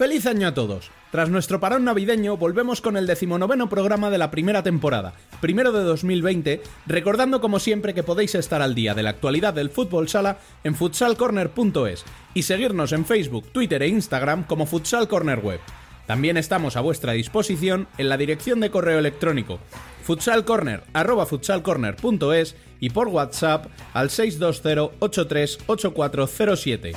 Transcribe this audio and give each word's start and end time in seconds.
¡Feliz 0.00 0.24
año 0.24 0.48
a 0.48 0.54
todos! 0.54 0.90
Tras 1.12 1.28
nuestro 1.28 1.60
parón 1.60 1.84
navideño, 1.84 2.38
volvemos 2.38 2.80
con 2.80 2.96
el 2.96 3.06
decimonoveno 3.06 3.68
programa 3.68 4.08
de 4.08 4.16
la 4.16 4.30
primera 4.30 4.62
temporada, 4.62 5.12
primero 5.42 5.72
de 5.72 5.82
2020, 5.82 6.62
recordando 6.86 7.42
como 7.42 7.58
siempre 7.58 7.92
que 7.92 8.02
podéis 8.02 8.34
estar 8.34 8.62
al 8.62 8.74
día 8.74 8.94
de 8.94 9.02
la 9.02 9.10
actualidad 9.10 9.52
del 9.52 9.68
fútbol 9.68 10.08
sala 10.08 10.38
en 10.64 10.74
futsalcorner.es 10.74 12.06
y 12.32 12.44
seguirnos 12.44 12.92
en 12.92 13.04
Facebook, 13.04 13.52
Twitter 13.52 13.82
e 13.82 13.88
Instagram 13.88 14.44
como 14.44 14.64
Futsal 14.64 15.06
Corner 15.06 15.40
Web. 15.40 15.60
También 16.06 16.38
estamos 16.38 16.78
a 16.78 16.80
vuestra 16.80 17.12
disposición 17.12 17.86
en 17.98 18.08
la 18.08 18.16
dirección 18.16 18.60
de 18.60 18.70
correo 18.70 19.00
electrónico 19.00 19.58
futsalcorner@futsalcorner.es 20.04 22.56
y 22.80 22.88
por 22.88 23.08
WhatsApp 23.08 23.66
al 23.92 24.08
620 24.08 24.96
838407. 24.98 26.94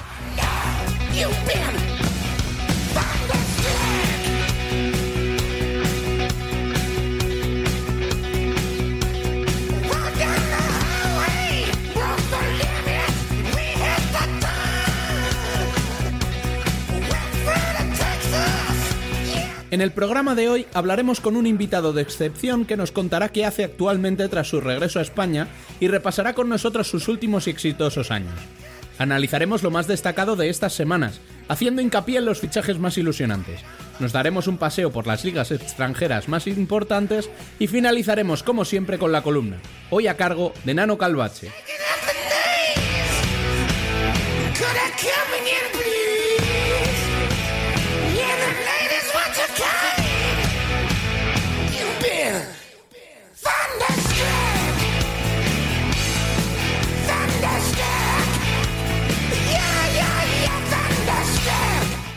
En 19.74 19.82
el 19.82 19.92
programa 19.92 20.36
de 20.36 20.50
hoy 20.50 20.68
hablaremos 20.76 21.20
con 21.20 21.36
un 21.36 21.48
invitado 21.48 21.94
de 21.94 22.04
excepción 22.04 22.64
que 22.64 22.78
nos 22.78 22.92
contará 22.92 23.30
qué 23.30 23.44
hace 23.44 23.64
actualmente 23.64 24.30
tras 24.30 24.48
su 24.48 24.62
regreso 24.62 25.00
a 25.00 25.02
España 25.02 25.48
y 25.80 25.88
repasará 25.88 26.36
con 26.36 26.48
nosotros 26.48 26.88
sus 26.88 27.08
últimos 27.08 27.48
y 27.48 27.50
exitosos 27.50 28.12
años. 28.12 28.36
Analizaremos 29.00 29.64
lo 29.64 29.72
más 29.72 29.88
destacado 29.88 30.36
de 30.36 30.50
estas 30.50 30.74
semanas, 30.74 31.22
haciendo 31.48 31.82
hincapié 31.82 32.20
en 32.20 32.26
los 32.26 32.40
fichajes 32.40 32.78
más 32.78 33.00
ilusionantes. 33.00 33.62
Nos 34.00 34.12
daremos 34.12 34.46
un 34.46 34.60
paseo 34.60 34.92
por 34.92 35.08
las 35.08 35.26
ligas 35.26 35.50
extranjeras 35.50 36.30
más 36.30 36.46
importantes 36.46 37.32
y 37.58 37.66
finalizaremos 37.66 38.44
como 38.44 38.66
siempre 38.66 39.00
con 39.00 39.12
la 39.12 39.24
columna, 39.24 39.58
hoy 39.90 40.06
a 40.06 40.16
cargo 40.18 40.54
de 40.66 40.76
Nano 40.76 41.00
Calvache. 41.00 41.52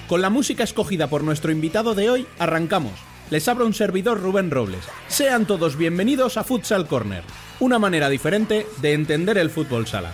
Con 0.08 0.22
la 0.22 0.30
música 0.30 0.62
escogida 0.62 1.08
por 1.08 1.24
nuestro 1.24 1.50
invitado 1.50 1.96
de 1.96 2.10
hoy, 2.10 2.26
arrancamos. 2.38 2.92
Les 3.28 3.48
abro 3.48 3.66
un 3.66 3.74
servidor 3.74 4.20
Rubén 4.20 4.52
Robles. 4.52 4.84
Sean 5.08 5.46
todos 5.46 5.76
bienvenidos 5.76 6.36
a 6.36 6.44
Futsal 6.44 6.86
Corner, 6.86 7.24
una 7.58 7.80
manera 7.80 8.08
diferente 8.08 8.68
de 8.80 8.92
entender 8.92 9.36
el 9.36 9.50
fútbol 9.50 9.88
sala. 9.88 10.12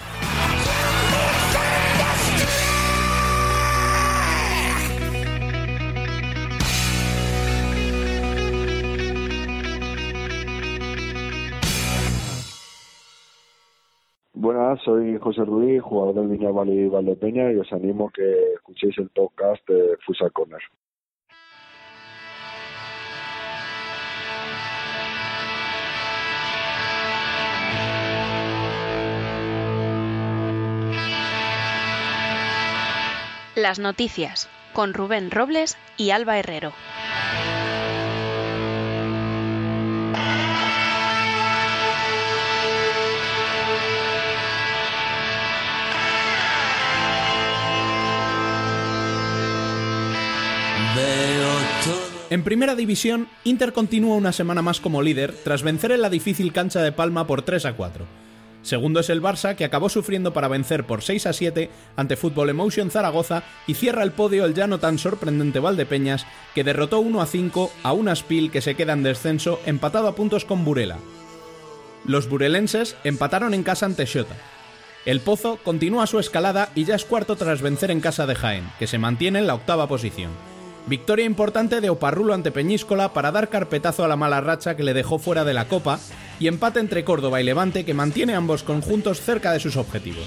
Soy 14.84 15.18
José 15.18 15.44
Ruiz, 15.44 15.82
jugador 15.82 16.14
del 16.14 16.28
Viña 16.28 16.50
Valle 16.50 16.88
Valdepeña 16.88 17.52
y 17.52 17.56
os 17.56 17.72
animo 17.72 18.08
a 18.08 18.12
que 18.12 18.54
escuchéis 18.54 18.96
el 18.98 19.08
podcast 19.10 19.66
de 19.68 19.96
Futsal 20.04 20.32
Corner. 20.32 20.60
Las 33.54 33.78
noticias 33.78 34.48
con 34.72 34.94
Rubén 34.94 35.30
Robles 35.30 35.76
y 35.98 36.10
Alba 36.10 36.38
Herrero. 36.38 36.72
En 52.32 52.44
primera 52.44 52.74
división, 52.74 53.28
Inter 53.44 53.74
continúa 53.74 54.16
una 54.16 54.32
semana 54.32 54.62
más 54.62 54.80
como 54.80 55.02
líder 55.02 55.34
tras 55.44 55.62
vencer 55.62 55.92
en 55.92 56.00
la 56.00 56.08
difícil 56.08 56.50
cancha 56.54 56.80
de 56.80 56.90
Palma 56.90 57.26
por 57.26 57.42
3 57.42 57.66
a 57.66 57.74
4. 57.74 58.06
Segundo 58.62 59.00
es 59.00 59.10
el 59.10 59.20
Barça, 59.20 59.54
que 59.54 59.66
acabó 59.66 59.90
sufriendo 59.90 60.32
para 60.32 60.48
vencer 60.48 60.86
por 60.86 61.02
6 61.02 61.26
a 61.26 61.34
7 61.34 61.68
ante 61.94 62.16
Fútbol 62.16 62.48
Emotion 62.48 62.90
Zaragoza 62.90 63.42
y 63.66 63.74
cierra 63.74 64.02
el 64.02 64.12
podio 64.12 64.46
el 64.46 64.54
ya 64.54 64.66
no 64.66 64.80
tan 64.80 64.96
sorprendente 64.96 65.58
Valdepeñas, 65.58 66.24
que 66.54 66.64
derrotó 66.64 67.00
1 67.00 67.20
a 67.20 67.26
5 67.26 67.70
a 67.82 67.92
un 67.92 68.08
Aspil 68.08 68.50
que 68.50 68.62
se 68.62 68.76
queda 68.76 68.94
en 68.94 69.02
descenso 69.02 69.60
empatado 69.66 70.08
a 70.08 70.14
puntos 70.14 70.46
con 70.46 70.64
Burela. 70.64 70.96
Los 72.06 72.30
burelenses 72.30 72.96
empataron 73.04 73.52
en 73.52 73.62
casa 73.62 73.84
ante 73.84 74.06
Xota. 74.06 74.36
El 75.04 75.20
Pozo 75.20 75.58
continúa 75.62 76.06
su 76.06 76.18
escalada 76.18 76.70
y 76.74 76.86
ya 76.86 76.94
es 76.94 77.04
cuarto 77.04 77.36
tras 77.36 77.60
vencer 77.60 77.90
en 77.90 78.00
casa 78.00 78.26
de 78.26 78.36
Jaén, 78.36 78.70
que 78.78 78.86
se 78.86 78.96
mantiene 78.96 79.40
en 79.40 79.46
la 79.46 79.54
octava 79.54 79.86
posición. 79.86 80.30
Victoria 80.86 81.24
importante 81.24 81.80
de 81.80 81.90
Oparrulo 81.90 82.34
ante 82.34 82.50
Peñíscola 82.50 83.12
para 83.12 83.30
dar 83.30 83.48
carpetazo 83.48 84.04
a 84.04 84.08
la 84.08 84.16
mala 84.16 84.40
racha 84.40 84.76
que 84.76 84.82
le 84.82 84.94
dejó 84.94 85.18
fuera 85.18 85.44
de 85.44 85.54
la 85.54 85.68
Copa 85.68 86.00
y 86.40 86.48
empate 86.48 86.80
entre 86.80 87.04
Córdoba 87.04 87.40
y 87.40 87.44
Levante 87.44 87.84
que 87.84 87.94
mantiene 87.94 88.34
ambos 88.34 88.64
conjuntos 88.64 89.20
cerca 89.20 89.52
de 89.52 89.60
sus 89.60 89.76
objetivos. 89.76 90.24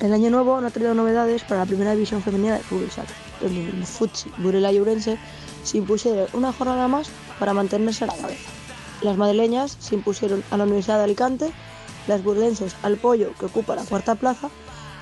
El 0.00 0.12
año 0.12 0.30
nuevo 0.30 0.60
no 0.60 0.66
ha 0.66 0.70
traído 0.70 0.94
novedades 0.94 1.42
para 1.42 1.60
la 1.60 1.66
primera 1.66 1.92
división 1.92 2.22
femenina 2.22 2.56
de 2.56 2.62
fútbol 2.62 2.90
sala, 2.90 3.08
el 3.42 3.84
Futsi, 3.84 4.30
Burela 4.38 4.72
y 4.72 4.80
Urense 4.80 5.18
se 5.64 5.78
impusieron 5.78 6.28
una 6.32 6.52
jornada 6.52 6.88
más 6.88 7.10
para 7.38 7.52
mantenerse 7.52 8.04
a 8.04 8.06
la 8.08 8.16
cabeza. 8.16 8.57
Las 9.02 9.16
madrileñas 9.16 9.76
se 9.78 9.94
impusieron 9.94 10.42
a 10.50 10.56
la 10.56 10.64
Universidad 10.64 10.98
de 10.98 11.04
Alicante, 11.04 11.52
las 12.08 12.24
burlenses 12.24 12.74
al 12.82 12.96
Pollo, 12.96 13.32
que 13.38 13.46
ocupa 13.46 13.76
la 13.76 13.84
cuarta 13.84 14.16
plaza, 14.16 14.50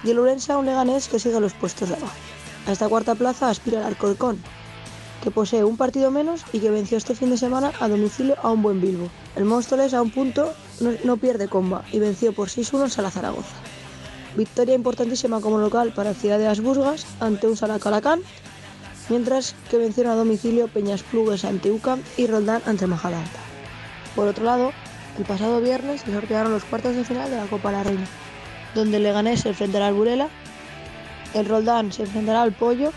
y 0.04 0.10
el 0.10 0.18
Urense 0.18 0.52
a 0.52 0.58
un 0.58 0.66
Leganés 0.66 1.08
que 1.08 1.18
sigue 1.18 1.40
los 1.40 1.54
puestos 1.54 1.88
de 1.88 1.96
abajo. 1.96 2.12
A 2.66 2.72
esta 2.72 2.88
cuarta 2.88 3.14
plaza 3.14 3.48
aspira 3.48 3.78
el 3.78 3.86
Alcorcón, 3.86 4.38
que 5.22 5.30
posee 5.30 5.64
un 5.64 5.76
partido 5.76 6.10
menos 6.10 6.42
y 6.52 6.60
que 6.60 6.70
venció 6.70 6.98
este 6.98 7.14
fin 7.14 7.30
de 7.30 7.38
semana 7.38 7.72
a 7.80 7.88
domicilio 7.88 8.36
a 8.42 8.50
un 8.50 8.62
buen 8.62 8.80
Bilbo. 8.80 9.08
El 9.34 9.44
Móstoles 9.44 9.94
a 9.94 10.02
un 10.02 10.10
punto 10.10 10.52
no, 11.04 11.16
pierde 11.16 11.48
comba 11.48 11.84
y 11.90 11.98
venció 11.98 12.34
por 12.34 12.48
6-1 12.48 12.98
a 12.98 13.02
la 13.02 13.10
Zaragoza. 13.10 13.56
Victoria 14.36 14.74
importantísima 14.74 15.40
como 15.40 15.58
local 15.58 15.92
para 15.94 16.12
Ciudad 16.12 16.38
de 16.38 16.44
las 16.44 16.60
Burgas 16.60 17.06
ante 17.20 17.46
un 17.46 17.56
Salacalacán, 17.56 18.20
mientras 19.08 19.54
que 19.70 19.78
vencieron 19.78 20.12
a 20.12 20.16
domicilio 20.16 20.68
Peñas 20.68 21.02
Plugues 21.02 21.44
ante 21.44 21.70
UCAM 21.70 22.02
y 22.18 22.26
Roldán 22.26 22.62
ante 22.66 22.86
Majalanta. 22.86 23.45
Por 24.16 24.26
otro 24.26 24.44
lado, 24.44 24.72
el 25.18 25.24
pasado 25.24 25.60
viernes 25.60 26.00
se 26.00 26.12
sortearon 26.12 26.50
los 26.50 26.64
cuartos 26.64 26.96
de 26.96 27.04
final 27.04 27.30
de 27.30 27.36
la 27.36 27.44
Copa 27.44 27.70
La 27.70 27.84
Reina, 27.84 28.06
donde 28.74 28.96
el 28.96 29.02
Leganés 29.02 29.42
se 29.42 29.50
enfrentará 29.50 29.88
al 29.88 29.94
Burela, 29.94 30.28
el 31.34 31.46
Roldán 31.46 31.92
se 31.92 32.04
enfrentará 32.04 32.40
al 32.40 32.52
Pollo, 32.52 32.92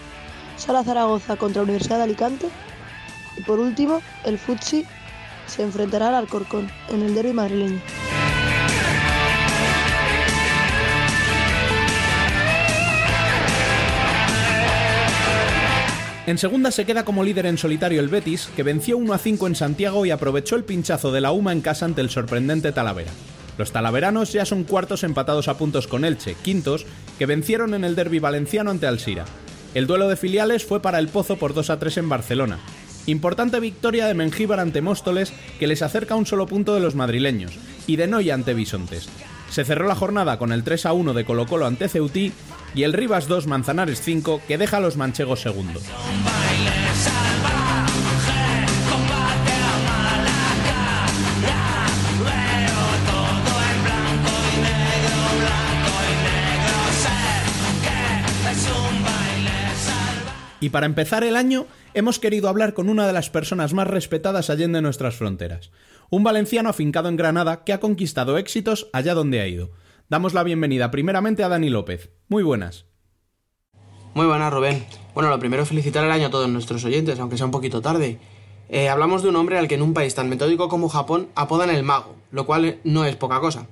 Sala 0.56 0.84
Zaragoza 0.84 1.36
contra 1.36 1.62
Universidad 1.62 1.98
de 1.98 2.04
Alicante 2.04 2.48
y 3.38 3.42
por 3.44 3.60
último 3.60 4.02
el 4.24 4.40
Futsi 4.40 4.86
se 5.46 5.64
enfrentará 5.64 6.08
al 6.08 6.16
Alcorcón 6.16 6.70
en 6.90 7.02
el 7.02 7.14
derby 7.14 7.34
madrileño. 7.34 7.82
En 16.30 16.38
segunda 16.38 16.70
se 16.70 16.86
queda 16.86 17.06
como 17.06 17.24
líder 17.24 17.48
en 17.48 17.58
solitario 17.58 18.00
el 18.00 18.08
Betis, 18.08 18.52
que 18.56 18.62
venció 18.62 19.00
1 19.00 19.14
a 19.14 19.18
5 19.18 19.48
en 19.48 19.56
Santiago 19.56 20.06
y 20.06 20.12
aprovechó 20.12 20.56
el 20.58 20.64
pinchazo 20.64 21.12
de 21.12 21.22
la 21.22 21.32
UMA 21.32 21.54
en 21.54 21.62
casa 21.62 21.86
ante 21.86 22.02
el 22.02 22.12
sorprendente 22.12 22.72
Talavera. 22.72 23.10
Los 23.58 23.72
talaveranos 23.72 24.32
ya 24.32 24.46
son 24.46 24.64
cuartos 24.64 25.04
empatados 25.04 25.48
a 25.48 25.58
puntos 25.58 25.88
con 25.88 26.06
Elche, 26.06 26.36
quintos, 26.44 26.86
que 27.18 27.26
vencieron 27.26 27.74
en 27.74 27.84
el 27.84 27.96
derby 27.96 28.20
valenciano 28.20 28.70
ante 28.70 28.86
Alsira. 28.86 29.26
El 29.74 29.88
duelo 29.88 30.08
de 30.08 30.18
filiales 30.18 30.64
fue 30.64 30.84
para 30.84 31.00
el 31.00 31.08
Pozo 31.08 31.38
por 31.38 31.56
2 31.56 31.72
a 31.72 31.80
3 31.80 31.98
en 31.98 32.10
Barcelona. 32.10 32.60
Importante 33.08 33.60
victoria 33.60 34.06
de 34.06 34.14
Mengíbar 34.14 34.60
ante 34.60 34.82
Móstoles, 34.82 35.34
que 35.58 35.66
les 35.66 35.82
acerca 35.82 36.14
un 36.14 36.28
solo 36.28 36.46
punto 36.46 36.76
de 36.76 36.80
los 36.80 36.94
madrileños, 36.94 37.54
y 37.88 37.96
de 37.96 38.06
Noya 38.06 38.36
ante 38.36 38.54
Bisontes. 38.54 39.10
Se 39.50 39.66
cerró 39.66 39.88
la 39.88 39.96
jornada 39.96 40.38
con 40.38 40.52
el 40.52 40.64
3 40.64 40.86
a 40.86 40.94
1 40.94 41.16
de 41.16 41.26
Colo 41.26 41.48
Colo 41.48 41.66
ante 41.66 41.90
Ceutí 41.90 42.32
y 42.76 42.84
el 42.84 42.94
Rivas 42.94 43.28
2 43.28 43.48
Manzanares 43.48 44.02
5 44.02 44.42
que 44.48 44.58
deja 44.58 44.78
a 44.78 44.82
los 44.82 44.98
manchegos 44.98 45.42
segundos. 45.42 45.84
Y 60.62 60.70
para 60.70 60.86
empezar 60.86 61.24
el 61.24 61.36
año, 61.36 61.68
hemos 61.94 62.20
querido 62.20 62.50
hablar 62.50 62.74
con 62.74 62.90
una 62.90 63.08
de 63.08 63.14
las 63.14 63.30
personas 63.30 63.74
más 63.74 63.88
respetadas 63.88 64.50
allende 64.50 64.82
nuestras 64.82 65.16
fronteras. 65.16 65.72
Un 66.10 66.24
valenciano 66.24 66.70
afincado 66.70 67.08
en 67.08 67.16
Granada 67.16 67.64
que 67.64 67.72
ha 67.72 67.80
conquistado 67.80 68.38
éxitos 68.38 68.90
allá 68.92 69.14
donde 69.14 69.40
ha 69.40 69.48
ido. 69.48 69.72
Damos 70.10 70.34
la 70.34 70.42
bienvenida 70.42 70.90
primeramente 70.90 71.44
a 71.44 71.50
Dani 71.50 71.70
López. 71.70 72.10
Muy 72.30 72.42
buenas. 72.42 72.88
Muy 74.16 74.26
buenas, 74.26 74.52
Rubén. 74.52 74.84
Bueno, 75.14 75.30
lo 75.30 75.38
primero 75.38 75.68
felicitar 75.68 76.04
el 76.04 76.10
año 76.10 76.26
a 76.26 76.30
todos 76.32 76.50
nuestros 76.50 76.84
oyentes, 76.84 77.20
aunque 77.20 77.38
sea 77.38 77.46
un 77.46 77.52
poquito 77.52 77.80
tarde. 77.84 78.18
Eh, 78.70 78.90
hablamos 78.90 79.22
de 79.22 79.30
un 79.30 79.36
hombre 79.36 79.60
al 79.60 79.68
que 79.68 79.76
en 79.76 79.84
un 79.84 79.94
país 79.94 80.16
tan 80.16 80.28
metódico 80.28 80.68
como 80.68 80.90
Japón 80.90 81.28
apodan 81.36 81.70
el 81.70 81.84
mago, 81.84 82.16
lo 82.32 82.48
cual 82.48 82.80
no 82.84 83.06
es 83.06 83.16
poca 83.18 83.40
cosa. 83.40 83.68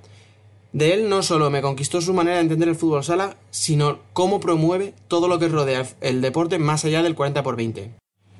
De 0.73 0.93
él 0.93 1.09
no 1.09 1.23
solo 1.23 1.49
me 1.49 1.63
conquistó 1.63 2.01
su 2.01 2.13
manera 2.13 2.35
de 2.35 2.43
entender 2.43 2.69
el 2.69 2.75
fútbol 2.75 3.03
sala, 3.03 3.37
sino 3.49 3.97
cómo 4.13 4.39
promueve 4.39 4.93
todo 5.07 5.27
lo 5.27 5.39
que 5.39 5.47
rodea 5.47 5.87
el 6.01 6.21
deporte 6.21 6.59
más 6.59 6.85
allá 6.85 7.01
del 7.01 7.15
40 7.15 7.41
por 7.41 7.55
20. 7.55 7.95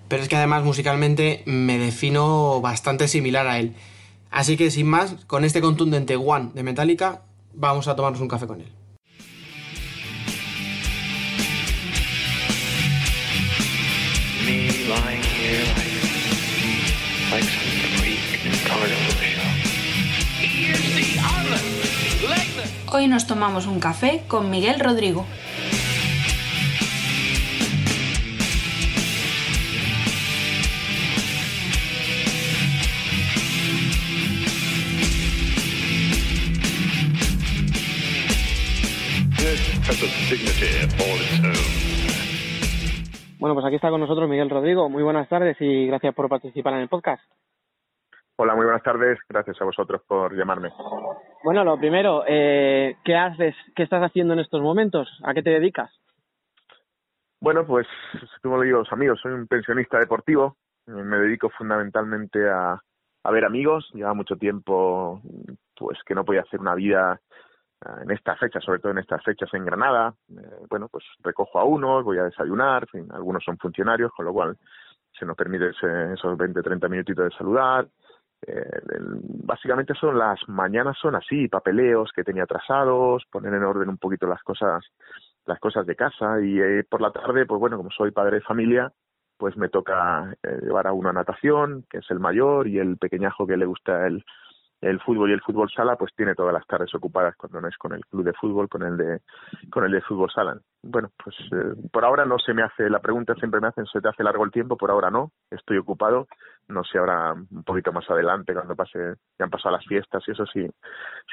Pero 0.07 0.21
es 0.21 0.29
que 0.29 0.35
además 0.35 0.63
musicalmente 0.63 1.41
me 1.47 1.79
defino 1.79 2.61
bastante 2.61 3.07
similar 3.07 3.47
a 3.47 3.57
él. 3.57 3.73
Así 4.29 4.55
que 4.55 4.69
sin 4.69 4.85
más, 4.85 5.15
con 5.25 5.43
este 5.43 5.61
contundente 5.61 6.15
One 6.15 6.51
de 6.53 6.61
Metallica, 6.61 7.23
vamos 7.57 7.87
a 7.87 7.95
tomarnos 7.95 8.21
un 8.21 8.27
café 8.27 8.47
con 8.47 8.61
él. 8.61 8.71
Hoy 22.89 23.07
nos 23.07 23.27
tomamos 23.27 23.67
un 23.67 23.79
café 23.79 24.23
con 24.27 24.49
Miguel 24.49 24.79
Rodrigo. 24.79 25.25
Bueno, 43.39 43.53
pues 43.53 43.65
aquí 43.65 43.75
está 43.75 43.89
con 43.89 44.01
nosotros 44.01 44.27
Miguel 44.27 44.49
Rodrigo. 44.49 44.89
Muy 44.89 45.01
buenas 45.01 45.29
tardes 45.29 45.55
y 45.61 45.87
gracias 45.87 46.13
por 46.13 46.27
participar 46.27 46.73
en 46.73 46.81
el 46.81 46.89
podcast. 46.89 47.23
Hola, 48.35 48.53
muy 48.55 48.65
buenas 48.65 48.83
tardes. 48.83 49.17
Gracias 49.29 49.61
a 49.61 49.63
vosotros 49.63 50.01
por 50.05 50.35
llamarme. 50.35 50.71
Bueno, 51.41 51.63
lo 51.63 51.77
primero, 51.77 52.25
eh, 52.27 52.97
¿qué 53.05 53.15
haces? 53.15 53.55
¿Qué 53.77 53.83
estás 53.83 54.03
haciendo 54.03 54.33
en 54.33 54.41
estos 54.41 54.61
momentos? 54.61 55.07
¿A 55.23 55.33
qué 55.33 55.41
te 55.41 55.51
dedicas? 55.51 55.89
Bueno, 57.39 57.65
pues 57.65 57.87
como 58.43 58.57
lo 58.57 58.63
digo 58.63 58.79
los 58.79 58.91
amigos, 58.91 59.21
soy 59.21 59.31
un 59.31 59.47
pensionista 59.47 59.99
deportivo. 59.99 60.57
Me 60.85 61.17
dedico 61.17 61.49
fundamentalmente 61.49 62.49
a, 62.49 62.77
a 63.23 63.31
ver 63.31 63.45
amigos. 63.45 63.89
Lleva 63.93 64.13
mucho 64.13 64.35
tiempo 64.35 65.21
pues 65.77 65.97
que 66.05 66.13
no 66.13 66.25
podía 66.25 66.41
hacer 66.41 66.59
una 66.59 66.75
vida 66.75 67.21
en 68.01 68.11
estas 68.11 68.39
fechas, 68.39 68.63
sobre 68.63 68.79
todo 68.79 68.91
en 68.91 68.99
estas 68.99 69.23
fechas 69.23 69.53
en 69.53 69.65
Granada. 69.65 70.13
Eh, 70.29 70.65
bueno, 70.69 70.87
pues 70.89 71.03
recojo 71.23 71.59
a 71.59 71.63
unos, 71.63 72.03
voy 72.03 72.17
a 72.17 72.23
desayunar, 72.23 72.87
algunos 73.11 73.43
son 73.43 73.57
funcionarios, 73.57 74.11
con 74.11 74.25
lo 74.25 74.33
cual 74.33 74.57
se 75.17 75.25
nos 75.25 75.35
permite 75.35 75.69
esos 75.69 76.37
20, 76.37 76.61
30 76.61 76.87
minutitos 76.89 77.25
de 77.25 77.37
saludar, 77.37 77.87
eh, 78.45 78.69
básicamente 79.43 79.93
son 79.95 80.17
las 80.17 80.39
mañanas 80.47 80.97
son 81.01 81.15
así, 81.15 81.47
papeleos 81.47 82.11
que 82.15 82.23
tenía 82.23 82.43
atrasados, 82.43 83.23
poner 83.31 83.53
en 83.53 83.63
orden 83.63 83.89
un 83.89 83.97
poquito 83.97 84.27
las 84.27 84.43
cosas, 84.43 84.85
las 85.45 85.59
cosas 85.59 85.85
de 85.87 85.95
casa 85.95 86.39
y 86.41 86.59
eh, 86.59 86.83
por 86.87 87.01
la 87.01 87.11
tarde, 87.11 87.45
pues 87.45 87.59
bueno, 87.59 87.77
como 87.77 87.89
soy 87.89 88.11
padre 88.11 88.37
de 88.37 88.41
familia, 88.41 88.91
pues 89.37 89.57
me 89.57 89.69
toca 89.69 90.35
eh, 90.43 90.59
llevar 90.61 90.87
a 90.87 90.93
uno 90.93 91.09
a 91.09 91.13
natación, 91.13 91.85
que 91.89 91.99
es 91.99 92.11
el 92.11 92.19
mayor, 92.19 92.67
y 92.67 92.79
el 92.79 92.97
pequeñajo 92.97 93.47
que 93.47 93.57
le 93.57 93.65
gusta 93.65 94.05
el, 94.05 94.23
el 94.81 94.99
fútbol 95.01 95.29
y 95.29 95.33
el 95.33 95.41
fútbol 95.41 95.69
sala 95.71 95.95
pues 95.95 96.13
tiene 96.15 96.35
todas 96.35 96.53
las 96.53 96.65
tardes 96.67 96.93
ocupadas 96.93 97.35
cuando 97.35 97.61
no 97.61 97.67
es 97.67 97.77
con 97.77 97.93
el 97.93 98.05
club 98.05 98.23
de 98.23 98.33
fútbol 98.33 98.69
con 98.69 98.83
el 98.83 98.97
de 98.97 99.21
con 99.71 99.83
el 99.85 99.91
de 99.91 100.01
fútbol 100.01 100.29
sala. 100.31 100.57
Bueno 100.83 101.09
pues 101.23 101.35
eh, 101.51 101.73
por 101.91 102.05
ahora 102.05 102.25
no 102.25 102.37
se 102.37 102.53
me 102.53 102.63
hace 102.63 102.89
la 102.89 102.99
pregunta 102.99 103.33
siempre 103.35 103.59
me 103.59 103.67
hacen 103.67 103.85
se 103.87 104.01
te 104.01 104.09
hace 104.09 104.23
largo 104.23 104.45
el 104.45 104.51
tiempo 104.51 104.77
por 104.77 104.91
ahora 104.91 105.09
no 105.09 105.31
estoy 105.49 105.77
ocupado. 105.77 106.27
No 106.67 106.83
sé 106.83 106.97
ahora 106.97 107.33
un 107.33 107.63
poquito 107.63 107.91
más 107.91 108.09
adelante 108.09 108.53
cuando 108.53 108.75
pase 108.75 109.15
ya 109.39 109.45
han 109.45 109.49
pasado 109.49 109.75
las 109.75 109.85
fiestas 109.85 110.23
y 110.27 110.31
eso 110.31 110.45
sí 110.45 110.67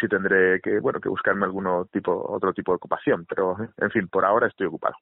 sí 0.01 0.09
tendré 0.09 0.61
que 0.61 0.81
bueno 0.81 1.01
que 1.01 1.09
buscarme 1.09 1.45
algún 1.45 1.67
tipo 1.93 2.13
otro 2.29 2.53
tipo 2.53 2.73
de 2.73 2.77
ocupación 2.77 3.27
pero 3.29 3.57
en 3.77 3.91
fin 3.91 4.09
por 4.09 4.25
ahora 4.25 4.47
estoy 4.47 4.67
ocupado 4.67 4.95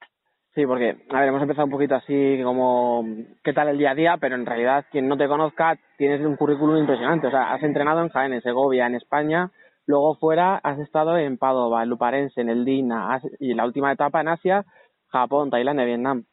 Sí, 0.55 0.67
porque, 0.67 0.97
a 1.09 1.19
ver, 1.19 1.29
hemos 1.29 1.41
empezado 1.41 1.65
un 1.65 1.71
poquito 1.71 1.95
así 1.95 2.39
como 2.43 3.03
qué 3.43 3.53
tal 3.53 3.69
el 3.69 3.77
día 3.79 3.91
a 3.91 3.95
día, 3.95 4.17
pero 4.21 4.35
en 4.35 4.45
realidad 4.45 4.85
quien 4.91 5.07
no 5.07 5.17
te 5.17 5.27
conozca 5.27 5.79
tienes 5.97 6.21
un 6.21 6.35
currículum 6.35 6.77
impresionante. 6.77 7.27
O 7.27 7.31
sea, 7.31 7.53
has 7.53 7.63
entrenado 7.63 8.01
en 8.01 8.09
Jaén, 8.09 8.33
en 8.33 8.41
Segovia, 8.43 8.85
en 8.85 8.93
España, 8.93 9.49
luego 9.87 10.15
fuera 10.15 10.57
has 10.57 10.77
estado 10.77 11.17
en 11.17 11.37
Padova, 11.39 11.81
en 11.81 11.89
Luparense, 11.89 12.39
en 12.39 12.49
el 12.49 12.65
Dina, 12.65 13.19
y 13.39 13.55
la 13.55 13.65
última 13.65 13.91
etapa 13.91 14.21
en 14.21 14.27
Asia, 14.27 14.63
Japón, 15.07 15.49
Tailandia, 15.49 15.85
Vietnam. 15.85 16.25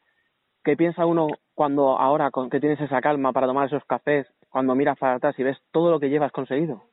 ¿Qué 0.63 0.77
piensa 0.77 1.07
uno 1.07 1.29
cuando 1.55 1.97
ahora 1.97 2.29
que 2.51 2.59
tienes 2.59 2.79
esa 2.79 3.01
calma 3.01 3.33
para 3.33 3.47
tomar 3.47 3.65
esos 3.65 3.83
cafés, 3.85 4.27
cuando 4.49 4.75
miras 4.75 4.99
para 4.99 5.15
atrás 5.15 5.33
y 5.39 5.43
ves 5.43 5.57
todo 5.71 5.89
lo 5.89 5.99
que 5.99 6.09
llevas 6.11 6.31
conseguido? 6.31 6.83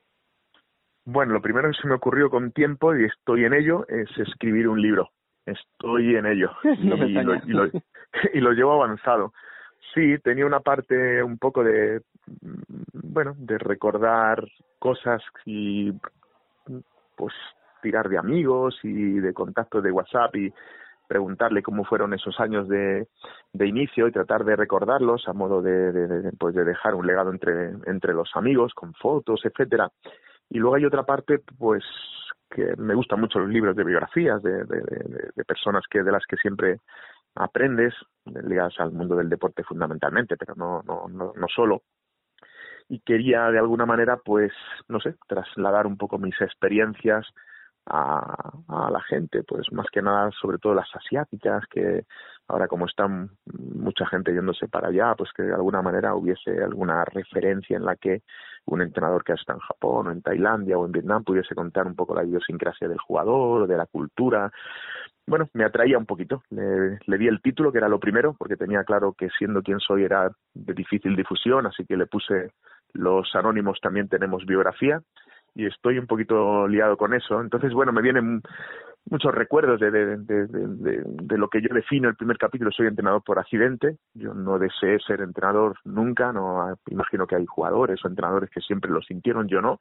Bueno, 1.04 1.34
lo 1.34 1.42
primero 1.42 1.68
que 1.68 1.78
se 1.78 1.88
me 1.88 1.94
ocurrió 1.94 2.30
con 2.30 2.52
tiempo, 2.52 2.96
y 2.96 3.04
estoy 3.04 3.44
en 3.44 3.52
ello, 3.52 3.86
es 3.88 4.08
escribir 4.16 4.66
un 4.66 4.80
libro 4.80 5.10
estoy 5.50 6.16
en 6.16 6.26
ello 6.26 6.50
y, 8.32 8.40
lo, 8.40 8.52
llevo 8.52 8.72
avanzado. 8.72 9.32
Sí, 9.94 10.18
tenía 10.18 10.46
una 10.46 10.60
parte 10.60 11.22
un 11.22 11.38
poco 11.38 11.64
de, 11.64 12.02
bueno, 12.92 13.34
de 13.38 13.58
recordar 13.58 14.46
cosas 14.78 15.22
y 15.44 15.92
pues 17.16 17.34
tirar 17.82 18.08
de 18.08 18.18
amigos 18.18 18.78
y 18.82 19.20
de 19.20 19.32
contactos 19.32 19.82
de 19.82 19.92
WhatsApp 19.92 20.34
y 20.36 20.52
preguntarle 21.06 21.62
cómo 21.62 21.84
fueron 21.84 22.12
esos 22.12 22.38
años 22.38 22.68
de, 22.68 23.08
de 23.52 23.66
inicio 23.66 24.06
y 24.06 24.12
tratar 24.12 24.44
de 24.44 24.56
recordarlos 24.56 25.26
a 25.26 25.32
modo 25.32 25.62
de, 25.62 25.90
de, 25.90 26.32
pues 26.32 26.54
de 26.54 26.64
dejar 26.64 26.94
un 26.94 27.06
legado 27.06 27.32
entre, 27.32 27.70
entre 27.86 28.12
los 28.12 28.30
amigos 28.34 28.74
con 28.74 28.92
fotos, 28.94 29.40
etcétera. 29.44 29.90
Y 30.50 30.58
luego 30.58 30.76
hay 30.76 30.84
otra 30.84 31.04
parte, 31.04 31.40
pues 31.58 31.84
que 32.50 32.74
me 32.76 32.94
gustan 32.94 33.20
mucho 33.20 33.38
los 33.38 33.48
libros 33.48 33.76
de 33.76 33.84
biografías 33.84 34.42
de, 34.42 34.64
de, 34.64 35.44
personas 35.44 35.84
que 35.90 36.02
de 36.02 36.12
las 36.12 36.24
que 36.26 36.36
siempre 36.36 36.80
aprendes, 37.34 37.94
ligadas 38.24 38.74
al 38.78 38.92
mundo 38.92 39.16
del 39.16 39.28
deporte 39.28 39.62
fundamentalmente, 39.64 40.36
pero 40.36 40.54
no, 40.54 40.82
no, 40.82 41.08
no, 41.08 41.32
no 41.36 41.46
solo. 41.54 41.82
Y 42.88 43.00
quería 43.00 43.50
de 43.50 43.58
alguna 43.58 43.84
manera, 43.84 44.16
pues, 44.16 44.52
no 44.88 44.98
sé, 44.98 45.16
trasladar 45.26 45.86
un 45.86 45.98
poco 45.98 46.18
mis 46.18 46.40
experiencias 46.40 47.26
a, 47.88 48.52
a 48.68 48.90
la 48.90 49.00
gente, 49.02 49.42
pues 49.42 49.72
más 49.72 49.86
que 49.92 50.02
nada, 50.02 50.30
sobre 50.40 50.58
todo 50.58 50.74
las 50.74 50.88
asiáticas, 50.94 51.64
que 51.70 52.04
ahora 52.48 52.68
como 52.68 52.86
están 52.86 53.30
mucha 53.46 54.06
gente 54.06 54.32
yéndose 54.32 54.68
para 54.68 54.88
allá, 54.88 55.14
pues 55.16 55.30
que 55.34 55.42
de 55.42 55.54
alguna 55.54 55.82
manera 55.82 56.14
hubiese 56.14 56.62
alguna 56.62 57.04
referencia 57.04 57.76
en 57.76 57.84
la 57.84 57.96
que 57.96 58.22
un 58.66 58.82
entrenador 58.82 59.24
que 59.24 59.32
está 59.32 59.54
en 59.54 59.60
Japón 59.60 60.08
o 60.08 60.10
en 60.10 60.22
Tailandia 60.22 60.78
o 60.78 60.84
en 60.84 60.92
Vietnam 60.92 61.24
pudiese 61.24 61.54
contar 61.54 61.86
un 61.86 61.94
poco 61.94 62.14
la 62.14 62.24
idiosincrasia 62.24 62.88
del 62.88 62.98
jugador, 62.98 63.66
de 63.66 63.76
la 63.76 63.86
cultura. 63.86 64.50
Bueno, 65.26 65.48
me 65.52 65.64
atraía 65.64 65.98
un 65.98 66.06
poquito. 66.06 66.42
Le, 66.50 66.98
le, 67.06 67.18
di 67.18 67.28
el 67.28 67.42
título, 67.42 67.70
que 67.70 67.78
era 67.78 67.88
lo 67.88 68.00
primero, 68.00 68.34
porque 68.38 68.56
tenía 68.56 68.84
claro 68.84 69.12
que 69.12 69.28
siendo 69.38 69.62
quien 69.62 69.78
soy 69.80 70.04
era 70.04 70.30
de 70.54 70.74
difícil 70.74 71.16
difusión, 71.16 71.66
así 71.66 71.84
que 71.84 71.96
le 71.96 72.06
puse 72.06 72.52
los 72.94 73.34
anónimos 73.34 73.78
también 73.82 74.08
tenemos 74.08 74.46
biografía 74.46 75.02
y 75.54 75.66
estoy 75.66 75.98
un 75.98 76.06
poquito 76.06 76.68
liado 76.68 76.96
con 76.96 77.14
eso. 77.14 77.40
Entonces, 77.40 77.72
bueno, 77.72 77.92
me 77.92 78.02
vienen 78.02 78.42
muchos 79.10 79.34
recuerdos 79.34 79.80
de, 79.80 79.90
de, 79.90 80.16
de, 80.16 81.02
de, 81.04 81.38
lo 81.38 81.48
que 81.48 81.60
yo 81.60 81.74
defino 81.74 82.08
el 82.08 82.16
primer 82.16 82.38
capítulo. 82.38 82.70
Soy 82.70 82.86
entrenador 82.86 83.22
por 83.22 83.38
accidente. 83.38 83.96
Yo 84.14 84.34
no 84.34 84.58
deseé 84.58 84.98
ser 85.00 85.20
entrenador 85.20 85.76
nunca. 85.84 86.32
No 86.32 86.76
imagino 86.88 87.26
que 87.26 87.36
hay 87.36 87.46
jugadores 87.46 88.04
o 88.04 88.08
entrenadores 88.08 88.50
que 88.50 88.60
siempre 88.60 88.90
lo 88.90 89.00
sintieron. 89.02 89.48
Yo 89.48 89.60
no. 89.60 89.78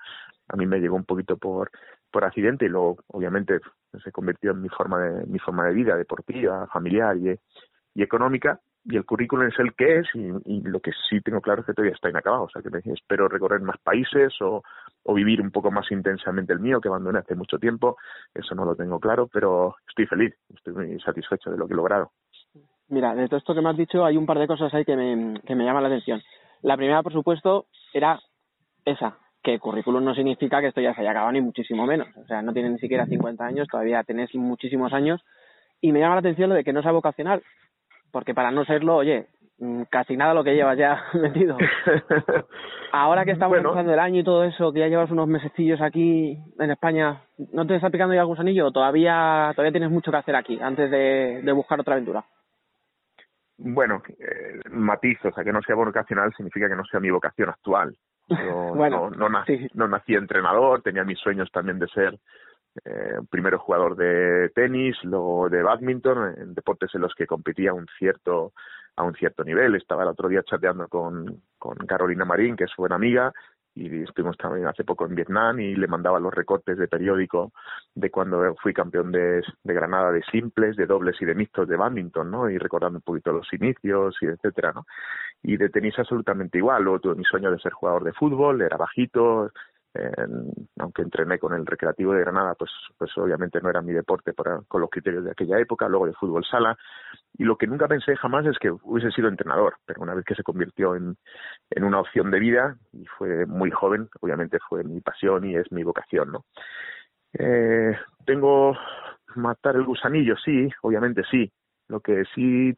A 0.50 0.56
mí 0.56 0.66
me 0.66 0.80
llegó 0.80 0.96
un 0.96 1.06
poquito 1.06 1.38
por 1.38 1.72
por 2.10 2.24
accidente 2.24 2.66
y 2.66 2.70
luego, 2.70 2.98
obviamente, 3.08 3.60
se 4.02 4.12
convirtió 4.14 4.52
en 4.52 4.62
mi 4.62 4.70
forma 4.70 5.00
de 5.00 5.26
mi 5.26 5.40
forma 5.40 5.66
de 5.66 5.74
vida 5.74 5.98
deportiva, 5.98 6.66
familiar 6.68 7.18
y, 7.18 7.38
y 7.96 8.02
económica 8.02 8.60
y 8.90 8.96
el 8.96 9.06
currículum 9.06 9.48
es 9.48 9.60
el 9.60 9.74
que 9.74 10.00
es 10.00 10.08
y, 10.14 10.62
lo 10.62 10.80
que 10.80 10.92
sí 11.10 11.20
tengo 11.22 11.42
claro 11.42 11.62
es 11.62 11.68
que 11.68 11.74
todavía 11.74 11.94
está 11.94 12.10
inacabado, 12.10 12.44
o 12.44 12.50
sea 12.50 12.62
que 12.62 12.70
espero 12.92 13.28
recorrer 13.28 13.60
más 13.62 13.78
países 13.80 14.34
o, 14.42 14.64
o 15.08 15.14
vivir 15.14 15.42
un 15.42 15.52
poco 15.52 15.72
más 15.72 15.90
intensamente 15.92 16.54
el 16.54 16.60
mío 16.60 16.82
que 16.82 16.90
abandoné 16.90 17.20
hace 17.20 17.34
mucho 17.34 17.58
tiempo, 17.58 17.98
eso 18.34 18.54
no 18.56 18.66
lo 18.66 18.76
tengo 18.76 19.00
claro, 19.00 19.28
pero 19.32 19.76
estoy 19.88 20.06
feliz, 20.06 20.36
estoy 20.54 20.74
muy 20.74 21.00
satisfecho 21.00 21.50
de 21.50 21.58
lo 21.58 21.66
que 21.66 21.74
he 21.74 21.78
logrado. 21.78 22.12
Mira, 22.90 23.16
de 23.16 23.28
todo 23.28 23.38
esto 23.38 23.56
que 23.56 23.62
me 23.62 23.70
has 23.70 23.78
dicho 23.78 24.06
hay 24.06 24.18
un 24.18 24.26
par 24.26 24.38
de 24.38 24.48
cosas 24.48 24.74
ahí 24.74 24.84
que 24.84 24.96
me, 24.96 25.40
que 25.42 25.56
me 25.56 25.64
llaman 25.64 25.84
la 25.84 25.90
atención. 25.90 26.22
La 26.62 26.76
primera, 26.76 27.04
por 27.04 27.14
supuesto, 27.14 27.68
era 27.94 28.20
esa, 28.84 29.18
que 29.42 29.60
currículum 29.60 30.04
no 30.04 30.14
significa 30.14 30.60
que 30.60 30.68
esto 30.68 30.82
ya 30.82 30.94
se 30.94 31.02
haya 31.02 31.12
acabado 31.12 31.32
ni 31.32 31.42
muchísimo 31.42 31.86
menos. 31.86 32.10
O 32.18 32.26
sea, 32.26 32.42
no 32.42 32.52
tiene 32.52 32.70
ni 32.70 32.80
siquiera 32.80 33.06
50 33.06 33.46
años, 33.46 33.68
todavía 33.70 34.04
tenés 34.04 34.34
muchísimos 34.36 34.92
años. 34.92 35.22
Y 35.80 35.94
me 35.94 36.00
llama 36.00 36.16
la 36.16 36.20
atención 36.20 36.50
lo 36.50 36.56
de 36.56 36.64
que 36.66 36.74
no 36.74 36.82
sea 36.82 36.92
vocacional, 36.92 37.44
porque 38.12 38.34
para 38.34 38.52
no 38.52 38.66
serlo, 38.66 38.96
oye, 38.96 39.28
casi 39.90 40.16
nada 40.16 40.34
lo 40.34 40.44
que 40.44 40.56
llevas 40.56 40.78
ya 40.78 41.04
metido. 41.14 41.58
Ahora 42.92 43.26
que 43.26 43.32
estamos 43.32 43.58
empezando 43.58 43.94
el 43.94 44.00
año 44.00 44.22
y 44.22 44.24
todo 44.24 44.44
eso, 44.44 44.72
que 44.72 44.80
ya 44.80 44.88
llevas 44.88 45.12
unos 45.12 45.28
mesecillos 45.28 45.82
aquí 45.82 46.38
en 46.60 46.72
España, 46.72 47.22
¿no 47.52 47.66
te 47.66 47.76
está 47.76 47.90
picando 47.90 48.14
ya 48.14 48.22
algún 48.22 48.40
anillo 48.40 48.68
o 48.68 48.72
todavía, 48.72 49.52
todavía 49.56 49.72
tienes 49.72 49.92
mucho 49.92 50.12
que 50.12 50.18
hacer 50.18 50.36
aquí 50.36 50.60
antes 50.62 50.90
de, 50.92 51.42
de 51.44 51.52
buscar 51.52 51.80
otra 51.80 51.94
aventura? 51.94 52.24
Bueno, 53.58 54.04
eh, 54.08 54.70
matiz, 54.70 55.18
o 55.26 55.32
sea, 55.32 55.44
que 55.44 55.52
no 55.52 55.62
sea 55.64 55.76
vocacional 55.76 56.32
significa 56.36 56.70
que 56.70 56.76
no 56.76 56.86
sea 56.86 57.00
mi 57.00 57.10
vocación 57.10 57.50
actual. 57.50 57.98
Yo 58.30 58.36
bueno, 58.76 59.10
no, 59.10 59.30
nací, 59.30 59.68
no 59.74 59.88
nací 59.88 60.14
entrenador, 60.14 60.82
tenía 60.84 61.04
mis 61.04 61.20
sueños 61.20 61.50
también 61.52 61.80
de 61.80 61.88
ser 61.88 62.20
eh, 62.86 63.18
primero 63.32 63.58
jugador 63.58 63.96
de 63.96 64.50
tenis, 64.54 64.96
luego 65.04 65.50
de 65.50 65.64
badminton, 65.64 66.36
en 66.38 66.54
deportes 66.54 66.94
en 66.94 67.02
los 67.02 67.16
que 67.16 67.26
competía 67.26 67.74
un 67.74 67.88
cierto 67.98 68.54
a 68.98 69.04
un 69.04 69.14
cierto 69.14 69.44
nivel. 69.44 69.76
Estaba 69.76 70.04
el 70.04 70.10
otro 70.10 70.28
día 70.28 70.44
chateando 70.44 70.88
con, 70.88 71.42
con 71.58 71.78
Carolina 71.88 72.26
Marín, 72.26 72.56
que 72.56 72.66
es 72.66 72.72
buena 72.78 72.96
amiga, 72.96 73.32
y 73.78 74.04
estuvimos 74.04 74.36
también 74.38 74.66
hace 74.66 74.84
poco 74.84 75.06
en 75.06 75.14
Vietnam 75.14 75.60
y 75.60 75.76
le 75.76 75.88
mandaba 75.88 76.20
los 76.20 76.34
recortes 76.34 76.78
de 76.80 76.88
periódico 76.88 77.52
de 77.94 78.10
cuando 78.10 78.56
fui 78.56 78.74
campeón 78.74 79.12
de, 79.12 79.44
de 79.64 79.74
Granada 79.74 80.12
de 80.12 80.24
simples, 80.24 80.76
de 80.76 80.88
dobles 80.88 81.16
y 81.22 81.26
de 81.26 81.36
mixtos 81.36 81.68
de 81.68 81.78
badminton, 81.78 82.32
¿no? 82.32 82.50
Y 82.50 82.58
recordando 82.58 82.98
un 82.98 83.04
poquito 83.04 83.32
los 83.32 83.48
inicios 83.54 84.18
y 84.22 84.26
etcétera, 84.26 84.74
¿no? 84.74 84.86
Y 85.44 85.58
de 85.58 85.70
tenis 85.70 85.98
absolutamente 86.00 86.58
igual. 86.58 86.84
Luego 86.84 87.00
tuve 87.00 87.16
mi 87.16 87.24
sueño 87.24 87.52
de 87.52 87.60
ser 87.60 87.72
jugador 87.72 88.04
de 88.04 88.14
fútbol, 88.14 88.64
era 88.64 88.78
bajito, 88.78 89.52
aunque 90.80 91.02
entrené 91.02 91.40
con 91.40 91.54
el 91.54 91.66
Recreativo 91.66 92.14
de 92.14 92.22
Granada, 92.22 92.56
pues, 92.56 92.72
pues 92.98 93.16
obviamente 93.18 93.60
no 93.62 93.70
era 93.70 93.82
mi 93.82 93.94
deporte 93.94 94.34
con 94.34 94.82
los 94.82 94.90
criterios 94.90 95.24
de 95.24 95.32
aquella 95.32 95.60
época, 95.60 95.88
luego 95.88 96.06
de 96.06 96.14
fútbol 96.14 96.46
sala, 96.46 96.78
y 97.38 97.44
lo 97.44 97.58
que 97.58 97.68
nunca 97.68 97.88
pensé 97.88 98.16
jamás 98.16 98.46
es 98.46 98.58
que 98.60 98.72
hubiese 98.72 99.12
sido 99.12 99.28
entrenador, 99.28 99.76
pero 99.86 100.02
una 100.02 100.14
vez 100.14 100.26
que 100.26 100.36
se 100.36 100.44
convirtió 100.44 100.96
en, 100.96 101.18
en 101.70 101.84
una 101.84 102.00
opción 102.00 102.32
de 102.32 102.40
vida, 102.40 102.78
y 102.94 103.06
fue 103.06 103.46
muy 103.46 103.72
joven, 103.72 104.10
obviamente 104.22 104.60
fue 104.68 104.84
mi 104.84 105.02
pasión 105.02 105.46
y 105.46 105.56
es 105.56 105.72
mi 105.72 105.84
vocación, 105.84 106.32
¿no? 106.32 106.46
Eh, 107.34 107.96
tengo 108.26 108.78
matar 109.36 109.76
el 109.76 109.84
gusanillo, 109.84 110.36
sí, 110.38 110.70
obviamente 110.82 111.24
sí. 111.30 111.52
Lo 111.88 112.00
que 112.00 112.24
sí 112.34 112.76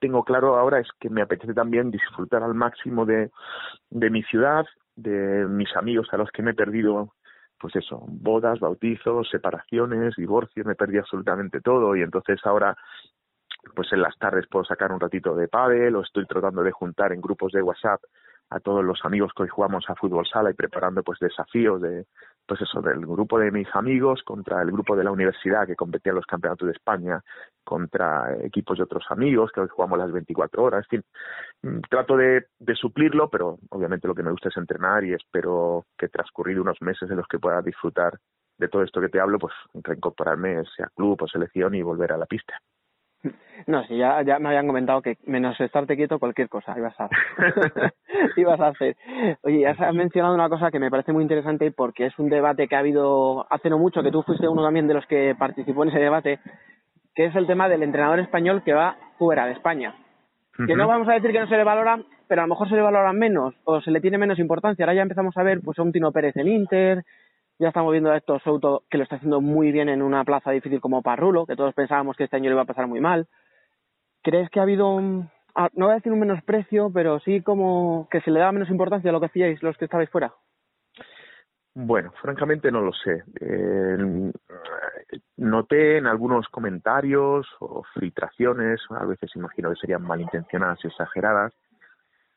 tengo 0.00 0.24
claro 0.24 0.56
ahora 0.56 0.80
es 0.80 0.88
que 0.98 1.08
me 1.08 1.22
apetece 1.22 1.54
también 1.54 1.90
disfrutar 1.90 2.42
al 2.42 2.54
máximo 2.54 3.06
de 3.06 3.30
mi 3.90 4.22
ciudad, 4.24 4.66
de 4.96 5.46
mis 5.48 5.74
amigos 5.76 6.08
a 6.12 6.16
los 6.16 6.30
que 6.30 6.42
me 6.42 6.52
he 6.52 6.54
perdido, 6.54 7.14
pues 7.58 7.76
eso, 7.76 8.04
bodas, 8.08 8.60
bautizos, 8.60 9.28
separaciones, 9.30 10.14
divorcios, 10.16 10.66
me 10.66 10.74
perdí 10.74 10.98
absolutamente 10.98 11.60
todo 11.60 11.96
y 11.96 12.02
entonces 12.02 12.40
ahora 12.44 12.76
pues 13.74 13.92
en 13.92 14.02
las 14.02 14.18
tardes 14.18 14.46
puedo 14.48 14.64
sacar 14.64 14.92
un 14.92 15.00
ratito 15.00 15.34
de 15.36 15.48
pádel 15.48 15.96
o 15.96 16.02
estoy 16.02 16.26
tratando 16.26 16.62
de 16.62 16.72
juntar 16.72 17.12
en 17.12 17.20
grupos 17.20 17.52
de 17.52 17.62
WhatsApp 17.62 18.00
a 18.50 18.60
todos 18.60 18.84
los 18.84 19.04
amigos 19.04 19.32
que 19.34 19.44
hoy 19.44 19.48
jugamos 19.48 19.88
a 19.88 19.94
fútbol 19.94 20.26
sala 20.26 20.50
y 20.50 20.54
preparando 20.54 21.02
pues 21.02 21.18
desafíos 21.20 21.80
de 21.80 22.06
pues 22.46 22.60
eso 22.60 22.80
del 22.80 23.00
grupo 23.06 23.38
de 23.38 23.50
mis 23.50 23.68
amigos 23.74 24.22
contra 24.24 24.62
el 24.62 24.70
grupo 24.70 24.96
de 24.96 25.04
la 25.04 25.10
universidad 25.10 25.66
que 25.66 25.76
competía 25.76 26.10
en 26.10 26.16
los 26.16 26.26
campeonatos 26.26 26.66
de 26.66 26.72
España 26.72 27.22
contra 27.64 28.36
equipos 28.42 28.78
de 28.78 28.84
otros 28.84 29.04
amigos 29.10 29.50
que 29.52 29.60
hoy 29.60 29.68
jugamos 29.68 29.98
las 29.98 30.12
24 30.12 30.62
horas. 30.62 30.84
En 30.90 31.00
fin 31.00 31.04
mm, 31.62 31.80
trato 31.88 32.16
de, 32.16 32.46
de 32.58 32.74
suplirlo 32.74 33.28
pero 33.30 33.58
obviamente 33.70 34.08
lo 34.08 34.14
que 34.14 34.22
me 34.22 34.30
gusta 34.30 34.48
es 34.48 34.56
entrenar 34.56 35.04
y 35.04 35.14
espero 35.14 35.86
que 35.96 36.08
transcurrido 36.08 36.62
unos 36.62 36.80
meses 36.82 37.10
en 37.10 37.16
los 37.16 37.26
que 37.28 37.38
pueda 37.38 37.62
disfrutar 37.62 38.18
de 38.58 38.68
todo 38.68 38.82
esto 38.82 39.00
que 39.00 39.08
te 39.08 39.20
hablo 39.20 39.38
pues 39.38 39.54
reincorporarme 39.74 40.62
sea 40.76 40.88
club 40.94 41.22
o 41.22 41.28
selección 41.28 41.74
y 41.74 41.82
volver 41.82 42.12
a 42.12 42.18
la 42.18 42.26
pista 42.26 42.60
no, 43.66 43.84
sí, 43.84 43.96
ya, 43.96 44.22
ya 44.22 44.38
me 44.38 44.48
habían 44.48 44.66
comentado 44.66 45.02
que 45.02 45.18
menos 45.24 45.58
estarte 45.60 45.96
quieto, 45.96 46.18
cualquier 46.18 46.48
cosa 46.48 46.74
ibas 46.76 46.98
a, 46.98 47.08
ibas 48.36 48.60
a 48.60 48.68
hacer. 48.68 48.96
Oye, 49.42 49.66
has 49.66 49.94
mencionado 49.94 50.34
una 50.34 50.48
cosa 50.48 50.70
que 50.70 50.78
me 50.78 50.90
parece 50.90 51.12
muy 51.12 51.22
interesante 51.22 51.70
porque 51.70 52.06
es 52.06 52.18
un 52.18 52.28
debate 52.28 52.68
que 52.68 52.76
ha 52.76 52.80
habido 52.80 53.46
hace 53.50 53.70
no 53.70 53.78
mucho, 53.78 54.02
que 54.02 54.10
tú 54.10 54.22
fuiste 54.22 54.48
uno 54.48 54.62
también 54.62 54.88
de 54.88 54.94
los 54.94 55.06
que 55.06 55.34
participó 55.38 55.84
en 55.84 55.90
ese 55.90 56.00
debate, 56.00 56.40
que 57.14 57.26
es 57.26 57.36
el 57.36 57.46
tema 57.46 57.68
del 57.68 57.82
entrenador 57.82 58.18
español 58.20 58.62
que 58.64 58.72
va 58.72 58.96
fuera 59.18 59.46
de 59.46 59.52
España. 59.52 59.94
Que 60.66 60.76
no 60.76 60.86
vamos 60.86 61.08
a 61.08 61.14
decir 61.14 61.32
que 61.32 61.40
no 61.40 61.48
se 61.48 61.56
le 61.56 61.64
valora, 61.64 61.98
pero 62.28 62.42
a 62.42 62.44
lo 62.44 62.50
mejor 62.50 62.68
se 62.68 62.74
le 62.74 62.82
valora 62.82 63.12
menos 63.14 63.54
o 63.64 63.80
se 63.80 63.90
le 63.90 64.02
tiene 64.02 64.18
menos 64.18 64.38
importancia. 64.38 64.84
Ahora 64.84 64.94
ya 64.94 65.02
empezamos 65.02 65.36
a 65.38 65.42
ver 65.42 65.60
pues 65.64 65.78
a 65.78 65.82
un 65.82 65.92
Tino 65.92 66.12
Pérez 66.12 66.36
en 66.36 66.48
Inter, 66.48 67.04
ya 67.62 67.68
estamos 67.68 67.92
viendo 67.92 68.10
a 68.10 68.16
Héctor 68.16 68.42
Souto 68.42 68.82
que 68.90 68.98
lo 68.98 69.04
está 69.04 69.16
haciendo 69.16 69.40
muy 69.40 69.70
bien 69.70 69.88
en 69.88 70.02
una 70.02 70.24
plaza 70.24 70.50
difícil 70.50 70.80
como 70.80 71.00
Parrulo, 71.00 71.46
que 71.46 71.54
todos 71.54 71.72
pensábamos 71.74 72.16
que 72.16 72.24
este 72.24 72.34
año 72.34 72.50
le 72.50 72.54
iba 72.54 72.62
a 72.62 72.66
pasar 72.66 72.88
muy 72.88 73.00
mal. 73.00 73.28
¿Crees 74.20 74.50
que 74.50 74.58
ha 74.58 74.64
habido, 74.64 74.98
ah, 75.54 75.68
no 75.74 75.86
voy 75.86 75.92
a 75.92 75.96
decir 75.96 76.10
un 76.10 76.18
menosprecio, 76.18 76.90
pero 76.92 77.20
sí 77.20 77.40
como 77.40 78.08
que 78.10 78.20
se 78.22 78.32
le 78.32 78.40
da 78.40 78.50
menos 78.50 78.68
importancia 78.68 79.10
a 79.10 79.12
lo 79.12 79.20
que 79.20 79.26
hacíais 79.26 79.62
los 79.62 79.76
que 79.76 79.84
estabais 79.84 80.10
fuera? 80.10 80.32
Bueno, 81.74 82.12
francamente 82.20 82.72
no 82.72 82.80
lo 82.80 82.92
sé. 82.92 83.22
Eh, 83.40 84.32
noté 85.36 85.98
en 85.98 86.06
algunos 86.08 86.48
comentarios 86.48 87.46
o 87.60 87.84
filtraciones, 87.94 88.80
a 88.90 89.04
veces 89.04 89.30
imagino 89.36 89.70
que 89.70 89.76
serían 89.76 90.02
malintencionadas 90.02 90.80
y 90.82 90.88
exageradas, 90.88 91.54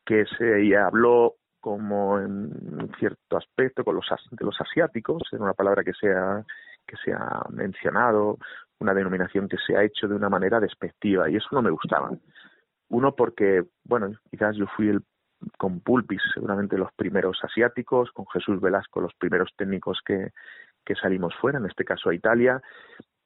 que 0.04 0.24
se 0.38 0.76
habló 0.76 1.34
como 1.66 2.20
en 2.20 2.88
cierto 2.96 3.36
aspecto 3.36 3.82
con 3.82 3.96
los 3.96 4.06
de 4.30 4.44
los 4.44 4.54
asiáticos, 4.60 5.24
en 5.32 5.42
una 5.42 5.52
palabra 5.52 5.82
que 5.82 5.94
sea 5.94 6.44
que 6.86 6.94
se 7.04 7.12
ha 7.12 7.44
mencionado, 7.50 8.38
una 8.78 8.94
denominación 8.94 9.48
que 9.48 9.56
se 9.66 9.76
ha 9.76 9.82
hecho 9.82 10.06
de 10.06 10.14
una 10.14 10.28
manera 10.28 10.60
despectiva 10.60 11.28
y 11.28 11.34
eso 11.34 11.48
no 11.50 11.62
me 11.62 11.72
gustaba. 11.72 12.12
Uno 12.88 13.16
porque, 13.16 13.64
bueno, 13.82 14.12
quizás 14.30 14.54
yo 14.54 14.66
fui 14.76 14.90
el 14.90 15.02
con 15.58 15.80
Pulpis 15.80 16.22
seguramente 16.32 16.78
los 16.78 16.92
primeros 16.92 17.36
asiáticos, 17.42 18.12
con 18.12 18.26
Jesús 18.28 18.60
Velasco 18.60 19.00
los 19.00 19.14
primeros 19.14 19.50
técnicos 19.56 19.98
que, 20.06 20.30
que 20.84 20.94
salimos 20.94 21.34
fuera, 21.34 21.58
en 21.58 21.66
este 21.66 21.84
caso 21.84 22.10
a 22.10 22.14
Italia, 22.14 22.62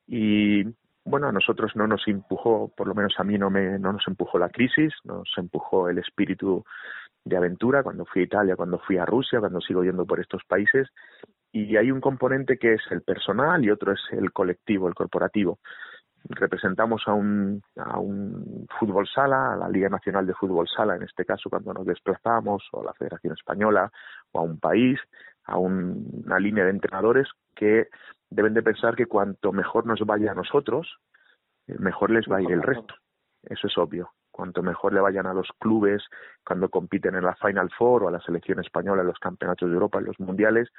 y 0.06 0.64
bueno, 1.04 1.28
a 1.28 1.32
nosotros 1.32 1.72
no 1.76 1.86
nos 1.86 2.08
empujó, 2.08 2.72
por 2.74 2.88
lo 2.88 2.94
menos 2.94 3.12
a 3.18 3.22
mí 3.22 3.36
no, 3.36 3.50
me, 3.50 3.78
no 3.78 3.92
nos 3.92 4.08
empujó 4.08 4.38
la 4.38 4.48
crisis, 4.48 4.94
nos 5.04 5.28
empujó 5.36 5.90
el 5.90 5.98
espíritu 5.98 6.64
de 7.24 7.36
aventura, 7.36 7.82
cuando 7.82 8.04
fui 8.04 8.22
a 8.22 8.24
Italia, 8.24 8.56
cuando 8.56 8.78
fui 8.78 8.96
a 8.96 9.06
Rusia, 9.06 9.40
cuando 9.40 9.60
sigo 9.60 9.84
yendo 9.84 10.06
por 10.06 10.20
estos 10.20 10.42
países, 10.44 10.88
y 11.52 11.76
hay 11.76 11.90
un 11.90 12.00
componente 12.00 12.58
que 12.58 12.74
es 12.74 12.82
el 12.90 13.02
personal 13.02 13.64
y 13.64 13.70
otro 13.70 13.92
es 13.92 14.00
el 14.12 14.32
colectivo, 14.32 14.88
el 14.88 14.94
corporativo. 14.94 15.58
Representamos 16.24 17.02
a 17.06 17.14
un, 17.14 17.62
a 17.76 17.98
un 17.98 18.66
fútbol 18.78 19.08
sala, 19.08 19.54
a 19.54 19.56
la 19.56 19.68
Liga 19.68 19.88
Nacional 19.88 20.26
de 20.26 20.34
Fútbol 20.34 20.68
Sala, 20.68 20.94
en 20.94 21.02
este 21.02 21.24
caso 21.24 21.48
cuando 21.48 21.72
nos 21.72 21.86
desplazamos, 21.86 22.68
o 22.72 22.82
a 22.82 22.84
la 22.84 22.94
Federación 22.94 23.32
Española, 23.32 23.90
o 24.32 24.40
a 24.40 24.42
un 24.42 24.60
país, 24.60 25.00
a 25.44 25.58
una 25.58 26.38
línea 26.38 26.64
de 26.64 26.70
entrenadores 26.70 27.26
que 27.56 27.88
deben 28.28 28.54
de 28.54 28.62
pensar 28.62 28.94
que 28.94 29.06
cuanto 29.06 29.52
mejor 29.52 29.86
nos 29.86 30.00
vaya 30.00 30.32
a 30.32 30.34
nosotros, 30.34 30.98
mejor 31.66 32.10
les 32.10 32.26
va 32.30 32.36
a 32.36 32.42
ir 32.42 32.52
el 32.52 32.62
resto. 32.62 32.94
Eso 33.42 33.66
es 33.66 33.78
obvio 33.78 34.10
cuanto 34.40 34.62
mejor 34.62 34.94
le 34.94 35.00
vayan 35.00 35.26
a 35.26 35.34
los 35.34 35.48
clubes 35.58 36.02
cuando 36.46 36.70
compiten 36.70 37.14
en 37.14 37.24
la 37.24 37.34
Final 37.34 37.70
Four 37.76 38.04
o 38.04 38.08
a 38.08 38.10
la 38.10 38.20
selección 38.20 38.58
española 38.58 39.02
en 39.02 39.08
los 39.08 39.18
campeonatos 39.18 39.68
de 39.68 39.74
Europa, 39.74 39.98
en 39.98 40.06
los 40.06 40.18
mundiales, 40.18 40.70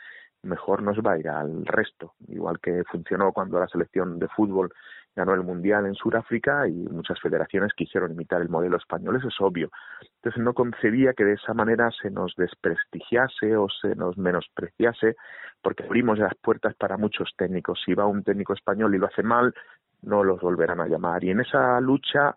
mejor 0.41 0.81
nos 0.81 0.97
va 0.97 1.11
a 1.11 1.19
ir 1.19 1.29
al 1.29 1.63
resto, 1.67 2.15
igual 2.27 2.59
que 2.59 2.83
funcionó 2.85 3.31
cuando 3.31 3.59
la 3.59 3.67
selección 3.67 4.17
de 4.17 4.27
fútbol 4.29 4.73
ganó 5.15 5.35
el 5.35 5.43
Mundial 5.43 5.85
en 5.85 5.93
Sudáfrica 5.93 6.67
y 6.67 6.71
muchas 6.71 7.19
federaciones 7.19 7.73
quisieron 7.73 8.13
imitar 8.13 8.41
el 8.41 8.49
modelo 8.49 8.77
español, 8.77 9.17
eso 9.17 9.27
es 9.27 9.39
obvio. 9.39 9.69
Entonces 10.15 10.41
no 10.41 10.55
concebía 10.55 11.13
que 11.13 11.23
de 11.23 11.33
esa 11.33 11.53
manera 11.53 11.91
se 12.01 12.09
nos 12.09 12.33
desprestigiase 12.35 13.55
o 13.57 13.67
se 13.69 13.95
nos 13.95 14.17
menospreciase, 14.17 15.17
porque 15.61 15.83
abrimos 15.83 16.17
las 16.17 16.33
puertas 16.33 16.73
para 16.73 16.97
muchos 16.97 17.29
técnicos. 17.37 17.79
Si 17.85 17.93
va 17.93 18.07
un 18.07 18.23
técnico 18.23 18.53
español 18.53 18.95
y 18.95 18.97
lo 18.97 19.05
hace 19.05 19.21
mal, 19.21 19.53
no 20.01 20.23
los 20.23 20.41
volverán 20.41 20.81
a 20.81 20.87
llamar. 20.87 21.23
Y 21.23 21.29
en 21.29 21.41
esa 21.41 21.79
lucha 21.79 22.35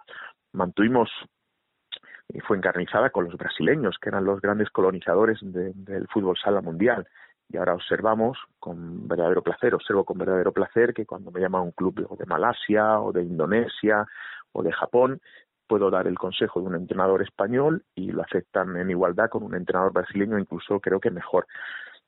mantuvimos 0.54 1.10
y 2.28 2.40
fue 2.40 2.56
encarnizada 2.56 3.10
con 3.10 3.24
los 3.24 3.36
brasileños, 3.36 3.98
que 4.00 4.08
eran 4.08 4.24
los 4.24 4.40
grandes 4.40 4.70
colonizadores 4.70 5.38
del 5.42 6.08
fútbol 6.08 6.36
sala 6.42 6.62
mundial 6.62 7.06
y 7.48 7.56
ahora 7.56 7.74
observamos 7.74 8.38
con 8.58 9.06
verdadero 9.06 9.42
placer, 9.42 9.74
observo 9.74 10.04
con 10.04 10.18
verdadero 10.18 10.52
placer 10.52 10.94
que 10.94 11.06
cuando 11.06 11.30
me 11.30 11.40
llama 11.40 11.60
un 11.60 11.72
club 11.72 12.08
de 12.16 12.26
Malasia 12.26 13.00
o 13.00 13.12
de 13.12 13.22
Indonesia 13.22 14.06
o 14.52 14.62
de 14.62 14.72
Japón, 14.72 15.20
puedo 15.66 15.90
dar 15.90 16.06
el 16.06 16.18
consejo 16.18 16.60
de 16.60 16.66
un 16.66 16.74
entrenador 16.74 17.22
español 17.22 17.84
y 17.94 18.12
lo 18.12 18.22
aceptan 18.22 18.76
en 18.76 18.90
igualdad 18.90 19.28
con 19.28 19.42
un 19.42 19.54
entrenador 19.54 19.92
brasileño, 19.92 20.38
incluso 20.38 20.80
creo 20.80 21.00
que 21.00 21.10
mejor. 21.10 21.46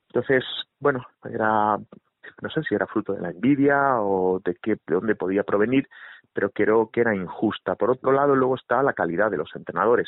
Entonces, 0.09 0.43
bueno, 0.79 1.05
era 1.29 1.77
no 2.41 2.49
sé 2.49 2.61
si 2.63 2.75
era 2.75 2.87
fruto 2.87 3.13
de 3.13 3.21
la 3.21 3.29
envidia 3.29 4.01
o 4.01 4.39
de 4.43 4.55
qué 4.61 4.75
de 4.75 4.95
dónde 4.95 5.15
podía 5.15 5.43
provenir, 5.43 5.87
pero 6.37 6.51
creo 6.51 6.91
que 6.91 7.01
era 7.01 7.15
injusta. 7.15 7.73
Por 7.73 7.89
otro 7.89 8.11
lado, 8.11 8.35
luego 8.35 8.53
está 8.53 8.83
la 8.83 8.93
calidad 8.93 9.31
de 9.31 9.37
los 9.37 9.49
entrenadores. 9.55 10.07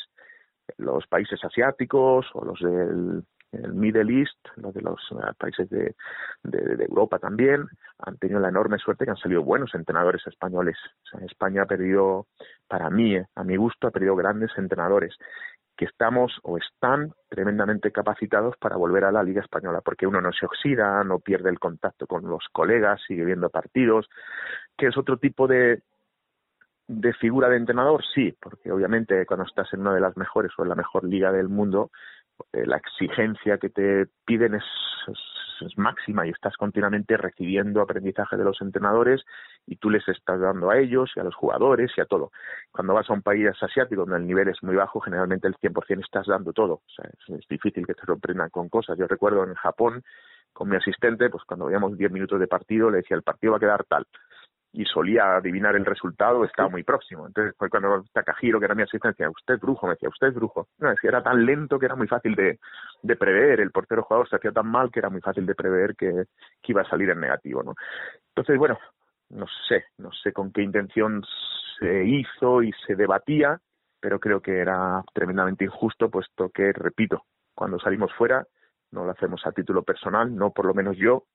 Los 0.77 1.07
países 1.07 1.43
asiáticos 1.43 2.27
o 2.35 2.45
los 2.45 2.59
del 2.59 3.23
el 3.51 3.73
Middle 3.73 4.19
East, 4.19 4.37
los 4.57 4.71
de 4.75 4.81
los 4.83 4.99
eh, 5.09 5.33
países 5.39 5.67
de, 5.71 5.95
de, 6.43 6.85
Europa 6.85 7.17
también, 7.17 7.65
han 7.97 8.19
tenido 8.19 8.39
la 8.39 8.49
enorme 8.49 8.77
suerte 8.77 9.05
que 9.05 9.09
han 9.09 9.17
salido 9.17 9.41
buenos 9.41 9.73
entrenadores 9.73 10.21
españoles. 10.27 10.77
España 11.25 11.63
ha 11.63 11.65
perdido, 11.65 12.27
para 12.67 12.91
mí, 12.91 13.15
eh, 13.15 13.25
a 13.33 13.43
mi 13.43 13.55
gusto, 13.55 13.87
ha 13.87 13.91
perdido 13.91 14.15
grandes 14.15 14.51
entrenadores 14.55 15.17
que 15.75 15.85
estamos 15.85 16.39
o 16.43 16.57
están 16.57 17.13
tremendamente 17.29 17.91
capacitados 17.91 18.55
para 18.57 18.75
volver 18.75 19.05
a 19.05 19.11
la 19.11 19.23
Liga 19.23 19.41
Española, 19.41 19.81
porque 19.81 20.05
uno 20.05 20.21
no 20.21 20.31
se 20.33 20.45
oxida, 20.45 21.03
no 21.05 21.19
pierde 21.19 21.49
el 21.49 21.57
contacto 21.57 22.05
con 22.05 22.27
los 22.27 22.45
colegas, 22.51 23.01
sigue 23.07 23.23
viendo 23.23 23.49
partidos, 23.49 24.09
que 24.77 24.87
es 24.87 24.97
otro 24.97 25.17
tipo 25.17 25.47
de, 25.47 25.81
de 26.89 27.13
figura 27.13 27.49
de 27.49 27.57
entrenador, 27.57 28.03
sí, 28.15 28.33
porque 28.41 28.71
obviamente 28.71 29.27
cuando 29.27 29.45
estás 29.45 29.71
en 29.73 29.81
una 29.81 29.93
de 29.93 30.01
las 30.01 30.17
mejores 30.17 30.51
o 30.57 30.63
en 30.63 30.69
la 30.69 30.75
mejor 30.75 31.03
liga 31.03 31.31
del 31.31 31.47
mundo, 31.47 31.91
eh, 32.51 32.65
la 32.65 32.77
exigencia 32.77 33.59
que 33.59 33.69
te 33.69 34.07
piden 34.25 34.55
es, 34.55 34.63
es, 35.07 35.77
máxima 35.77 36.25
y 36.25 36.31
estás 36.31 36.57
continuamente 36.57 37.15
recibiendo 37.15 37.81
aprendizaje 37.81 38.37
de 38.37 38.43
los 38.43 38.59
entrenadores 38.61 39.21
y 39.67 39.75
tú 39.75 39.91
les 39.91 40.07
estás 40.07 40.39
dando 40.39 40.71
a 40.71 40.79
ellos 40.79 41.11
y 41.15 41.19
a 41.19 41.23
los 41.23 41.35
jugadores 41.35 41.91
y 41.95 42.01
a 42.01 42.05
todo. 42.05 42.31
Cuando 42.71 42.95
vas 42.95 43.07
a 43.07 43.13
un 43.13 43.21
país 43.21 43.47
asiático 43.61 44.01
donde 44.01 44.17
el 44.17 44.25
nivel 44.25 44.47
es 44.47 44.63
muy 44.63 44.75
bajo, 44.75 44.99
generalmente 44.99 45.47
el 45.47 45.55
100% 45.57 46.03
estás 46.03 46.25
dando 46.25 46.53
todo. 46.53 46.73
O 46.73 46.89
sea, 46.95 47.05
es, 47.37 47.47
difícil 47.47 47.85
que 47.85 47.93
te 47.93 48.05
sorprendan 48.05 48.49
con 48.49 48.67
cosas. 48.67 48.97
Yo 48.97 49.05
recuerdo 49.05 49.43
en 49.43 49.53
Japón, 49.53 50.01
con 50.53 50.69
mi 50.69 50.77
asistente, 50.77 51.29
pues 51.29 51.43
cuando 51.43 51.67
veíamos 51.67 51.95
10 51.95 52.11
minutos 52.11 52.39
de 52.39 52.47
partido, 52.47 52.89
le 52.89 52.97
decía, 52.97 53.15
el 53.15 53.23
partido 53.23 53.51
va 53.51 53.57
a 53.57 53.59
quedar 53.59 53.83
tal 53.83 54.07
y 54.71 54.85
solía 54.85 55.37
adivinar 55.37 55.75
el 55.75 55.85
resultado, 55.85 56.45
estaba 56.45 56.69
muy 56.69 56.83
próximo. 56.83 57.25
Entonces 57.25 57.55
fue 57.57 57.69
cuando 57.69 58.03
Takahiro, 58.13 58.59
que 58.59 58.65
era 58.65 58.75
mi 58.75 58.83
asistente, 58.83 59.09
decía, 59.09 59.29
usted 59.29 59.55
es 59.55 59.59
brujo, 59.59 59.87
me 59.87 59.93
decía, 59.93 60.09
usted 60.09 60.27
es 60.27 60.35
brujo. 60.35 60.67
No, 60.77 60.89
decía, 60.89 61.09
era 61.09 61.23
tan 61.23 61.45
lento 61.45 61.79
que 61.79 61.87
era 61.87 61.95
muy 61.95 62.07
fácil 62.07 62.35
de, 62.35 62.59
de 63.01 63.15
prever, 63.15 63.61
el 63.61 63.71
portero 63.71 64.03
jugador 64.03 64.29
se 64.29 64.35
hacía 64.35 64.51
tan 64.51 64.67
mal 64.67 64.91
que 64.91 64.99
era 64.99 65.09
muy 65.09 65.21
fácil 65.21 65.45
de 65.45 65.55
prever 65.55 65.95
que, 65.95 66.25
que 66.61 66.71
iba 66.71 66.81
a 66.81 66.89
salir 66.89 67.09
en 67.09 67.19
negativo, 67.19 67.63
¿no? 67.63 67.73
Entonces, 68.29 68.57
bueno, 68.57 68.77
no 69.29 69.45
sé, 69.67 69.85
no 69.97 70.11
sé 70.11 70.33
con 70.33 70.51
qué 70.51 70.61
intención 70.61 71.23
se 71.79 72.05
hizo 72.05 72.61
y 72.61 72.71
se 72.85 72.95
debatía, 72.95 73.59
pero 73.99 74.19
creo 74.19 74.41
que 74.41 74.59
era 74.59 75.03
tremendamente 75.13 75.65
injusto, 75.65 76.09
puesto 76.09 76.49
que, 76.49 76.71
repito, 76.73 77.23
cuando 77.55 77.79
salimos 77.79 78.13
fuera, 78.13 78.45
no 78.91 79.05
lo 79.05 79.11
hacemos 79.11 79.45
a 79.45 79.51
título 79.51 79.83
personal, 79.83 80.35
no 80.35 80.51
por 80.51 80.65
lo 80.65 80.73
menos 80.73 80.97
yo, 80.97 81.25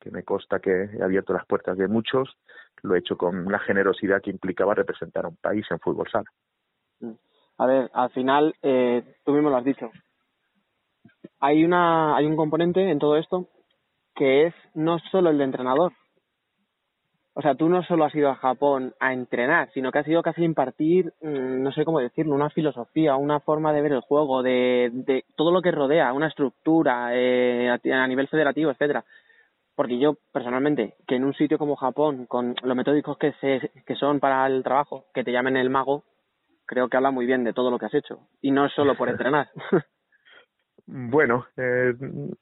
que 0.00 0.10
me 0.10 0.22
consta 0.22 0.60
que 0.60 0.70
he 0.70 1.02
abierto 1.02 1.32
las 1.32 1.46
puertas 1.46 1.76
de 1.76 1.88
muchos, 1.88 2.36
lo 2.82 2.94
he 2.94 2.98
hecho 2.98 3.16
con 3.16 3.46
una 3.46 3.58
generosidad 3.58 4.20
que 4.22 4.30
implicaba 4.30 4.74
representar 4.74 5.24
a 5.24 5.28
un 5.28 5.36
país 5.36 5.66
en 5.70 5.78
fútbol 5.78 6.08
sala. 6.10 6.30
Mm. 7.00 7.12
A 7.58 7.66
ver, 7.66 7.90
al 7.92 8.10
final, 8.10 8.54
eh, 8.62 9.16
tú 9.24 9.32
mismo 9.32 9.50
lo 9.50 9.56
has 9.56 9.64
dicho. 9.64 9.90
Hay, 11.40 11.64
una, 11.64 12.16
hay 12.16 12.26
un 12.26 12.36
componente 12.36 12.88
en 12.88 12.98
todo 12.98 13.16
esto 13.16 13.48
que 14.14 14.46
es 14.46 14.54
no 14.74 14.98
solo 15.10 15.30
el 15.30 15.38
de 15.38 15.44
entrenador. 15.44 15.92
O 17.34 17.42
sea, 17.42 17.54
tú 17.54 17.68
no 17.68 17.84
solo 17.84 18.04
has 18.04 18.14
ido 18.16 18.30
a 18.30 18.34
Japón 18.34 18.94
a 18.98 19.12
entrenar, 19.12 19.70
sino 19.72 19.92
que 19.92 20.00
has 20.00 20.08
ido 20.08 20.22
casi 20.22 20.42
a 20.42 20.44
impartir, 20.44 21.12
mm, 21.22 21.62
no 21.62 21.70
sé 21.72 21.84
cómo 21.84 22.00
decirlo, 22.00 22.34
una 22.34 22.50
filosofía, 22.50 23.14
una 23.14 23.38
forma 23.38 23.72
de 23.72 23.82
ver 23.82 23.92
el 23.92 24.00
juego, 24.00 24.42
de, 24.42 24.90
de 24.92 25.24
todo 25.36 25.52
lo 25.52 25.62
que 25.62 25.70
rodea, 25.70 26.12
una 26.12 26.26
estructura 26.26 27.10
eh, 27.12 27.70
a 27.70 28.06
nivel 28.08 28.26
federativo, 28.26 28.72
etcétera 28.72 29.04
porque 29.78 30.00
yo 30.00 30.16
personalmente, 30.32 30.96
que 31.06 31.14
en 31.14 31.24
un 31.24 31.34
sitio 31.34 31.56
como 31.56 31.76
Japón, 31.76 32.26
con 32.26 32.56
los 32.64 32.76
metódicos 32.76 33.16
que, 33.16 33.32
se, 33.34 33.70
que 33.86 33.94
son 33.94 34.18
para 34.18 34.44
el 34.48 34.64
trabajo, 34.64 35.04
que 35.14 35.22
te 35.22 35.30
llamen 35.30 35.56
el 35.56 35.70
mago, 35.70 36.02
creo 36.66 36.88
que 36.88 36.96
habla 36.96 37.12
muy 37.12 37.26
bien 37.26 37.44
de 37.44 37.52
todo 37.52 37.70
lo 37.70 37.78
que 37.78 37.86
has 37.86 37.94
hecho, 37.94 38.26
y 38.42 38.50
no 38.50 38.68
solo 38.70 38.96
por 38.96 39.08
entrenar. 39.08 39.48
Bueno, 40.90 41.44
eh, 41.58 41.92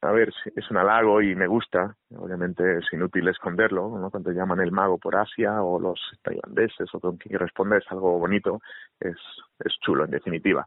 a 0.03 0.13
ver, 0.13 0.33
es 0.55 0.71
un 0.71 0.77
halago 0.77 1.21
y 1.21 1.35
me 1.35 1.49
gusta. 1.49 1.97
Obviamente 2.17 2.79
es 2.79 2.85
inútil 2.93 3.27
esconderlo, 3.27 3.99
¿no? 3.99 4.09
Cuando 4.09 4.31
llaman 4.31 4.61
el 4.61 4.71
mago 4.71 4.99
por 4.99 5.17
Asia 5.17 5.65
o 5.65 5.81
los 5.81 5.99
tailandeses 6.23 6.89
o 6.95 7.01
con 7.01 7.17
quien 7.17 7.41
responde 7.41 7.79
es 7.79 7.85
algo 7.91 8.21
bonito, 8.21 8.61
es, 9.01 9.17
es 9.59 9.73
chulo 9.81 10.05
en 10.05 10.13
definitiva. 10.13 10.65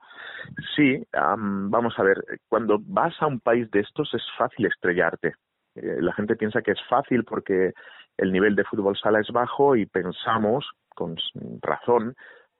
Sí, 0.75 1.01
vamos 1.13 1.97
a 1.97 2.03
ver, 2.03 2.17
cuando 2.49 2.79
vas 2.81 3.13
a 3.21 3.27
un 3.27 3.39
país 3.39 3.71
de 3.71 3.79
estos 3.79 4.13
es 4.13 4.23
fácil 4.37 4.65
estrellarte. 4.65 5.35
Eh, 5.81 5.97
la 6.01 6.13
gente 6.13 6.35
piensa 6.35 6.61
que 6.61 6.71
es 6.71 6.79
fácil 6.89 7.23
porque 7.23 7.73
el 8.17 8.31
nivel 8.31 8.55
de 8.55 8.65
fútbol 8.65 8.97
sala 8.97 9.19
es 9.19 9.29
bajo 9.31 9.75
y 9.75 9.85
pensamos, 9.85 10.69
con 10.95 11.15
razón, 11.61 12.15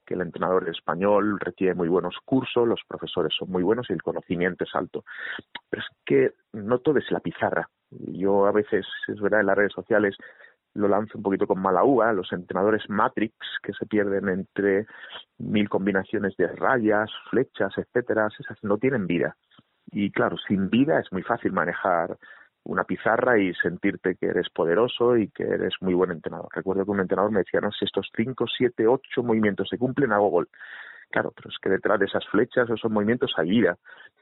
que 0.06 0.16
el 0.16 0.22
entrenador 0.22 0.68
español 0.70 1.40
requiere 1.40 1.76
muy 1.76 1.88
buenos 1.88 2.16
cursos, 2.26 2.68
los 2.68 2.82
profesores 2.88 3.34
son 3.38 3.52
muy 3.52 3.62
buenos 3.62 3.88
y 3.90 3.94
el 3.94 4.02
conocimiento 4.02 4.64
es 4.64 4.74
alto. 4.74 5.04
Pero 5.70 5.84
es 5.84 5.88
que 6.06 6.34
no 6.54 6.80
todo 6.80 6.98
es 6.98 7.12
la 7.12 7.20
pizarra. 7.20 7.70
Yo 7.92 8.48
a 8.48 8.52
veces, 8.52 8.88
es 9.08 9.20
verdad, 9.20 9.42
en 9.42 9.48
las 9.48 9.58
redes 9.58 9.74
sociales 9.74 10.16
lo 10.74 10.88
lanzo 10.88 11.18
un 11.18 11.24
poquito 11.24 11.46
con 11.46 11.60
mala 11.60 11.84
uva, 11.84 12.14
los 12.14 12.32
entrenadores 12.32 12.90
Matrix 12.90 13.36
que 13.62 13.74
se 13.74 13.86
pierden 13.86 14.30
entre 14.30 14.86
mil 15.38 15.68
combinaciones 15.70 16.36
de 16.38 16.48
rayas, 16.48 17.12
flechas, 17.30 17.74
etcétera, 17.78 18.30
esas 18.40 18.58
no 18.64 18.78
tienen 18.78 19.06
vida. 19.08 19.36
Y 19.92 20.12
claro, 20.12 20.38
sin 20.48 20.70
vida 20.70 21.00
es 21.00 21.12
muy 21.12 21.24
fácil 21.24 21.52
manejar 21.52 22.18
una 22.64 22.84
pizarra 22.84 23.40
y 23.40 23.54
sentirte 23.56 24.16
que 24.16 24.28
eres 24.28 24.50
poderoso 24.50 25.18
y 25.18 25.30
que 25.30 25.44
eres 25.44 25.74
muy 25.82 25.94
buen 25.94 26.12
entrenador. 26.12 26.50
Recuerdo 26.54 26.86
que 26.86 26.92
un 26.92 27.00
entrenador 27.00 27.32
me 27.32 27.40
decía, 27.40 27.62
no, 27.62 27.72
si 27.72 27.86
estos 27.86 28.10
cinco, 28.16 28.46
siete, 28.48 28.88
ocho 28.88 29.24
movimientos 29.24 29.70
se 29.70 29.78
cumplen, 29.78 30.12
hago 30.12 30.30
gol. 30.30 30.50
Claro, 31.12 31.34
pero 31.36 31.50
es 31.50 31.58
que 31.60 31.70
detrás 31.70 32.00
de 32.00 32.06
esas 32.06 32.28
flechas, 32.28 32.70
esos 32.70 32.92
movimientos 32.92 33.34
hay 33.38 33.50
vida 33.50 33.78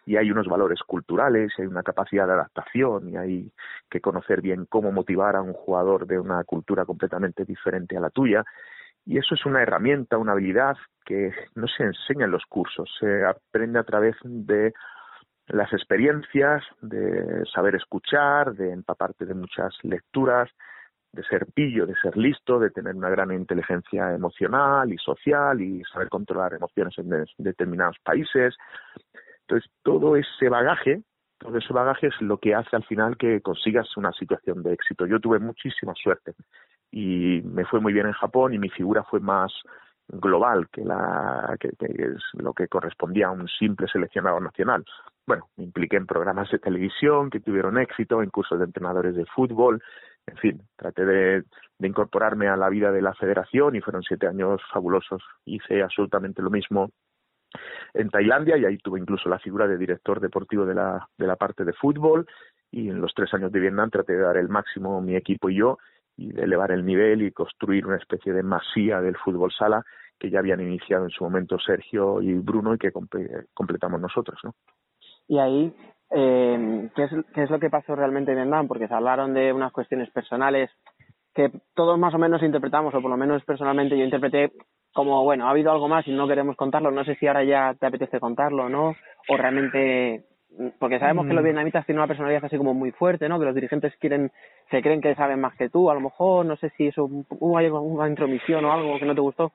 y 0.05 0.15
hay 0.15 0.31
unos 0.31 0.47
valores 0.47 0.79
culturales, 0.83 1.51
y 1.57 1.63
hay 1.63 1.67
una 1.67 1.83
capacidad 1.83 2.25
de 2.25 2.33
adaptación 2.33 3.09
y 3.09 3.17
hay 3.17 3.51
que 3.89 3.99
conocer 3.99 4.41
bien 4.41 4.65
cómo 4.69 4.93
motivar 4.93 5.35
a 5.35 5.41
un 5.41 5.51
jugador 5.51 6.07
de 6.07 6.17
una 6.17 6.41
cultura 6.45 6.85
completamente 6.85 7.43
diferente 7.43 7.97
a 7.97 7.99
la 7.99 8.09
tuya. 8.09 8.45
Y 9.05 9.17
eso 9.17 9.35
es 9.35 9.45
una 9.45 9.61
herramienta, 9.61 10.17
una 10.17 10.31
habilidad 10.31 10.77
que 11.05 11.33
no 11.55 11.67
se 11.67 11.83
enseña 11.83 12.25
en 12.25 12.31
los 12.31 12.45
cursos, 12.45 12.89
se 12.99 13.25
aprende 13.25 13.79
a 13.79 13.83
través 13.83 14.15
de 14.23 14.73
las 15.47 15.71
experiencias, 15.71 16.63
de 16.81 17.45
saber 17.53 17.75
escuchar, 17.75 18.53
de 18.53 18.71
empaparte 18.71 19.25
de 19.25 19.33
muchas 19.33 19.73
lecturas, 19.83 20.49
de 21.13 21.23
ser 21.23 21.47
pillo, 21.47 21.85
de 21.85 21.95
ser 21.95 22.17
listo, 22.17 22.59
de 22.59 22.69
tener 22.69 22.95
una 22.95 23.09
gran 23.09 23.31
inteligencia 23.31 24.13
emocional 24.13 24.91
y 24.91 24.97
social 24.97 25.61
y 25.61 25.83
saber 25.85 26.09
controlar 26.09 26.53
emociones 26.53 26.97
en 26.97 27.25
determinados 27.37 27.97
países. 28.03 28.55
Entonces, 29.41 29.71
todo 29.83 30.15
ese 30.17 30.49
bagaje, 30.49 31.01
todo 31.37 31.57
ese 31.57 31.73
bagaje 31.73 32.07
es 32.07 32.21
lo 32.21 32.37
que 32.37 32.53
hace 32.53 32.75
al 32.75 32.83
final 32.83 33.17
que 33.17 33.41
consigas 33.41 33.95
una 33.95 34.11
situación 34.11 34.63
de 34.63 34.73
éxito. 34.73 35.05
Yo 35.05 35.19
tuve 35.19 35.39
muchísima 35.39 35.93
suerte 35.95 36.33
y 36.91 37.41
me 37.43 37.65
fue 37.65 37.79
muy 37.79 37.93
bien 37.93 38.07
en 38.07 38.13
Japón 38.13 38.53
y 38.53 38.59
mi 38.59 38.69
figura 38.69 39.03
fue 39.03 39.19
más 39.21 39.53
global 40.07 40.67
que, 40.69 40.83
la, 40.83 41.55
que, 41.59 41.69
es 41.79 42.23
lo 42.33 42.53
que 42.53 42.67
correspondía 42.67 43.27
a 43.27 43.31
un 43.31 43.47
simple 43.47 43.87
seleccionado 43.87 44.39
nacional. 44.39 44.85
Bueno, 45.25 45.49
me 45.57 45.65
impliqué 45.65 45.97
en 45.97 46.05
programas 46.05 46.49
de 46.51 46.59
televisión 46.59 47.29
que 47.29 47.39
tuvieron 47.39 47.77
éxito, 47.77 48.21
en 48.21 48.29
cursos 48.29 48.59
de 48.59 48.65
entrenadores 48.65 49.15
de 49.15 49.25
fútbol, 49.25 49.81
en 50.25 50.37
fin, 50.37 50.61
traté 50.75 51.05
de, 51.05 51.43
de 51.79 51.87
incorporarme 51.87 52.47
a 52.47 52.57
la 52.57 52.69
vida 52.69 52.91
de 52.91 53.01
la 53.01 53.13
federación 53.13 53.75
y 53.75 53.81
fueron 53.81 54.03
siete 54.03 54.27
años 54.27 54.61
fabulosos. 54.71 55.23
Hice 55.45 55.81
absolutamente 55.81 56.41
lo 56.41 56.49
mismo 56.49 56.89
en 57.93 58.09
Tailandia 58.09 58.57
y 58.57 58.65
ahí 58.65 58.77
tuve 58.77 58.99
incluso 58.99 59.29
la 59.29 59.39
figura 59.39 59.67
de 59.67 59.77
director 59.77 60.19
deportivo 60.19 60.65
de 60.65 60.75
la, 60.75 61.07
de 61.17 61.27
la 61.27 61.35
parte 61.35 61.63
de 61.63 61.73
fútbol 61.73 62.27
y 62.71 62.89
en 62.89 63.01
los 63.01 63.13
tres 63.13 63.33
años 63.33 63.51
de 63.51 63.59
Vietnam 63.59 63.89
traté 63.89 64.13
de 64.13 64.23
dar 64.23 64.37
el 64.37 64.49
máximo 64.49 65.01
mi 65.01 65.15
equipo 65.15 65.49
y 65.49 65.55
yo 65.55 65.77
y 66.17 66.31
de 66.33 66.43
elevar 66.43 66.71
el 66.71 66.85
nivel 66.85 67.21
y 67.21 67.31
construir 67.31 67.85
una 67.85 67.97
especie 67.97 68.33
de 68.33 68.43
masía 68.43 68.99
del 68.99 69.15
fútbol 69.15 69.51
sala 69.51 69.83
que 70.19 70.29
ya 70.29 70.39
habían 70.39 70.61
iniciado 70.61 71.05
en 71.05 71.11
su 71.11 71.23
momento 71.23 71.59
Sergio 71.59 72.21
y 72.21 72.33
Bruno 72.33 72.73
y 72.73 72.79
que 72.79 72.91
completamos 73.53 74.01
nosotros, 74.01 74.39
¿no? 74.43 74.53
Y 75.27 75.39
ahí, 75.39 75.73
eh, 76.11 76.89
¿qué, 76.95 77.03
es, 77.03 77.11
¿qué 77.33 77.43
es 77.43 77.49
lo 77.49 77.59
que 77.59 77.69
pasó 77.69 77.95
realmente 77.95 78.31
en 78.31 78.37
Vietnam? 78.37 78.67
Porque 78.67 78.87
se 78.87 78.93
hablaron 78.93 79.33
de 79.33 79.53
unas 79.53 79.71
cuestiones 79.71 80.09
personales 80.09 80.71
que 81.35 81.51
todos 81.75 81.99
más 81.99 82.15
o 82.15 82.17
menos 82.17 82.41
interpretamos, 82.41 82.95
o 82.95 83.01
por 83.01 83.11
lo 83.11 83.17
menos 83.17 83.43
personalmente 83.45 83.95
yo 83.95 84.03
interpreté 84.03 84.53
como, 84.91 85.23
bueno, 85.23 85.45
ha 85.47 85.51
habido 85.51 85.71
algo 85.71 85.87
más 85.87 86.07
y 86.07 86.11
no 86.11 86.27
queremos 86.27 86.55
contarlo, 86.55 86.89
no 86.89 87.05
sé 87.05 87.13
si 87.15 87.27
ahora 87.27 87.43
ya 87.43 87.75
te 87.79 87.85
apetece 87.85 88.19
contarlo, 88.19 88.69
¿no? 88.69 88.95
O 89.29 89.37
realmente 89.37 90.25
porque 90.79 90.99
sabemos 90.99 91.27
que 91.27 91.33
los 91.33 91.41
mm. 91.41 91.45
vietnamitas 91.45 91.85
tienen 91.85 91.99
una 91.99 92.07
personalidad 92.07 92.45
así 92.45 92.57
como 92.57 92.73
muy 92.73 92.91
fuerte, 92.91 93.29
¿no? 93.29 93.39
Que 93.39 93.45
los 93.45 93.55
dirigentes 93.55 93.95
quieren, 93.97 94.31
se 94.71 94.81
creen 94.81 95.01
que 95.01 95.15
saben 95.15 95.39
más 95.39 95.55
que 95.55 95.69
tú, 95.69 95.89
a 95.89 95.93
lo 95.93 96.01
mejor, 96.01 96.45
no 96.45 96.55
sé 96.57 96.71
si 96.77 96.87
eso 96.87 97.05
hubo 97.05 97.57
alguna 97.57 98.09
intromisión 98.09 98.65
o 98.65 98.71
algo 98.71 98.99
que 98.99 99.05
no 99.05 99.15
te 99.15 99.21
gustó. 99.21 99.51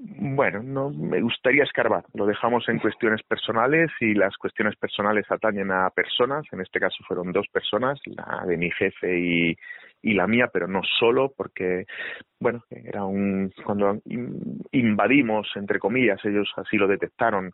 Bueno, 0.00 0.62
no 0.62 0.90
me 0.90 1.20
gustaría 1.20 1.64
escarbar. 1.64 2.04
Lo 2.14 2.24
dejamos 2.24 2.68
en 2.68 2.78
cuestiones 2.78 3.20
personales 3.24 3.90
y 4.00 4.14
las 4.14 4.36
cuestiones 4.36 4.76
personales 4.76 5.26
atañen 5.28 5.72
a 5.72 5.90
personas. 5.90 6.46
En 6.52 6.60
este 6.60 6.78
caso 6.78 7.02
fueron 7.06 7.32
dos 7.32 7.48
personas, 7.48 7.98
la 8.04 8.44
de 8.46 8.56
mi 8.56 8.70
jefe 8.70 9.18
y, 9.18 9.56
y 10.00 10.14
la 10.14 10.28
mía, 10.28 10.50
pero 10.52 10.68
no 10.68 10.82
solo, 11.00 11.32
porque, 11.36 11.86
bueno, 12.38 12.62
era 12.70 13.04
un. 13.04 13.52
Cuando 13.64 13.98
invadimos, 14.70 15.48
entre 15.56 15.80
comillas, 15.80 16.24
ellos 16.24 16.48
así 16.56 16.76
lo 16.76 16.86
detectaron, 16.86 17.52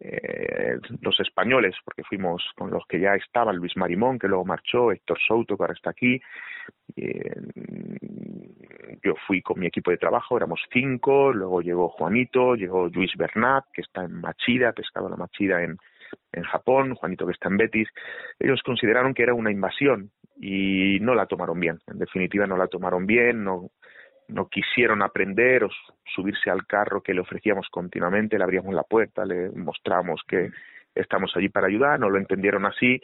eh, 0.00 0.78
los 1.00 1.18
españoles, 1.20 1.74
porque 1.84 2.04
fuimos 2.04 2.42
con 2.54 2.70
los 2.70 2.84
que 2.86 3.00
ya 3.00 3.14
estaban, 3.14 3.56
Luis 3.56 3.76
Marimón, 3.76 4.18
que 4.18 4.28
luego 4.28 4.44
marchó, 4.44 4.92
Héctor 4.92 5.18
Souto, 5.26 5.56
que 5.56 5.62
ahora 5.62 5.74
está 5.74 5.90
aquí. 5.90 6.20
Eh, 6.96 7.34
yo 9.02 9.14
fui 9.26 9.42
con 9.42 9.58
mi 9.58 9.66
equipo 9.66 9.90
de 9.90 9.98
trabajo, 9.98 10.36
éramos 10.36 10.60
cinco, 10.72 11.32
luego 11.32 11.60
llegó 11.60 11.88
Juanito, 11.88 12.54
llegó 12.54 12.88
Luis 12.88 13.12
Bernat, 13.16 13.64
que 13.72 13.82
está 13.82 14.04
en 14.04 14.20
Machida, 14.20 14.72
pescado 14.72 15.08
la 15.08 15.16
Machida 15.16 15.62
en, 15.62 15.78
en 16.32 16.42
Japón, 16.44 16.94
Juanito 16.94 17.26
que 17.26 17.32
está 17.32 17.48
en 17.48 17.56
Betis. 17.56 17.88
Ellos 18.38 18.62
consideraron 18.62 19.14
que 19.14 19.22
era 19.22 19.34
una 19.34 19.50
invasión 19.50 20.10
y 20.38 20.98
no 21.00 21.14
la 21.14 21.26
tomaron 21.26 21.58
bien. 21.58 21.78
En 21.86 21.98
definitiva, 21.98 22.46
no 22.46 22.56
la 22.56 22.68
tomaron 22.68 23.06
bien, 23.06 23.44
no 23.44 23.70
no 24.28 24.48
quisieron 24.48 25.02
aprender 25.02 25.64
o 25.64 25.70
subirse 26.04 26.50
al 26.50 26.66
carro 26.66 27.02
que 27.02 27.14
le 27.14 27.20
ofrecíamos 27.20 27.68
continuamente, 27.70 28.38
le 28.38 28.44
abríamos 28.44 28.74
la 28.74 28.82
puerta, 28.82 29.24
le 29.24 29.50
mostramos 29.50 30.22
que 30.26 30.50
estamos 30.94 31.32
allí 31.36 31.48
para 31.48 31.66
ayudar, 31.66 32.00
no 32.00 32.10
lo 32.10 32.18
entendieron 32.18 32.66
así 32.66 33.00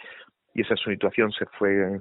y 0.55 0.63
esa 0.63 0.77
situación 0.77 1.33
se 1.33 1.47
fue 1.47 2.01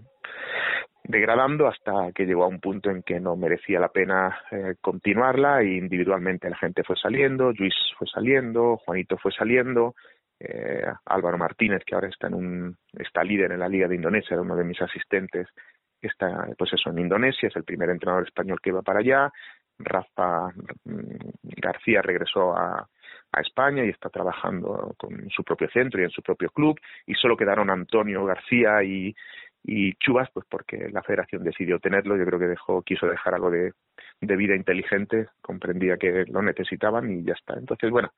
degradando 1.03 1.67
hasta 1.67 2.11
que 2.13 2.25
llegó 2.25 2.43
a 2.43 2.47
un 2.47 2.59
punto 2.59 2.89
en 2.89 3.03
que 3.03 3.19
no 3.19 3.35
merecía 3.35 3.79
la 3.79 3.89
pena 3.89 4.39
eh, 4.51 4.75
continuarla 4.81 5.61
e 5.61 5.77
individualmente 5.77 6.49
la 6.49 6.57
gente 6.57 6.83
fue 6.83 6.95
saliendo, 6.95 7.51
Luis 7.53 7.73
fue 7.97 8.07
saliendo, 8.07 8.77
Juanito 8.77 9.17
fue 9.17 9.31
saliendo, 9.31 9.95
eh, 10.39 10.85
Álvaro 11.05 11.37
Martínez 11.37 11.83
que 11.85 11.95
ahora 11.95 12.09
está 12.09 12.27
en 12.27 12.35
un 12.35 12.77
está 12.93 13.23
líder 13.23 13.51
en 13.51 13.59
la 13.59 13.69
liga 13.69 13.87
de 13.87 13.95
Indonesia, 13.95 14.33
era 14.33 14.41
uno 14.41 14.55
de 14.55 14.63
mis 14.63 14.81
asistentes, 14.81 15.47
está 16.07 16.47
pues 16.57 16.73
eso 16.73 16.89
en 16.89 16.99
Indonesia, 16.99 17.47
es 17.47 17.55
el 17.55 17.63
primer 17.63 17.89
entrenador 17.89 18.25
español 18.25 18.59
que 18.61 18.71
va 18.71 18.81
para 18.81 18.99
allá. 18.99 19.31
Rafa 19.79 20.49
mm, 20.85 21.29
García 21.57 22.01
regresó 22.01 22.55
a, 22.55 22.87
a 23.31 23.41
España 23.41 23.85
y 23.85 23.89
está 23.89 24.09
trabajando 24.09 24.93
con 24.97 25.29
su 25.29 25.43
propio 25.43 25.69
centro 25.69 26.01
y 26.01 26.05
en 26.05 26.11
su 26.11 26.21
propio 26.21 26.49
club. 26.49 26.79
Y 27.05 27.13
solo 27.15 27.37
quedaron 27.37 27.69
Antonio 27.69 28.25
García 28.25 28.83
y, 28.83 29.15
y 29.63 29.93
Chubas 29.93 30.29
pues 30.33 30.45
porque 30.49 30.89
la 30.91 31.03
federación 31.03 31.43
decidió 31.43 31.79
tenerlo. 31.79 32.17
Yo 32.17 32.25
creo 32.25 32.39
que 32.39 32.47
dejó 32.47 32.81
quiso 32.83 33.07
dejar 33.07 33.33
algo 33.35 33.49
de, 33.49 33.73
de 34.21 34.35
vida 34.35 34.55
inteligente 34.55 35.27
comprendía 35.41 35.97
que 35.97 36.25
lo 36.27 36.41
necesitaban 36.41 37.11
y 37.11 37.23
ya 37.23 37.33
está. 37.33 37.55
Entonces 37.55 37.89
bueno 37.89 38.11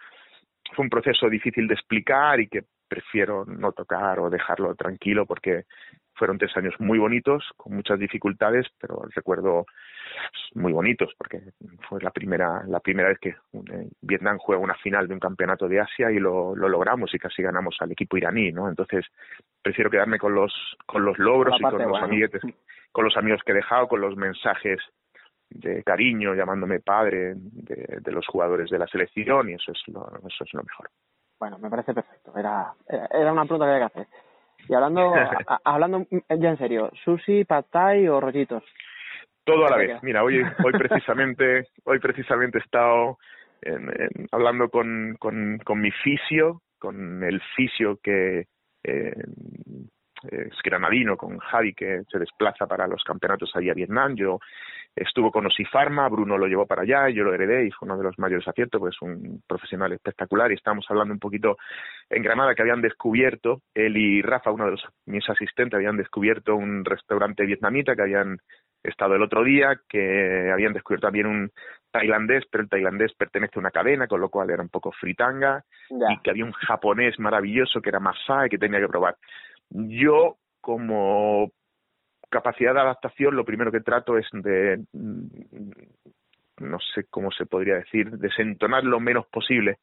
fue 0.76 0.84
un 0.84 0.90
proceso 0.90 1.30
difícil 1.30 1.68
de 1.68 1.76
explicar 1.76 2.40
y 2.40 2.48
que 2.48 2.64
prefiero 2.88 3.46
no 3.46 3.72
tocar 3.72 4.20
o 4.20 4.30
dejarlo 4.30 4.76
tranquilo 4.76 5.26
porque 5.26 5.64
fueron 6.16 6.38
tres 6.38 6.56
años 6.58 6.74
muy 6.80 7.00
bonitos, 7.00 7.44
con 7.58 7.76
muchas 7.76 8.00
dificultades, 8.00 8.68
pero 8.80 9.04
recuerdo 9.16 9.66
muy 10.54 10.72
bonitos, 10.72 11.14
porque 11.18 11.42
fue 11.88 12.02
la 12.02 12.12
primera, 12.12 12.64
la 12.68 12.80
primera 12.80 13.10
vez 13.10 13.20
que 13.20 13.30
eh, 13.30 13.90
Vietnam 14.02 14.38
juega 14.38 14.62
una 14.62 14.76
final 14.76 15.08
de 15.08 15.14
un 15.14 15.20
campeonato 15.20 15.68
de 15.68 15.80
Asia 15.80 16.12
y 16.12 16.20
lo, 16.20 16.56
lo 16.56 16.70
logramos 16.70 17.14
y 17.14 17.20
casi 17.20 17.42
ganamos 17.42 17.78
al 17.80 17.92
equipo 17.92 18.18
iraní, 18.18 18.52
¿no? 18.52 18.70
Entonces, 18.70 19.06
prefiero 19.62 19.90
quedarme 19.90 20.20
con 20.20 20.36
los, 20.36 20.54
con 20.86 21.04
los 21.04 21.18
logros 21.18 21.60
y 21.60 21.64
con 21.64 21.82
los 21.82 22.02
amiguetes, 22.02 22.42
con 22.92 23.06
los 23.06 23.18
amigos 23.18 23.42
que 23.46 23.52
he 23.52 23.56
dejado, 23.56 23.88
con 23.88 24.02
los 24.02 24.16
mensajes 24.16 24.80
de 25.50 25.84
cariño, 25.84 26.34
llamándome 26.34 26.80
padre 26.80 27.34
de, 27.36 28.00
de 28.02 28.12
los 28.12 28.26
jugadores 28.28 28.70
de 28.70 28.80
la 28.80 28.88
selección 28.88 29.50
y 29.50 29.54
eso 29.54 29.72
es 29.72 29.82
lo, 29.88 30.08
eso 30.28 30.44
es 30.44 30.54
lo 30.54 30.64
mejor. 30.64 30.90
Bueno, 31.40 31.58
me 31.60 31.70
parece 31.70 31.94
perfecto. 31.94 32.32
Era, 32.38 32.74
era 32.88 33.34
una 33.34 33.44
pregunta 33.44 33.66
que 33.66 33.72
había 33.72 33.90
que 33.90 34.00
hacer. 34.00 34.08
Y 34.68 34.74
hablando, 34.74 35.14
hablando 35.64 36.06
ya 36.30 36.50
en 36.50 36.58
serio, 36.58 36.92
¿sushi, 37.04 37.46
pad 37.46 37.66
thai 37.70 38.08
o 38.08 38.20
rollitos? 38.20 38.64
Todo 39.44 39.68
a 39.68 39.72
la 39.72 39.78
vez. 39.78 40.04
Mira, 40.04 40.24
hoy, 40.24 40.42
hoy 40.64 40.72
precisamente, 40.72 41.68
hoy 41.84 42.00
precisamente 42.00 42.60
he 42.60 42.62
estado 42.62 43.18
hablando 44.32 44.70
con, 44.70 45.16
con, 45.20 45.58
con 45.64 45.80
mi 45.80 45.92
fisio, 45.92 46.62
con 46.80 47.24
el 47.24 47.42
fisio 47.56 47.98
que 48.04 48.48
eh, 48.84 49.14
es 50.30 50.54
granadino, 50.64 51.18
con 51.18 51.38
Javi 51.38 51.74
que 51.74 52.04
se 52.12 52.20
desplaza 52.20 52.66
para 52.68 52.88
los 52.88 53.04
campeonatos 53.04 53.52
allí 53.56 53.70
a 53.70 53.74
Vietnam. 53.74 54.16
Yo 54.16 54.40
estuvo 54.96 55.32
con 55.32 55.46
Osifarma, 55.46 56.08
Bruno 56.08 56.38
lo 56.38 56.48
llevó 56.48 56.66
para 56.66 56.84
allá, 56.84 57.10
yo 57.10 57.24
lo 57.24 57.34
heredé 57.34 57.66
y 57.68 57.72
fue 57.72 57.88
uno 57.88 57.98
de 57.98 58.04
los 58.04 58.20
mayores 58.20 58.48
aciertos, 58.48 58.80
pues 58.80 59.02
un 59.02 59.42
profesional 59.48 59.92
espectacular 59.92 60.52
y 60.52 60.56
estábamos 60.56 60.86
hablando 60.90 61.14
un 61.14 61.20
poquito 61.20 61.58
en 62.10 62.22
Granada 62.22 62.54
que 62.54 62.62
habían 62.62 62.82
descubierto, 62.82 63.62
él 63.74 63.98
y 63.98 64.22
Rafa, 64.22 64.52
uno 64.52 64.66
de 64.66 64.72
los, 64.72 64.86
mis 65.06 65.28
asistentes, 65.30 65.76
habían 65.76 65.98
descubierto 65.98 66.56
un 66.56 66.86
restaurante 66.86 67.46
vietnamita 67.46 67.96
que 67.96 68.04
habían 68.04 68.38
estado 68.84 69.16
el 69.16 69.24
otro 69.24 69.44
día, 69.44 69.80
que 69.88 70.52
habían 70.52 70.74
descubierto 70.74 71.08
también 71.08 71.26
un 71.26 71.52
tailandés, 71.90 72.44
pero 72.52 72.64
el 72.64 72.70
tailandés 72.70 73.14
pertenece 73.14 73.54
a 73.56 73.60
una 73.60 73.72
cadena, 73.72 74.08
con 74.08 74.20
lo 74.20 74.30
cual 74.30 74.50
era 74.50 74.62
un 74.62 74.70
poco 74.70 74.92
fritanga, 74.92 75.64
y 75.90 76.20
que 76.22 76.30
había 76.30 76.44
un 76.44 76.52
japonés 76.52 77.18
maravilloso 77.20 77.82
que 77.82 77.90
era 77.90 78.00
Masai, 78.00 78.50
que 78.50 78.58
tenía 78.58 78.80
que 78.80 78.88
probar. 78.88 79.16
Yo, 79.70 80.38
como 80.62 81.52
capacidad 82.30 82.74
de 82.74 82.82
adaptación, 82.82 83.36
lo 83.36 83.46
primero 83.46 83.72
que 83.72 83.82
trato 83.82 84.18
es 84.18 84.28
de, 84.32 84.84
mm, 84.92 85.28
no 86.62 86.80
sé 86.80 87.06
cómo 87.10 87.32
se 87.32 87.46
podría 87.46 87.76
decir, 87.76 88.12
desentonar 88.18 88.84
lo 88.84 89.00
menos 89.00 89.28
posible 89.28 89.78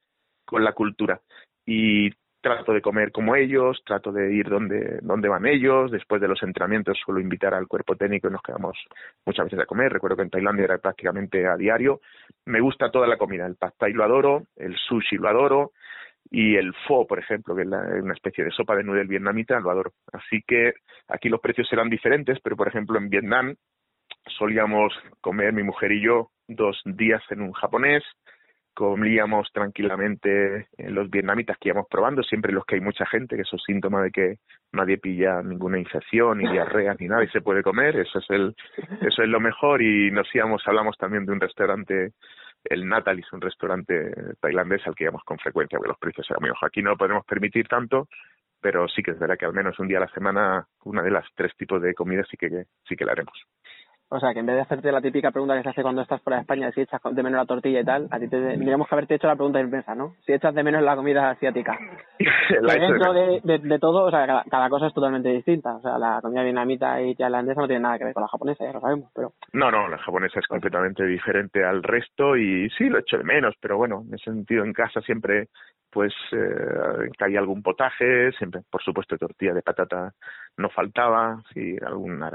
con 0.44 0.64
la 0.64 0.72
cultura. 0.72 1.20
Y 1.64 2.10
trato 2.40 2.72
de 2.72 2.80
comer 2.80 3.12
como 3.12 3.36
ellos, 3.36 3.82
trato 3.84 4.12
de 4.12 4.32
ir 4.32 4.48
donde, 4.48 4.98
donde 5.02 5.28
van 5.28 5.46
ellos, 5.46 5.90
después 5.90 6.20
de 6.20 6.28
los 6.28 6.42
entrenamientos 6.42 6.98
suelo 7.04 7.20
invitar 7.20 7.54
al 7.54 7.68
cuerpo 7.68 7.96
técnico 7.96 8.28
y 8.28 8.32
nos 8.32 8.42
quedamos 8.42 8.76
muchas 9.26 9.44
veces 9.44 9.60
a 9.60 9.66
comer, 9.66 9.92
recuerdo 9.92 10.16
que 10.16 10.22
en 10.22 10.30
Tailandia 10.30 10.64
era 10.64 10.78
prácticamente 10.78 11.46
a 11.46 11.56
diario, 11.56 12.00
me 12.46 12.60
gusta 12.60 12.90
toda 12.90 13.06
la 13.06 13.18
comida, 13.18 13.46
el 13.46 13.56
pad 13.56 13.72
lo 13.92 14.04
adoro, 14.04 14.44
el 14.56 14.74
sushi 14.76 15.16
lo 15.16 15.28
adoro, 15.28 15.72
y 16.30 16.56
el 16.56 16.74
pho, 16.86 17.06
por 17.06 17.18
ejemplo, 17.18 17.54
que 17.56 17.62
es 17.62 17.68
una 17.68 18.14
especie 18.14 18.44
de 18.44 18.50
sopa 18.50 18.76
de 18.76 18.84
noodle 18.84 19.04
vietnamita, 19.04 19.58
lo 19.60 19.70
adoro. 19.70 19.92
Así 20.12 20.42
que 20.46 20.74
aquí 21.08 21.28
los 21.28 21.40
precios 21.40 21.68
serán 21.68 21.88
diferentes, 21.88 22.38
pero 22.40 22.56
por 22.56 22.68
ejemplo 22.68 22.98
en 22.98 23.08
Vietnam 23.08 23.54
solíamos 24.38 24.92
comer 25.20 25.52
mi 25.52 25.62
mujer 25.62 25.92
y 25.92 26.02
yo 26.02 26.30
dos 26.46 26.80
días 26.84 27.22
en 27.30 27.42
un 27.42 27.52
japonés, 27.52 28.02
comíamos 28.74 29.50
tranquilamente 29.52 30.68
en 30.78 30.94
los 30.94 31.10
vietnamitas 31.10 31.58
que 31.58 31.68
íbamos 31.68 31.86
probando, 31.90 32.22
siempre 32.22 32.52
los 32.52 32.64
que 32.64 32.76
hay 32.76 32.80
mucha 32.80 33.04
gente, 33.06 33.36
que 33.36 33.42
eso 33.42 33.56
es 33.56 33.62
síntoma 33.66 34.02
de 34.02 34.10
que 34.10 34.36
nadie 34.72 34.98
pilla 34.98 35.42
ninguna 35.42 35.78
infección, 35.78 36.38
ni 36.38 36.50
diarrea, 36.50 36.94
ni 36.98 37.08
nada, 37.08 37.24
y 37.24 37.28
se 37.28 37.40
puede 37.40 37.62
comer, 37.62 37.96
eso 37.96 38.18
es 38.18 38.30
el, 38.30 38.54
eso 39.02 39.22
es 39.22 39.28
lo 39.28 39.40
mejor, 39.40 39.82
y 39.82 40.10
nos 40.10 40.32
íbamos, 40.34 40.62
hablamos 40.66 40.96
también 40.96 41.26
de 41.26 41.32
un 41.32 41.40
restaurante 41.40 42.12
el 42.64 42.88
Natalie 42.88 43.22
es 43.26 43.32
un 43.32 43.40
restaurante 43.40 44.12
tailandés 44.40 44.86
al 44.86 44.94
que 44.94 45.04
íbamos 45.04 45.24
con 45.24 45.38
frecuencia, 45.38 45.78
porque 45.78 45.88
los 45.88 45.98
precios 45.98 46.26
eran 46.30 46.42
muy 46.42 46.50
bajos. 46.50 46.66
Aquí 46.66 46.82
no 46.82 46.90
lo 46.90 46.96
podemos 46.96 47.24
permitir 47.24 47.66
tanto, 47.68 48.08
pero 48.60 48.88
sí 48.88 49.02
que 49.02 49.12
es 49.12 49.18
verdad 49.18 49.38
que 49.38 49.46
al 49.46 49.54
menos 49.54 49.78
un 49.78 49.88
día 49.88 49.98
a 49.98 50.02
la 50.02 50.12
semana 50.12 50.66
una 50.84 51.02
de 51.02 51.10
las 51.10 51.26
tres 51.34 51.56
tipos 51.56 51.80
de 51.80 51.94
comidas 51.94 52.26
sí 52.30 52.36
que 52.36 52.66
sí 52.88 52.96
que 52.96 53.04
la 53.04 53.12
haremos. 53.12 53.34
O 54.12 54.18
sea, 54.18 54.32
que 54.34 54.40
en 54.40 54.46
vez 54.46 54.56
de 54.56 54.62
hacerte 54.62 54.90
la 54.90 55.00
típica 55.00 55.30
pregunta 55.30 55.56
que 55.56 55.62
se 55.62 55.68
hace 55.68 55.82
cuando 55.82 56.02
estás 56.02 56.20
fuera 56.22 56.38
de 56.38 56.42
España, 56.42 56.72
si 56.72 56.80
echas 56.80 57.00
de 57.04 57.22
menos 57.22 57.38
la 57.38 57.46
tortilla 57.46 57.80
y 57.80 57.84
tal, 57.84 58.08
a 58.10 58.18
ti 58.18 58.28
te, 58.28 58.40
tendríamos 58.40 58.88
que 58.88 58.94
haberte 58.96 59.14
hecho 59.14 59.28
la 59.28 59.36
pregunta 59.36 59.60
inversa, 59.60 59.94
¿no? 59.94 60.16
Si 60.26 60.32
echas 60.32 60.52
de 60.52 60.64
menos 60.64 60.82
la 60.82 60.96
comida 60.96 61.30
asiática. 61.30 61.78
dentro 62.18 63.12
de, 63.12 63.40
de, 63.62 63.78
todo, 63.78 64.06
o 64.06 64.10
sea, 64.10 64.44
cada, 64.50 64.68
cosa 64.68 64.88
es 64.88 64.94
totalmente 64.94 65.28
distinta. 65.28 65.76
O 65.76 65.80
sea, 65.80 65.96
la 65.96 66.20
comida 66.20 66.42
vietnamita 66.42 67.00
y 67.00 67.14
tailandesa 67.14 67.60
no 67.60 67.68
tiene 67.68 67.82
nada 67.82 67.98
que 67.98 68.04
ver 68.04 68.14
con 68.14 68.22
la 68.22 68.28
japonesa, 68.28 68.64
ya 68.64 68.72
lo 68.72 68.80
sabemos, 68.80 69.12
pero... 69.14 69.32
No, 69.52 69.70
no, 69.70 69.86
la 69.86 69.98
japonesa 69.98 70.40
es 70.40 70.46
completamente 70.48 71.06
diferente 71.06 71.64
al 71.64 71.80
resto 71.80 72.36
y 72.36 72.68
sí, 72.70 72.88
lo 72.88 72.98
echo 72.98 73.16
de 73.16 73.24
menos, 73.24 73.54
pero 73.60 73.76
bueno, 73.76 74.02
en 74.08 74.14
ese 74.14 74.24
sentido 74.24 74.64
en 74.64 74.72
casa 74.72 75.00
siempre 75.02 75.48
pues 75.90 76.12
eh, 76.32 77.10
caía 77.18 77.40
algún 77.40 77.62
potaje, 77.62 78.32
siempre, 78.32 78.62
por 78.70 78.82
supuesto, 78.82 79.18
tortilla 79.18 79.54
de 79.54 79.62
patata 79.62 80.12
no 80.56 80.70
faltaba, 80.70 81.42
si 81.52 81.76
alguna 81.84 82.30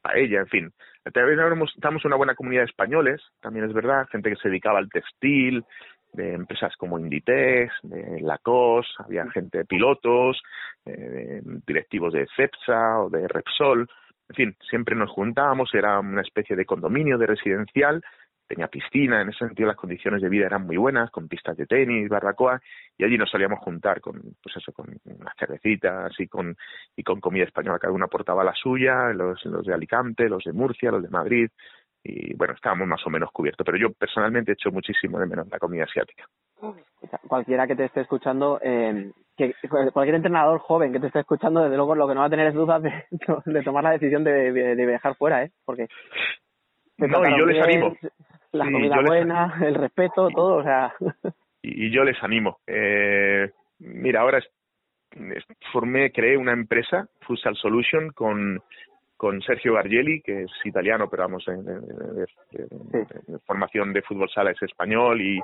paella, 0.00 0.40
en 0.40 0.46
fin. 0.46 0.72
Estamos 1.04 2.04
una 2.04 2.16
buena 2.16 2.34
comunidad 2.34 2.62
de 2.62 2.66
españoles, 2.66 3.22
también 3.40 3.64
es 3.64 3.72
verdad, 3.72 4.06
gente 4.10 4.30
que 4.30 4.36
se 4.36 4.48
dedicaba 4.48 4.78
al 4.78 4.90
textil, 4.90 5.64
de 6.12 6.34
empresas 6.34 6.76
como 6.76 6.98
Inditex, 6.98 7.72
de 7.82 8.20
Lacoste, 8.20 8.92
había 8.98 9.30
gente, 9.30 9.64
pilotos, 9.64 10.42
eh, 10.84 11.40
directivos 11.66 12.12
de 12.12 12.26
CEPSA 12.36 13.00
o 13.00 13.10
de 13.10 13.28
Repsol, 13.28 13.88
en 14.30 14.34
fin, 14.36 14.56
siempre 14.68 14.94
nos 14.94 15.10
juntábamos, 15.10 15.74
era 15.74 15.98
una 15.98 16.22
especie 16.22 16.54
de 16.54 16.64
condominio 16.64 17.18
de 17.18 17.26
residencial 17.26 18.02
tenía 18.50 18.66
piscina, 18.66 19.22
en 19.22 19.28
ese 19.28 19.46
sentido 19.46 19.68
las 19.68 19.76
condiciones 19.76 20.20
de 20.20 20.28
vida 20.28 20.46
eran 20.46 20.66
muy 20.66 20.76
buenas, 20.76 21.08
con 21.12 21.28
pistas 21.28 21.56
de 21.56 21.66
tenis, 21.66 22.08
barbacoa, 22.08 22.60
y 22.98 23.04
allí 23.04 23.16
nos 23.16 23.30
salíamos 23.30 23.60
a 23.60 23.62
juntar 23.62 24.00
con, 24.00 24.20
pues 24.42 24.56
eso, 24.56 24.72
con 24.72 24.88
unas 25.04 25.36
cervecitas 25.38 26.12
y 26.18 26.26
con, 26.26 26.56
y 26.96 27.04
con 27.04 27.20
comida 27.20 27.44
española, 27.44 27.78
cada 27.78 27.92
uno 27.92 28.06
aportaba 28.06 28.42
la 28.42 28.52
suya, 28.52 29.12
los, 29.14 29.44
los 29.44 29.64
de 29.64 29.72
Alicante, 29.72 30.28
los 30.28 30.42
de 30.42 30.52
Murcia, 30.52 30.90
los 30.90 31.00
de 31.00 31.10
Madrid, 31.10 31.48
y 32.02 32.34
bueno, 32.34 32.54
estábamos 32.54 32.88
más 32.88 33.06
o 33.06 33.10
menos 33.10 33.30
cubiertos, 33.30 33.64
pero 33.64 33.78
yo 33.78 33.92
personalmente 33.92 34.52
echo 34.52 34.72
muchísimo 34.72 35.20
de 35.20 35.26
menos 35.26 35.46
la 35.48 35.58
comida 35.60 35.84
asiática. 35.84 36.24
Cualquiera 37.28 37.68
que 37.68 37.76
te 37.76 37.84
esté 37.84 38.00
escuchando, 38.00 38.58
eh, 38.64 39.12
que 39.36 39.54
cualquier 39.92 40.16
entrenador 40.16 40.58
joven 40.58 40.92
que 40.92 40.98
te 40.98 41.06
esté 41.06 41.20
escuchando, 41.20 41.62
desde 41.62 41.76
luego 41.76 41.94
lo 41.94 42.08
que 42.08 42.14
no 42.14 42.20
va 42.20 42.26
a 42.26 42.30
tener 42.30 42.48
es 42.48 42.54
dudas 42.54 42.82
de, 42.82 43.04
de 43.46 43.62
tomar 43.62 43.84
la 43.84 43.92
decisión 43.92 44.24
de, 44.24 44.50
de, 44.50 44.86
viajar 44.86 45.14
fuera, 45.14 45.44
¿eh? 45.44 45.52
Porque 45.64 45.86
no, 46.98 47.22
y 47.24 47.38
yo 47.38 47.46
les 47.46 47.62
animo 47.62 47.94
la 48.52 48.64
comida 48.64 49.00
buena, 49.00 49.54
el 49.62 49.74
respeto, 49.74 50.28
todo, 50.30 50.56
o 50.56 50.62
sea. 50.62 50.94
Y, 51.62 51.90
yo 51.90 52.04
les 52.04 52.20
animo. 52.22 52.58
Eh, 52.66 53.50
mira, 53.80 54.20
ahora 54.20 54.40
formé, 55.72 56.12
creé 56.12 56.36
una 56.36 56.52
empresa, 56.52 57.08
Futsal 57.20 57.56
Solution, 57.56 58.10
con, 58.10 58.62
con 59.16 59.42
Sergio 59.42 59.74
Gargelli, 59.74 60.22
que 60.22 60.44
es 60.44 60.50
italiano, 60.64 61.08
pero 61.10 61.24
vamos, 61.24 61.46
en, 61.48 61.66
formación 63.46 63.92
de 63.92 64.02
fútbol 64.02 64.30
sala 64.30 64.52
es 64.52 64.62
español 64.62 65.20
y 65.20 65.38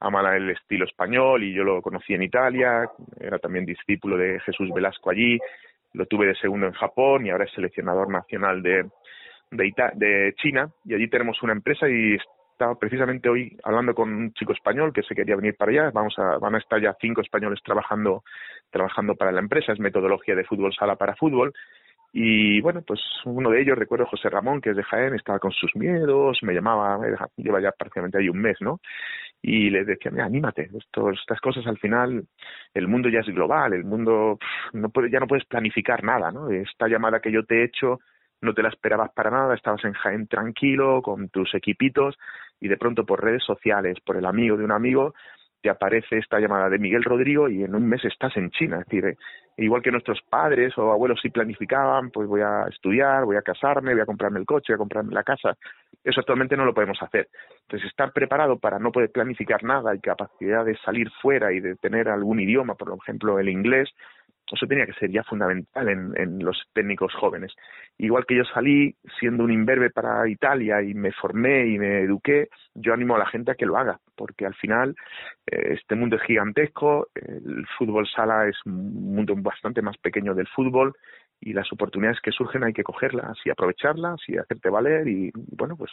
ama 0.00 0.36
el 0.36 0.50
estilo 0.50 0.86
español 0.86 1.44
y 1.44 1.52
yo 1.52 1.62
lo 1.62 1.82
conocí 1.82 2.14
en 2.14 2.22
Italia, 2.22 2.88
era 3.20 3.38
también 3.38 3.66
discípulo 3.66 4.16
de 4.16 4.40
Jesús 4.40 4.70
Velasco 4.74 5.10
allí, 5.10 5.38
lo 5.92 6.06
tuve 6.06 6.26
de 6.26 6.34
segundo 6.36 6.66
en 6.66 6.72
Japón 6.72 7.26
y 7.26 7.30
ahora 7.30 7.44
es 7.44 7.52
seleccionador 7.52 8.08
nacional 8.08 8.62
de, 8.62 8.88
de, 9.50 9.72
de 9.94 10.34
China 10.36 10.70
y 10.84 10.94
allí 10.94 11.08
tenemos 11.08 11.42
una 11.42 11.52
empresa 11.52 11.88
y 11.88 12.16
estaba 12.60 12.78
precisamente 12.78 13.26
hoy 13.30 13.56
hablando 13.64 13.94
con 13.94 14.12
un 14.12 14.34
chico 14.34 14.52
español 14.52 14.92
que 14.92 15.02
se 15.02 15.14
quería 15.14 15.34
venir 15.34 15.56
para 15.56 15.72
allá. 15.72 15.90
Vamos 15.94 16.14
a, 16.18 16.36
van 16.36 16.54
a 16.54 16.58
estar 16.58 16.78
ya 16.78 16.94
cinco 17.00 17.22
españoles 17.22 17.58
trabajando, 17.64 18.22
trabajando 18.68 19.14
para 19.14 19.32
la 19.32 19.40
empresa. 19.40 19.72
Es 19.72 19.80
metodología 19.80 20.34
de 20.34 20.44
fútbol 20.44 20.74
sala 20.74 20.96
para 20.96 21.16
fútbol. 21.16 21.54
Y 22.12 22.60
bueno, 22.60 22.82
pues 22.86 23.00
uno 23.24 23.48
de 23.48 23.62
ellos, 23.62 23.78
recuerdo 23.78 24.04
José 24.04 24.28
Ramón, 24.28 24.60
que 24.60 24.70
es 24.70 24.76
de 24.76 24.82
Jaén, 24.82 25.14
estaba 25.14 25.38
con 25.38 25.52
sus 25.52 25.74
miedos, 25.74 26.38
me 26.42 26.52
llamaba, 26.52 26.98
lleva 27.36 27.62
ya 27.62 27.72
prácticamente 27.72 28.18
ahí 28.18 28.28
un 28.28 28.42
mes, 28.42 28.58
¿no? 28.60 28.80
Y 29.40 29.70
le 29.70 29.86
decía, 29.86 30.10
mira, 30.10 30.26
anímate, 30.26 30.68
estas 31.12 31.40
cosas 31.40 31.66
al 31.66 31.78
final, 31.78 32.24
el 32.74 32.88
mundo 32.88 33.08
ya 33.08 33.20
es 33.20 33.28
global, 33.28 33.72
el 33.72 33.84
mundo 33.84 34.38
no 34.74 34.90
puede, 34.90 35.10
ya 35.10 35.20
no 35.20 35.26
puedes 35.26 35.46
planificar 35.46 36.04
nada, 36.04 36.30
¿no? 36.30 36.50
Esta 36.50 36.88
llamada 36.88 37.20
que 37.20 37.32
yo 37.32 37.44
te 37.44 37.60
he 37.60 37.64
hecho, 37.64 38.00
no 38.42 38.54
te 38.54 38.62
la 38.62 38.70
esperabas 38.70 39.12
para 39.12 39.30
nada, 39.30 39.54
estabas 39.54 39.84
en 39.84 39.92
Jaén 39.92 40.26
tranquilo, 40.26 41.02
con 41.02 41.28
tus 41.28 41.54
equipitos, 41.54 42.16
y 42.60 42.68
de 42.68 42.76
pronto 42.76 43.04
por 43.04 43.24
redes 43.24 43.42
sociales, 43.44 43.98
por 44.04 44.16
el 44.16 44.26
amigo 44.26 44.56
de 44.56 44.64
un 44.64 44.72
amigo, 44.72 45.14
te 45.62 45.70
aparece 45.70 46.18
esta 46.18 46.38
llamada 46.38 46.68
de 46.68 46.78
Miguel 46.78 47.04
Rodrigo 47.04 47.48
y 47.48 47.62
en 47.62 47.74
un 47.74 47.86
mes 47.86 48.04
estás 48.04 48.36
en 48.36 48.50
China. 48.50 48.80
Es 48.80 48.86
decir, 48.86 49.04
eh, 49.04 49.16
igual 49.58 49.82
que 49.82 49.90
nuestros 49.90 50.20
padres 50.22 50.76
o 50.78 50.90
abuelos 50.90 51.20
sí 51.20 51.28
planificaban, 51.28 52.10
pues 52.10 52.26
voy 52.28 52.40
a 52.40 52.66
estudiar, 52.68 53.24
voy 53.24 53.36
a 53.36 53.42
casarme, 53.42 53.92
voy 53.92 54.00
a 54.00 54.06
comprarme 54.06 54.40
el 54.40 54.46
coche, 54.46 54.72
voy 54.72 54.76
a 54.76 54.78
comprarme 54.78 55.12
la 55.12 55.22
casa. 55.22 55.56
Eso 56.02 56.20
actualmente 56.20 56.56
no 56.56 56.64
lo 56.64 56.72
podemos 56.72 57.00
hacer. 57.02 57.28
Entonces, 57.62 57.90
estar 57.90 58.12
preparado 58.12 58.58
para 58.58 58.78
no 58.78 58.90
poder 58.90 59.10
planificar 59.10 59.62
nada 59.62 59.94
y 59.94 60.00
capacidad 60.00 60.64
de 60.64 60.76
salir 60.78 61.10
fuera 61.20 61.52
y 61.52 61.60
de 61.60 61.76
tener 61.76 62.08
algún 62.08 62.40
idioma, 62.40 62.74
por 62.74 62.96
ejemplo 63.02 63.38
el 63.38 63.50
inglés, 63.50 63.90
eso 64.52 64.66
tenía 64.66 64.86
que 64.86 64.94
ser 64.94 65.10
ya 65.10 65.22
fundamental 65.24 65.88
en, 65.88 66.12
en, 66.16 66.44
los 66.44 66.62
técnicos 66.72 67.14
jóvenes. 67.14 67.52
Igual 67.98 68.26
que 68.26 68.36
yo 68.36 68.44
salí 68.44 68.96
siendo 69.18 69.44
un 69.44 69.52
imberbe 69.52 69.90
para 69.90 70.28
Italia 70.28 70.82
y 70.82 70.94
me 70.94 71.12
formé 71.12 71.66
y 71.66 71.78
me 71.78 72.00
eduqué, 72.00 72.48
yo 72.74 72.92
animo 72.92 73.16
a 73.16 73.18
la 73.18 73.26
gente 73.26 73.52
a 73.52 73.54
que 73.54 73.66
lo 73.66 73.76
haga, 73.76 74.00
porque 74.16 74.46
al 74.46 74.54
final 74.54 74.96
eh, 75.46 75.74
este 75.74 75.94
mundo 75.94 76.16
es 76.16 76.22
gigantesco, 76.22 77.08
el 77.14 77.66
fútbol 77.78 78.08
sala 78.08 78.48
es 78.48 78.56
un 78.66 79.14
mundo 79.14 79.34
bastante 79.36 79.82
más 79.82 79.96
pequeño 79.98 80.34
del 80.34 80.48
fútbol 80.48 80.94
y 81.40 81.52
las 81.54 81.72
oportunidades 81.72 82.20
que 82.20 82.32
surgen 82.32 82.64
hay 82.64 82.72
que 82.72 82.82
cogerlas 82.82 83.38
y 83.44 83.50
aprovecharlas 83.50 84.20
y 84.28 84.36
hacerte 84.36 84.68
valer 84.68 85.08
y 85.08 85.32
bueno 85.34 85.76
pues 85.76 85.90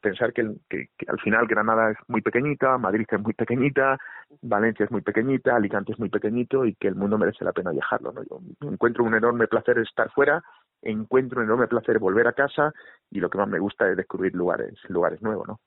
pensar 0.00 0.32
que, 0.32 0.48
que, 0.68 0.88
al 1.08 1.18
final 1.20 1.46
Granada 1.46 1.90
es 1.90 1.98
muy 2.06 2.20
pequeñita, 2.20 2.78
Madrid 2.78 3.06
es 3.10 3.20
muy 3.20 3.32
pequeñita, 3.32 3.98
Valencia 4.42 4.84
es 4.84 4.90
muy 4.90 5.00
pequeñita, 5.00 5.56
Alicante 5.56 5.92
es 5.92 5.98
muy 5.98 6.10
pequeñito 6.10 6.64
y 6.64 6.74
que 6.74 6.88
el 6.88 6.94
mundo 6.94 7.18
merece 7.18 7.44
la 7.44 7.52
pena 7.52 7.72
viajarlo. 7.72 8.12
¿no? 8.12 8.22
Yo 8.22 8.38
encuentro 8.70 9.04
un 9.04 9.14
enorme 9.14 9.48
placer 9.48 9.78
estar 9.78 10.10
fuera, 10.10 10.42
encuentro 10.82 11.40
un 11.40 11.46
enorme 11.46 11.66
placer 11.66 11.98
volver 11.98 12.28
a 12.28 12.32
casa 12.32 12.72
y 13.10 13.20
lo 13.20 13.30
que 13.30 13.38
más 13.38 13.48
me 13.48 13.58
gusta 13.58 13.88
es 13.90 13.96
descubrir 13.96 14.34
lugares, 14.34 14.74
lugares 14.88 15.20
nuevos, 15.22 15.48
¿no? 15.48 15.58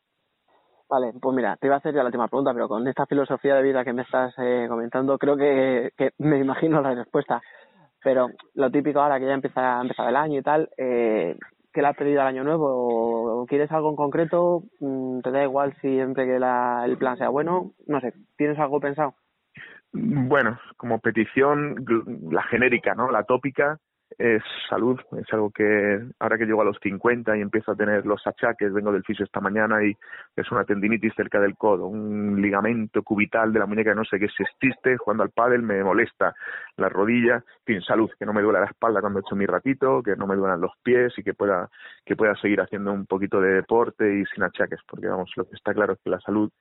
Vale, 0.88 1.14
pues 1.22 1.34
mira, 1.34 1.56
te 1.56 1.68
iba 1.68 1.76
a 1.76 1.78
hacer 1.78 1.94
ya 1.94 2.02
la 2.02 2.08
última 2.08 2.28
pregunta, 2.28 2.54
pero 2.54 2.68
con 2.68 2.86
esta 2.86 3.06
filosofía 3.06 3.56
de 3.56 3.64
vida 3.64 3.86
que 3.86 3.94
me 3.94 4.02
estás 4.02 4.34
eh, 4.38 4.66
comentando, 4.68 5.18
creo 5.18 5.38
que, 5.38 5.94
que 5.96 6.12
me 6.18 6.40
imagino 6.40 6.82
la 6.82 6.94
respuesta. 6.94 7.42
Pero 8.04 8.30
lo 8.56 8.72
típico 8.72 9.00
ahora 9.00 9.20
que 9.20 9.28
ya 9.28 9.34
empieza 9.34 9.80
a 9.80 9.82
empezar 9.82 10.10
el 10.10 10.16
año 10.16 10.40
y 10.40 10.44
tal, 10.44 10.70
eh, 10.78 11.38
¿qué 11.72 11.82
le 11.82 11.88
has 11.88 11.96
pedido 11.96 12.22
al 12.22 12.28
año 12.28 12.44
nuevo? 12.44 13.42
¿O 13.42 13.46
¿Quieres 13.46 13.72
algo 13.72 13.90
en 13.90 13.96
concreto? 13.96 14.64
Mm, 14.80 15.22
¿Te 15.22 15.32
da 15.32 15.44
igual 15.44 15.76
siempre 15.82 16.26
que 16.26 16.40
la, 16.40 16.84
el 16.86 16.98
plan 16.98 17.18
sea 17.18 17.30
bueno? 17.30 17.72
No 17.88 18.00
sé, 18.02 18.14
¿tienes 18.38 18.58
algo 18.60 18.80
pensado? 18.80 19.16
Bueno, 19.94 20.58
como 20.78 21.00
petición, 21.00 21.86
la 22.32 22.44
genérica, 22.44 22.96
¿no? 22.96 23.12
La 23.12 23.24
tópica, 23.24 23.78
es 24.18 24.44
salud, 24.70 25.00
es 25.18 25.32
algo 25.34 25.52
que 25.52 26.02
ahora 26.20 26.38
que 26.38 26.46
llego 26.46 26.62
a 26.62 26.66
los 26.66 26.78
50 26.82 27.38
y 27.38 27.42
empiezo 27.42 27.72
a 27.72 27.76
tener 27.76 28.06
los 28.06 28.26
achaques, 28.26 28.74
vengo 28.74 28.92
del 28.92 29.04
fisio 29.04 29.26
esta 29.26 29.40
mañana 29.40 29.84
y 29.84 29.96
es 30.36 30.52
una 30.52 30.64
tendinitis 30.64 31.14
cerca 31.16 31.40
del 31.40 31.56
codo, 31.56 31.88
un 31.88 32.42
ligamento 32.42 33.04
cubital 33.04 33.54
de 33.54 33.60
la 33.60 33.66
muñeca, 33.66 33.94
no 33.94 34.06
sé 34.06 34.20
qué, 34.20 34.28
si 34.28 34.44
existe, 34.44 34.98
jugando 34.98 35.24
al 35.24 35.32
pádel 35.32 35.62
me 35.62 35.84
molesta 35.84 36.34
la 36.78 36.90
rodilla, 36.90 37.44
fin, 37.66 37.82
salud, 37.82 38.10
que 38.18 38.26
no 38.26 38.34
me 38.34 38.42
duela 38.42 38.60
la 38.60 38.68
espalda 38.68 39.02
cuando 39.02 39.20
he 39.20 39.22
hecho 39.22 39.36
mi 39.36 39.46
ratito, 39.46 40.02
que 40.04 40.16
no 40.16 40.28
me 40.28 40.36
duelan 40.36 40.62
los 40.62 40.72
pies 40.84 41.14
y 41.18 41.24
que 41.24 41.34
pueda, 41.34 41.70
que 42.06 42.16
pueda 42.16 42.36
seguir 42.36 42.62
haciendo 42.62 42.92
un 42.92 43.06
poquito 43.06 43.40
de 43.40 43.54
deporte 43.54 44.20
y 44.20 44.26
sin 44.26 44.44
achaques, 44.44 44.80
porque 44.88 45.08
vamos, 45.08 45.32
lo 45.36 45.46
que 45.46 45.56
está 45.56 45.74
claro 45.74 45.94
es 45.94 46.00
que 46.04 46.10
la 46.10 46.20
salud 46.20 46.52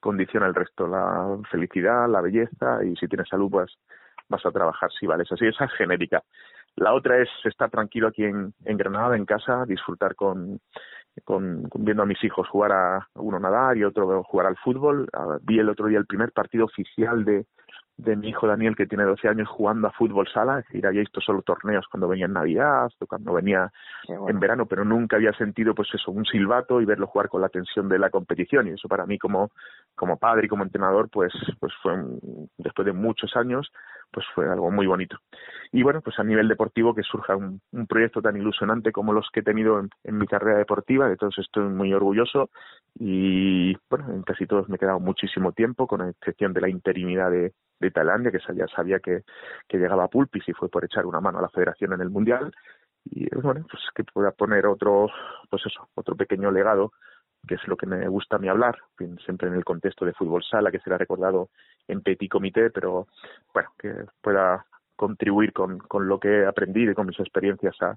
condiciona 0.00 0.46
el 0.46 0.54
resto, 0.54 0.86
la 0.86 1.38
felicidad, 1.50 2.08
la 2.08 2.20
belleza 2.20 2.84
y 2.84 2.96
si 2.96 3.06
tienes 3.06 3.28
salud 3.28 3.50
pues 3.50 3.76
vas 4.30 4.46
a 4.46 4.50
trabajar 4.50 4.90
si 4.98 5.06
vales 5.06 5.30
así, 5.30 5.46
esa 5.46 5.64
es 5.64 5.72
genérica. 5.72 6.22
La 6.76 6.94
otra 6.94 7.18
es 7.20 7.28
estar 7.44 7.70
tranquilo 7.70 8.08
aquí 8.08 8.24
en, 8.24 8.54
en 8.64 8.76
Granada, 8.76 9.16
en 9.16 9.26
casa, 9.26 9.64
disfrutar 9.66 10.14
con, 10.14 10.60
con, 11.24 11.68
viendo 11.74 12.02
a 12.02 12.06
mis 12.06 12.22
hijos 12.24 12.48
jugar 12.48 12.72
a 12.72 13.08
uno 13.14 13.38
nadar 13.38 13.76
y 13.76 13.84
otro 13.84 14.22
jugar 14.24 14.46
al 14.46 14.56
fútbol. 14.56 15.08
Ah, 15.12 15.38
vi 15.42 15.58
el 15.58 15.68
otro 15.68 15.86
día 15.86 15.98
el 15.98 16.06
primer 16.06 16.32
partido 16.32 16.64
oficial 16.64 17.24
de, 17.24 17.46
de 18.02 18.16
mi 18.16 18.28
hijo 18.28 18.46
Daniel, 18.46 18.76
que 18.76 18.86
tiene 18.86 19.04
12 19.04 19.28
años, 19.28 19.48
jugando 19.48 19.88
a 19.88 19.92
fútbol 19.92 20.28
sala. 20.28 20.60
Es 20.60 20.66
decir, 20.66 20.86
había 20.86 21.00
visto 21.00 21.20
solo 21.20 21.42
torneos 21.42 21.86
cuando 21.90 22.08
venía 22.08 22.26
en 22.26 22.32
Navidad 22.32 22.90
o 22.98 23.06
cuando 23.06 23.32
venía 23.32 23.70
en 24.08 24.40
verano, 24.40 24.66
pero 24.66 24.84
nunca 24.84 25.16
había 25.16 25.32
sentido, 25.32 25.74
pues 25.74 25.88
eso, 25.94 26.10
un 26.10 26.24
silbato 26.24 26.80
y 26.80 26.84
verlo 26.84 27.06
jugar 27.06 27.28
con 27.28 27.40
la 27.40 27.48
tensión 27.48 27.88
de 27.88 27.98
la 27.98 28.10
competición. 28.10 28.68
Y 28.68 28.70
eso 28.70 28.88
para 28.88 29.06
mí, 29.06 29.18
como, 29.18 29.50
como 29.94 30.16
padre 30.16 30.46
y 30.46 30.48
como 30.48 30.64
entrenador, 30.64 31.08
pues, 31.10 31.32
pues 31.58 31.72
fue, 31.82 31.94
después 32.58 32.86
de 32.86 32.92
muchos 32.92 33.36
años, 33.36 33.70
pues 34.10 34.26
fue 34.34 34.48
algo 34.48 34.70
muy 34.70 34.86
bonito. 34.86 35.18
Y 35.72 35.82
bueno, 35.82 36.00
pues 36.00 36.18
a 36.18 36.24
nivel 36.24 36.48
deportivo 36.48 36.94
que 36.94 37.02
surja 37.02 37.36
un, 37.36 37.60
proyecto 37.88 38.20
tan 38.20 38.36
ilusionante 38.36 38.92
como 38.92 39.12
los 39.12 39.28
que 39.32 39.40
he 39.40 39.42
tenido 39.42 39.80
en, 40.04 40.18
mi 40.18 40.26
carrera 40.26 40.58
deportiva, 40.58 41.08
de 41.08 41.16
todos 41.16 41.38
estoy 41.38 41.64
muy 41.68 41.92
orgulloso 41.92 42.50
y 42.98 43.76
bueno, 43.88 44.12
en 44.12 44.22
casi 44.22 44.46
todos 44.46 44.68
me 44.68 44.76
he 44.76 44.78
quedado 44.78 45.00
muchísimo 45.00 45.52
tiempo, 45.52 45.86
con 45.86 46.06
excepción 46.08 46.52
de 46.52 46.60
la 46.60 46.68
interinidad 46.68 47.30
de, 47.30 47.52
de 47.80 47.90
Tailandia, 47.90 48.30
que 48.30 48.38
ya 48.54 48.66
sabía 48.68 49.00
que, 49.00 49.22
llegaba 49.72 50.04
a 50.04 50.08
Pulpis 50.08 50.48
y 50.48 50.52
fue 50.52 50.68
por 50.68 50.84
echar 50.84 51.06
una 51.06 51.20
mano 51.20 51.38
a 51.38 51.42
la 51.42 51.48
federación 51.48 51.92
en 51.94 52.02
el 52.02 52.10
Mundial. 52.10 52.52
y 53.04 53.26
bueno, 53.34 53.64
pues 53.70 53.82
que 53.94 54.04
pueda 54.04 54.30
poner 54.30 54.66
otro, 54.66 55.08
pues 55.48 55.64
eso, 55.66 55.88
otro 55.94 56.14
pequeño 56.14 56.50
legado, 56.50 56.92
que 57.46 57.54
es 57.54 57.66
lo 57.66 57.76
que 57.76 57.86
me 57.86 58.06
gusta 58.08 58.36
a 58.36 58.38
mí 58.38 58.48
hablar, 58.48 58.76
siempre 59.24 59.48
en 59.48 59.54
el 59.54 59.64
contexto 59.64 60.04
de 60.04 60.12
fútbol 60.12 60.42
sala, 60.44 60.70
que 60.70 60.80
será 60.80 60.98
recordado 60.98 61.48
en 61.88 62.02
petit 62.02 62.30
comité, 62.30 62.70
pero 62.70 63.06
bueno, 63.54 63.70
que 63.78 64.04
pueda 64.20 64.66
contribuir 64.96 65.54
con, 65.54 65.78
con 65.78 66.06
lo 66.06 66.20
que 66.20 66.40
he 66.40 66.46
aprendido 66.46 66.92
y 66.92 66.94
con 66.94 67.06
mis 67.06 67.18
experiencias 67.18 67.74
a, 67.80 67.96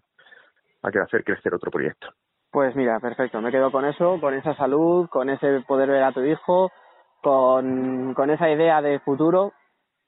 a 0.82 1.04
hacer 1.04 1.26
crecer 1.26 1.54
otro 1.54 1.69
proyecto. 1.69 2.08
Pues 2.50 2.76
mira, 2.76 3.00
perfecto, 3.00 3.41
me 3.41 3.52
quedo 3.52 3.72
con 3.72 3.84
eso, 3.84 4.19
con 4.22 4.34
esa 4.36 4.56
salud, 4.56 5.10
con 5.10 5.30
ese 5.30 5.62
poder 5.67 5.89
ver 5.89 6.04
a 6.04 6.13
tu 6.13 6.22
hijo, 6.22 6.72
con, 7.22 8.13
con 8.13 8.30
esa 8.30 8.50
idea 8.50 8.82
de 8.82 9.00
futuro 9.00 9.54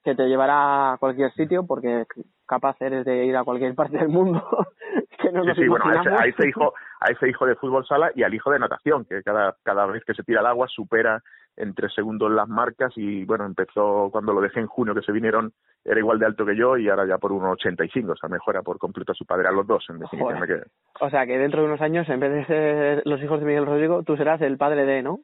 que 0.06 0.13
te 0.13 0.28
llevará 0.28 0.94
a 0.94 0.98
cualquier 0.98 1.34
sitio, 1.34 1.65
porque 1.65 2.06
capaz 2.46 2.80
eres 2.80 3.04
de 3.06 3.26
ir 3.26 3.36
a 3.36 3.44
cualquier 3.44 3.74
parte 3.74 3.98
del 3.98 4.10
mundo. 4.10 4.39
que 5.20 5.32
no 5.32 5.44
nos 5.44 5.58
sí, 5.58 5.68
bueno, 5.68 5.86
a 5.86 6.28
ese, 6.28 6.48
hijo, 6.48 6.76
a 7.00 7.12
ese 7.12 7.28
hijo 7.28 7.48
de 7.48 7.56
fútbol 7.56 7.84
sala 7.88 8.12
y 8.13 8.22
al 8.22 8.32
hijo 8.32 8.52
de 8.52 8.60
natación, 8.60 9.06
que 9.06 9.24
cada, 9.24 9.56
cada 9.63 9.88
vez 9.88 10.04
que 10.06 10.13
se 10.13 10.22
tira 10.22 10.41
al 10.41 10.46
agua 10.46 10.68
supera 10.70 11.24
en 11.58 11.74
tres 11.74 11.94
segundos 11.94 12.32
las 12.32 12.48
marcas 12.48 12.94
y 12.96 13.26
bueno, 13.26 13.46
empezó 13.46 14.10
cuando 14.12 14.34
lo 14.34 14.41
dejé 14.41 14.60
en 14.60 14.68
junio 14.68 14.94
que 14.94 15.02
se 15.02 15.12
vinieron 15.12 15.54
era 15.86 16.00
igual 16.00 16.18
de 16.18 16.26
alto 16.26 16.46
que 16.46 16.56
yo 16.56 16.78
y 16.78 16.89
ahora 16.89 17.06
ya 17.06 17.20
por 17.20 17.32
1,85, 17.32 18.12
o 18.12 18.15
sea, 18.15 18.28
mejora 18.28 18.63
por 18.63 18.80
completo 18.80 19.12
a 19.12 19.15
su 19.15 19.26
padre, 19.26 19.48
a 19.48 19.52
los 19.52 19.68
dos, 19.68 19.86
en 19.89 20.00
definitiva. 20.00 20.63
O 21.00 21.10
sea, 21.12 21.28
que 21.28 21.38
dentro 21.38 21.62
de 21.62 21.68
unos 21.68 21.82
años, 21.82 22.10
en 22.10 22.20
vez 22.20 22.32
de 22.32 22.46
ser 22.46 23.02
los 23.06 23.22
hijos 23.22 23.39
de 23.39 23.46
Miguel 23.46 23.68
Rodrigo, 23.68 24.02
tú 24.02 24.18
serás 24.18 24.41
el 24.41 24.58
padre 24.58 24.86
de, 24.86 25.04
¿no? 25.04 25.20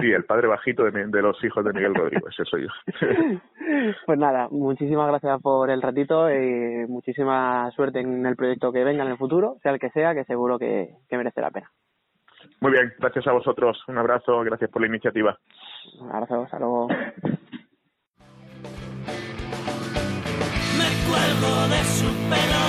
sí, 0.00 0.06
el 0.12 0.24
padre 0.24 0.46
bajito 0.46 0.84
de, 0.84 1.06
de 1.06 1.22
los 1.22 1.42
hijos 1.42 1.64
de 1.64 1.72
Miguel 1.72 1.96
Rodrigo, 1.96 2.28
ese 2.28 2.44
soy 2.44 2.62
yo. 2.62 2.68
pues 4.06 4.18
nada, 4.18 4.48
muchísimas 4.52 5.08
gracias 5.08 5.42
por 5.42 5.68
el 5.68 5.82
ratito 5.82 6.30
y 6.30 6.86
muchísima 6.86 7.68
suerte 7.72 7.98
en 7.98 8.24
el 8.24 8.36
proyecto 8.36 8.70
que 8.70 8.84
venga 8.84 9.02
en 9.02 9.10
el 9.10 9.18
futuro, 9.18 9.56
sea 9.62 9.72
el 9.72 9.80
que 9.80 9.90
sea, 9.90 10.14
que 10.14 10.24
seguro 10.24 10.60
que, 10.60 10.94
que 11.08 11.16
merece 11.16 11.40
la 11.40 11.50
pena. 11.50 11.72
Muy 12.60 12.72
bien, 12.72 12.92
gracias 12.98 13.26
a 13.26 13.32
vosotros. 13.32 13.78
Un 13.86 13.98
abrazo, 13.98 14.40
gracias 14.40 14.70
por 14.70 14.82
la 14.82 14.88
iniciativa. 14.88 15.38
Un 16.00 16.10
abrazo, 16.10 16.42
hasta 16.42 16.58
luego. 16.58 16.88
Me 16.88 16.96
cuelgo 21.06 21.68
de 21.68 21.84
su 21.84 22.08
pelo, 22.28 22.64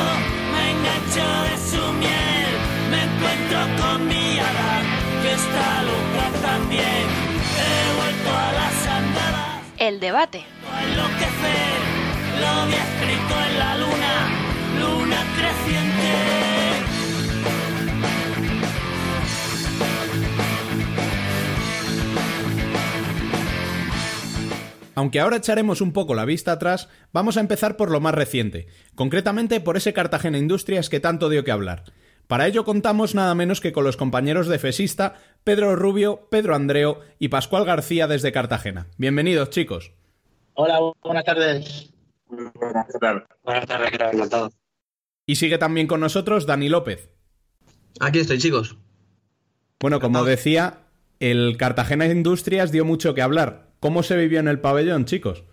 me 0.54 0.64
engancho 0.72 1.28
de 1.50 1.58
su 1.58 1.82
miel, 1.94 2.52
me 2.92 3.02
encuentro 3.04 3.60
con 3.82 4.08
mi 4.08 4.40
hada, 4.40 4.82
que 5.24 5.32
está 5.32 5.84
loca 5.84 6.26
también. 6.42 7.06
He 7.58 7.96
vuelto 7.98 8.30
a 8.30 8.52
las 8.54 8.88
andadas. 8.88 9.74
El 9.80 10.00
debate. 10.00 10.46
Enloquecer, 10.84 11.80
lo 12.40 12.48
había 12.48 12.84
escrito 12.84 13.34
en 13.50 13.60
la 13.60 13.72
luna, 13.78 14.14
luna 14.80 15.18
creciente. 15.36 16.59
Aunque 25.00 25.22
ahora 25.22 25.38
echaremos 25.38 25.80
un 25.80 25.94
poco 25.94 26.14
la 26.14 26.26
vista 26.26 26.52
atrás, 26.52 26.90
vamos 27.14 27.38
a 27.38 27.40
empezar 27.40 27.78
por 27.78 27.90
lo 27.90 28.02
más 28.02 28.14
reciente, 28.14 28.68
concretamente 28.96 29.62
por 29.62 29.78
ese 29.78 29.94
Cartagena 29.94 30.38
Industrias 30.38 30.90
que 30.90 31.00
tanto 31.00 31.30
dio 31.30 31.46
que 31.46 31.52
hablar. 31.52 31.86
Para 32.28 32.48
ello 32.48 32.66
contamos 32.66 33.16
nada 33.16 33.34
menos 33.34 33.62
que 33.62 33.72
con 33.72 33.86
los 33.86 33.96
compañeros 33.96 34.50
de 34.50 34.60
Fesista, 34.60 35.14
Pedro 35.46 35.78
Rubio, 35.78 36.28
Pedro 36.30 36.54
Andreo 36.54 37.00
y 37.18 37.30
Pascual 37.30 37.64
García 37.64 38.08
desde 38.08 38.34
Cartagena. 38.34 38.88
Bienvenidos, 38.98 39.52
chicos. 39.52 39.94
Hola, 40.56 40.80
buenas 41.02 41.24
tardes. 41.24 41.94
Buenas 42.28 43.68
tardes, 43.68 44.52
Y 45.26 45.38
sigue 45.38 45.58
también 45.58 45.88
con 45.88 46.02
nosotros 46.02 46.46
Dani 46.46 46.68
López. 46.68 47.10
Aquí 48.02 48.20
estoy, 48.20 48.38
chicos. 48.38 48.76
Bueno, 49.80 50.02
como 50.02 50.26
decía, 50.26 50.80
el 51.22 51.56
Cartagena 51.56 52.06
Industrias 52.06 52.74
dio 52.74 52.84
mucho 52.84 53.14
que 53.14 53.22
hablar. 53.22 53.69
¿Cómo 53.80 54.04
se 54.04 54.18
vivió 54.18 54.40
en 54.40 54.50
el 54.50 54.60
pabellón, 54.60 55.06
chicos? 55.06 55.44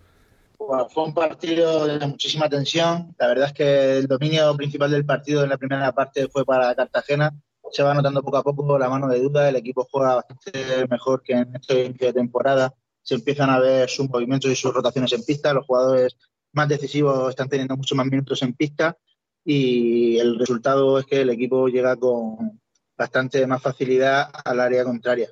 fue 0.89 1.03
un 1.05 1.13
partido 1.13 1.85
de 1.85 2.05
muchísima 2.07 2.49
tensión. 2.49 3.15
La 3.17 3.27
verdad 3.27 3.47
es 3.47 3.53
que 3.53 3.97
el 3.99 4.07
dominio 4.07 4.53
principal 4.55 4.91
del 4.91 5.05
partido 5.05 5.43
en 5.43 5.49
la 5.49 5.57
primera 5.57 5.93
parte 5.93 6.27
fue 6.27 6.43
para 6.43 6.75
Cartagena. 6.75 7.31
Se 7.71 7.83
va 7.83 7.93
notando 7.93 8.21
poco 8.21 8.37
a 8.37 8.43
poco 8.43 8.77
la 8.77 8.89
mano 8.89 9.07
de 9.07 9.21
duda. 9.21 9.47
El 9.47 9.55
equipo 9.55 9.87
juega 9.89 10.15
bastante 10.15 10.87
mejor 10.89 11.21
que 11.23 11.33
en 11.33 11.55
este 11.55 11.85
inicio 11.85 12.07
de 12.07 12.13
temporada. 12.13 12.73
Se 13.01 13.15
empiezan 13.15 13.49
a 13.49 13.59
ver 13.59 13.89
sus 13.89 14.09
movimientos 14.09 14.51
y 14.51 14.55
sus 14.55 14.73
rotaciones 14.73 15.13
en 15.13 15.23
pista. 15.23 15.53
Los 15.53 15.65
jugadores 15.65 16.17
más 16.51 16.67
decisivos 16.67 17.29
están 17.29 17.47
teniendo 17.47 17.77
mucho 17.77 17.95
más 17.95 18.07
minutos 18.07 18.41
en 18.41 18.53
pista. 18.53 18.97
Y 19.45 20.17
el 20.17 20.37
resultado 20.37 20.99
es 20.99 21.05
que 21.05 21.21
el 21.21 21.29
equipo 21.29 21.69
llega 21.69 21.95
con 21.95 22.59
bastante 22.97 23.47
más 23.47 23.61
facilidad 23.61 24.29
al 24.43 24.59
área 24.59 24.83
contraria 24.83 25.29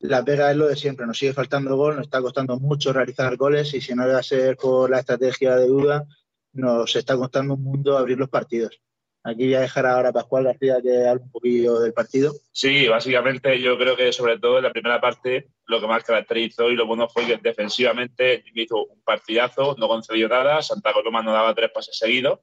la 0.00 0.24
pega 0.24 0.50
es 0.50 0.56
lo 0.56 0.68
de 0.68 0.76
siempre, 0.76 1.06
nos 1.06 1.18
sigue 1.18 1.32
faltando 1.32 1.76
gol, 1.76 1.96
nos 1.96 2.06
está 2.06 2.20
costando 2.20 2.58
mucho 2.58 2.92
realizar 2.92 3.36
goles 3.36 3.74
y 3.74 3.80
si 3.80 3.94
no 3.94 4.06
debe 4.06 4.22
ser 4.22 4.56
por 4.56 4.88
la 4.90 5.00
estrategia 5.00 5.56
de 5.56 5.66
duda, 5.66 6.04
nos 6.52 6.94
está 6.94 7.16
costando 7.16 7.54
un 7.54 7.62
mundo 7.62 7.98
abrir 7.98 8.18
los 8.18 8.28
partidos. 8.28 8.80
Aquí 9.24 9.46
voy 9.46 9.54
a 9.54 9.60
dejar 9.60 9.84
ahora 9.84 10.10
a 10.10 10.12
Pascual 10.12 10.44
García 10.44 10.80
que 10.80 11.06
hable 11.06 11.24
un 11.24 11.30
poquillo 11.30 11.80
del 11.80 11.92
partido. 11.92 12.32
Sí, 12.52 12.86
básicamente 12.86 13.60
yo 13.60 13.76
creo 13.76 13.96
que 13.96 14.12
sobre 14.12 14.38
todo 14.38 14.58
en 14.58 14.64
la 14.64 14.72
primera 14.72 15.00
parte 15.00 15.48
lo 15.66 15.80
que 15.80 15.88
más 15.88 16.04
caracterizó 16.04 16.70
y 16.70 16.76
lo 16.76 16.86
bueno 16.86 17.08
fue 17.08 17.26
que 17.26 17.36
defensivamente 17.36 18.44
hizo 18.54 18.84
un 18.84 19.02
partidazo, 19.02 19.74
no 19.78 19.88
concedió 19.88 20.28
nada, 20.28 20.62
Santa 20.62 20.92
Coloma 20.92 21.22
no 21.22 21.32
daba 21.32 21.54
tres 21.54 21.70
pases 21.72 21.98
seguidos, 21.98 22.38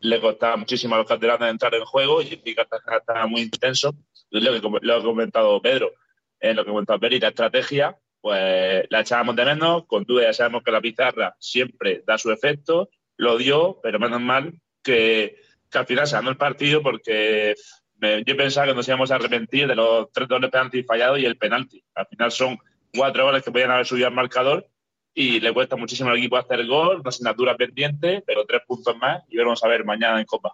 le 0.00 0.20
costaba 0.20 0.56
muchísimo 0.56 0.96
a 0.96 0.98
los 0.98 1.06
catalanes 1.06 1.50
entrar 1.50 1.74
en 1.74 1.84
juego 1.84 2.20
y, 2.20 2.42
y 2.44 2.56
estaba 2.58 3.26
muy 3.28 3.42
intenso, 3.42 3.94
lo 4.30 4.52
que 4.52 4.80
lo 4.82 4.94
ha 4.96 5.02
comentado 5.02 5.62
Pedro 5.62 5.92
en 6.40 6.56
lo 6.56 6.64
que 6.64 6.70
cuenta 6.70 6.98
Peri, 6.98 7.20
la 7.20 7.28
estrategia, 7.28 7.96
pues 8.20 8.86
la 8.90 9.00
echábamos 9.00 9.36
de 9.36 9.44
menos, 9.44 9.86
con 9.86 10.04
duda 10.04 10.24
ya 10.24 10.32
sabemos 10.32 10.62
que 10.62 10.70
la 10.70 10.80
pizarra 10.80 11.36
siempre 11.38 12.02
da 12.06 12.18
su 12.18 12.30
efecto, 12.32 12.90
lo 13.16 13.38
dio, 13.38 13.80
pero 13.82 13.98
menos 13.98 14.20
mal 14.20 14.54
que, 14.82 15.36
al 15.72 15.86
final 15.86 16.06
se 16.06 16.16
ganó 16.16 16.30
el 16.30 16.36
partido 16.36 16.82
porque 16.82 17.54
yo 18.00 18.36
pensaba 18.36 18.66
que 18.66 18.74
nos 18.74 18.88
íbamos 18.88 19.10
a 19.10 19.16
arrepentir 19.16 19.68
de 19.68 19.74
los 19.74 20.10
tres 20.10 20.28
dobles 20.28 20.50
penaltis 20.50 20.86
fallados 20.86 21.18
y 21.18 21.26
el 21.26 21.36
penalti. 21.36 21.84
Al 21.94 22.06
final 22.06 22.32
son 22.32 22.58
cuatro 22.94 23.24
goles 23.24 23.42
que 23.42 23.50
podían 23.50 23.70
haber 23.70 23.86
subido 23.86 24.06
al 24.06 24.14
marcador 24.14 24.66
y 25.12 25.40
le 25.40 25.52
cuesta 25.52 25.76
muchísimo 25.76 26.10
al 26.10 26.18
equipo 26.18 26.36
hacer 26.36 26.66
gol, 26.66 27.00
una 27.00 27.08
asignatura 27.08 27.56
pendiente, 27.56 28.22
pero 28.26 28.44
tres 28.44 28.62
puntos 28.66 28.96
más 28.96 29.22
y 29.28 29.36
veremos 29.36 29.62
a 29.64 29.68
ver 29.68 29.84
mañana 29.84 30.18
en 30.18 30.26
Copa. 30.26 30.52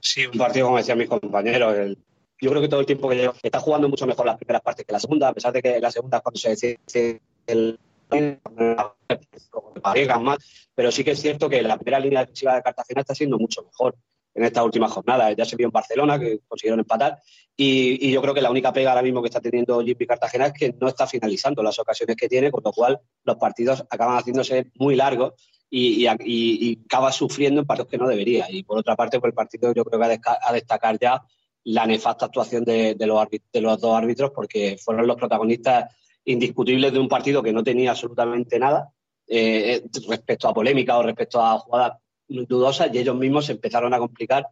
Sí, 0.00 0.26
un 0.26 0.38
partido, 0.38 0.66
como 0.66 0.78
decían 0.78 0.98
mis 0.98 1.08
compañeros, 1.08 1.76
el, 1.76 1.98
yo 2.40 2.50
creo 2.50 2.62
que 2.62 2.68
todo 2.68 2.80
el 2.80 2.86
tiempo 2.86 3.08
que 3.08 3.16
lleva 3.16 3.34
está 3.42 3.60
jugando 3.60 3.88
mucho 3.88 4.06
mejor 4.06 4.26
las 4.26 4.36
primeras 4.36 4.62
partes 4.62 4.86
que 4.86 4.92
la 4.92 5.00
segunda, 5.00 5.28
a 5.28 5.34
pesar 5.34 5.52
de 5.52 5.62
que 5.62 5.80
la 5.80 5.90
segunda 5.90 6.20
cuando 6.20 6.38
se 6.38 6.50
decide 6.50 6.78
el 7.46 7.78
más, 10.20 10.38
pero 10.74 10.90
sí 10.90 11.04
que 11.04 11.12
es 11.12 11.20
cierto 11.20 11.48
que 11.48 11.62
la 11.62 11.76
primera 11.76 12.00
línea 12.00 12.20
defensiva 12.20 12.54
de 12.54 12.62
Cartagena 12.62 13.00
está 13.02 13.14
siendo 13.14 13.38
mucho 13.38 13.62
mejor 13.62 13.96
en 14.34 14.44
estas 14.44 14.64
últimas 14.64 14.92
jornadas. 14.92 15.34
Ya 15.36 15.44
se 15.44 15.56
vio 15.56 15.66
en 15.66 15.72
Barcelona, 15.72 16.18
que 16.18 16.40
consiguieron 16.46 16.80
empatar, 16.80 17.18
y, 17.56 18.10
yo 18.10 18.22
creo 18.22 18.32
que 18.32 18.40
la 18.40 18.50
única 18.50 18.72
pega 18.72 18.90
ahora 18.90 19.02
mismo 19.02 19.20
que 19.20 19.28
está 19.28 19.40
teniendo 19.40 19.80
Jimmy 19.82 20.06
Cartagena 20.06 20.46
es 20.46 20.52
que 20.54 20.74
no 20.80 20.88
está 20.88 21.06
finalizando 21.06 21.62
las 21.62 21.78
ocasiones 21.78 22.16
que 22.16 22.28
tiene, 22.28 22.50
con 22.50 22.62
lo 22.64 22.72
cual 22.72 22.98
los 23.24 23.36
partidos 23.36 23.84
acaban 23.90 24.16
haciéndose 24.16 24.70
muy 24.76 24.96
largos 24.96 25.34
y, 25.68 26.06
acaba 26.06 27.12
sufriendo 27.12 27.60
en 27.60 27.66
partidos 27.66 27.90
que 27.90 27.98
no 27.98 28.08
debería. 28.08 28.46
Y 28.50 28.62
por 28.62 28.78
otra 28.78 28.96
parte, 28.96 29.20
pues 29.20 29.30
el 29.30 29.34
partido 29.34 29.74
yo 29.74 29.84
creo 29.84 30.00
que 30.00 30.20
a 30.40 30.52
destacar 30.52 30.98
ya 30.98 31.22
la 31.64 31.86
nefasta 31.86 32.26
actuación 32.26 32.64
de, 32.64 32.96
los, 32.98 33.26
de 33.52 33.60
los 33.60 33.80
dos 33.80 33.96
árbitros 33.96 34.30
porque 34.34 34.78
fueron 34.82 35.06
los 35.06 35.16
protagonistas 35.16 35.94
indiscutibles 36.24 36.92
de 36.92 36.98
un 36.98 37.08
partido 37.08 37.42
que 37.42 37.52
no 37.52 37.62
tenía 37.62 37.90
absolutamente 37.90 38.58
nada 38.58 38.90
eh, 39.26 39.82
respecto 40.08 40.48
a 40.48 40.54
polémica 40.54 40.98
o 40.98 41.02
respecto 41.02 41.40
a 41.40 41.58
jugadas 41.58 41.98
dudosas 42.26 42.90
y 42.92 42.98
ellos 42.98 43.16
mismos 43.16 43.46
se 43.46 43.52
empezaron 43.52 43.92
a 43.92 43.98
complicar 43.98 44.46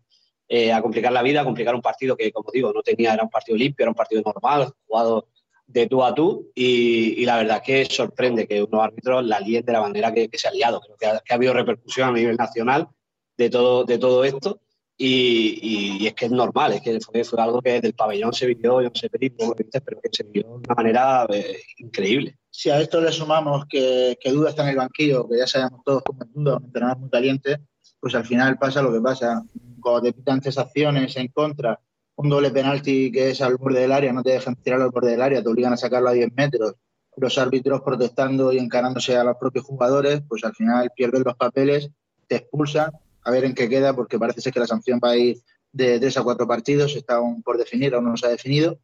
eh, 0.51 0.73
a 0.73 0.81
complicar 0.81 1.13
la 1.13 1.23
vida, 1.23 1.43
a 1.43 1.45
complicar 1.45 1.75
un 1.75 1.83
partido 1.83 2.17
que, 2.17 2.33
como 2.33 2.51
digo, 2.51 2.73
no 2.73 2.83
tenía, 2.83 3.13
era 3.13 3.23
un 3.23 3.29
partido 3.29 3.59
limpio, 3.59 3.85
era 3.85 3.91
un 3.91 3.95
partido 3.95 4.23
normal, 4.23 4.73
jugado 4.87 5.29
de 5.67 5.87
tú 5.87 6.03
a 6.03 6.15
tú, 6.15 6.51
y, 6.55 7.23
la 7.27 7.37
verdad 7.37 7.59
es 7.59 7.63
que 7.63 7.95
sorprende 7.95 8.49
que 8.49 8.63
unos 8.63 8.83
árbitros 8.83 9.27
la 9.27 9.41
líen 9.41 9.63
de 9.67 9.73
la 9.75 9.83
manera 9.83 10.11
que, 10.15 10.31
se 10.33 10.49
ha 10.49 10.51
liado. 10.51 10.81
Que 10.99 11.05
ha, 11.05 11.21
que 11.21 11.35
ha, 11.35 11.37
habido 11.37 11.53
repercusión 11.53 12.09
a 12.09 12.13
nivel 12.13 12.37
nacional 12.37 12.89
de 13.37 13.51
todo, 13.51 13.85
de 13.85 13.99
todo 13.99 14.25
esto, 14.25 14.63
y, 15.01 16.07
es 16.07 16.15
que 16.15 16.27
es 16.27 16.33
normal, 16.33 16.73
es 16.73 16.81
que 16.83 16.99
fue, 17.01 17.23
algo 17.41 17.63
que 17.63 17.81
del 17.81 17.95
pabellón 17.95 18.33
se 18.33 18.47
vivió, 18.47 18.83
yo 18.83 18.89
no 18.89 18.95
sé, 18.95 19.09
pero 19.09 20.01
que 20.01 20.09
se 20.11 20.25
vivió 20.25 20.43
de 20.43 20.55
una 20.55 20.75
manera 20.75 21.27
eh, 21.31 21.61
increíble. 21.79 22.37
Si 22.51 22.69
a 22.69 22.81
esto 22.81 23.01
le 23.01 23.13
sumamos 23.13 23.67
que, 23.69 24.19
que, 24.21 24.33
Duda 24.33 24.51
está 24.51 24.65
en 24.65 24.71
el 24.71 24.77
banquillo, 24.77 25.29
que 25.29 25.39
ya 25.39 25.47
sabemos 25.47 25.83
todos 25.85 26.03
cómo 26.05 26.23
es 26.25 26.29
Duda, 26.35 26.57
un 26.57 26.65
entrenador 26.65 26.99
muy 26.99 27.11
caliente, 27.11 27.59
pues 28.01 28.15
al 28.17 28.27
final 28.27 28.59
pasa 28.59 28.83
lo 28.83 28.93
que 28.93 29.01
pasa. 29.01 29.45
Cuando 29.81 30.03
te 30.03 30.13
pitan 30.13 30.43
acciones 30.45 31.17
en 31.17 31.29
contra, 31.29 31.79
un 32.17 32.29
doble 32.29 32.51
penalti 32.51 33.13
que 33.13 33.31
es 33.31 33.41
al 33.41 33.57
borde 33.57 33.81
del 33.81 33.93
área, 33.93 34.13
no 34.13 34.25
te 34.25 34.31
dejan 34.31 34.57
tirarlo 34.57 34.87
al 34.87 34.91
borde 34.91 35.13
del 35.13 35.23
área, 35.23 35.41
te 35.41 35.49
obligan 35.49 35.73
a 35.73 35.77
sacarlo 35.77 36.09
a 36.09 36.13
10 36.13 36.35
metros, 36.35 36.75
los 37.17 37.39
árbitros 37.39 37.83
protestando 37.83 38.53
y 38.53 38.59
encarándose 38.59 39.17
a 39.17 39.23
los 39.23 39.37
propios 39.37 39.65
jugadores, 39.65 40.23
pues 40.29 40.45
al 40.45 40.55
final 40.55 40.91
pierden 40.97 41.23
los 41.25 41.37
papeles, 41.37 41.91
te 42.27 42.37
expulsan 42.37 42.91
a 43.23 43.31
ver 43.31 43.45
en 43.45 43.55
qué 43.55 43.69
queda, 43.69 43.95
porque 43.95 44.19
parece 44.19 44.41
ser 44.41 44.53
que 44.53 44.61
la 44.61 44.67
sanción 44.67 45.01
va 45.03 45.11
a 45.11 45.17
ir 45.17 45.39
de 45.73 45.99
tres 46.01 46.17
a 46.17 46.23
cuatro 46.23 46.47
partidos, 46.47 46.97
está 46.97 47.17
aún 47.17 47.43
por 47.43 47.59
definir, 47.59 47.95
aún 47.95 48.07
no 48.07 48.17
se 48.17 48.27
ha 48.27 48.31
definido. 48.31 48.81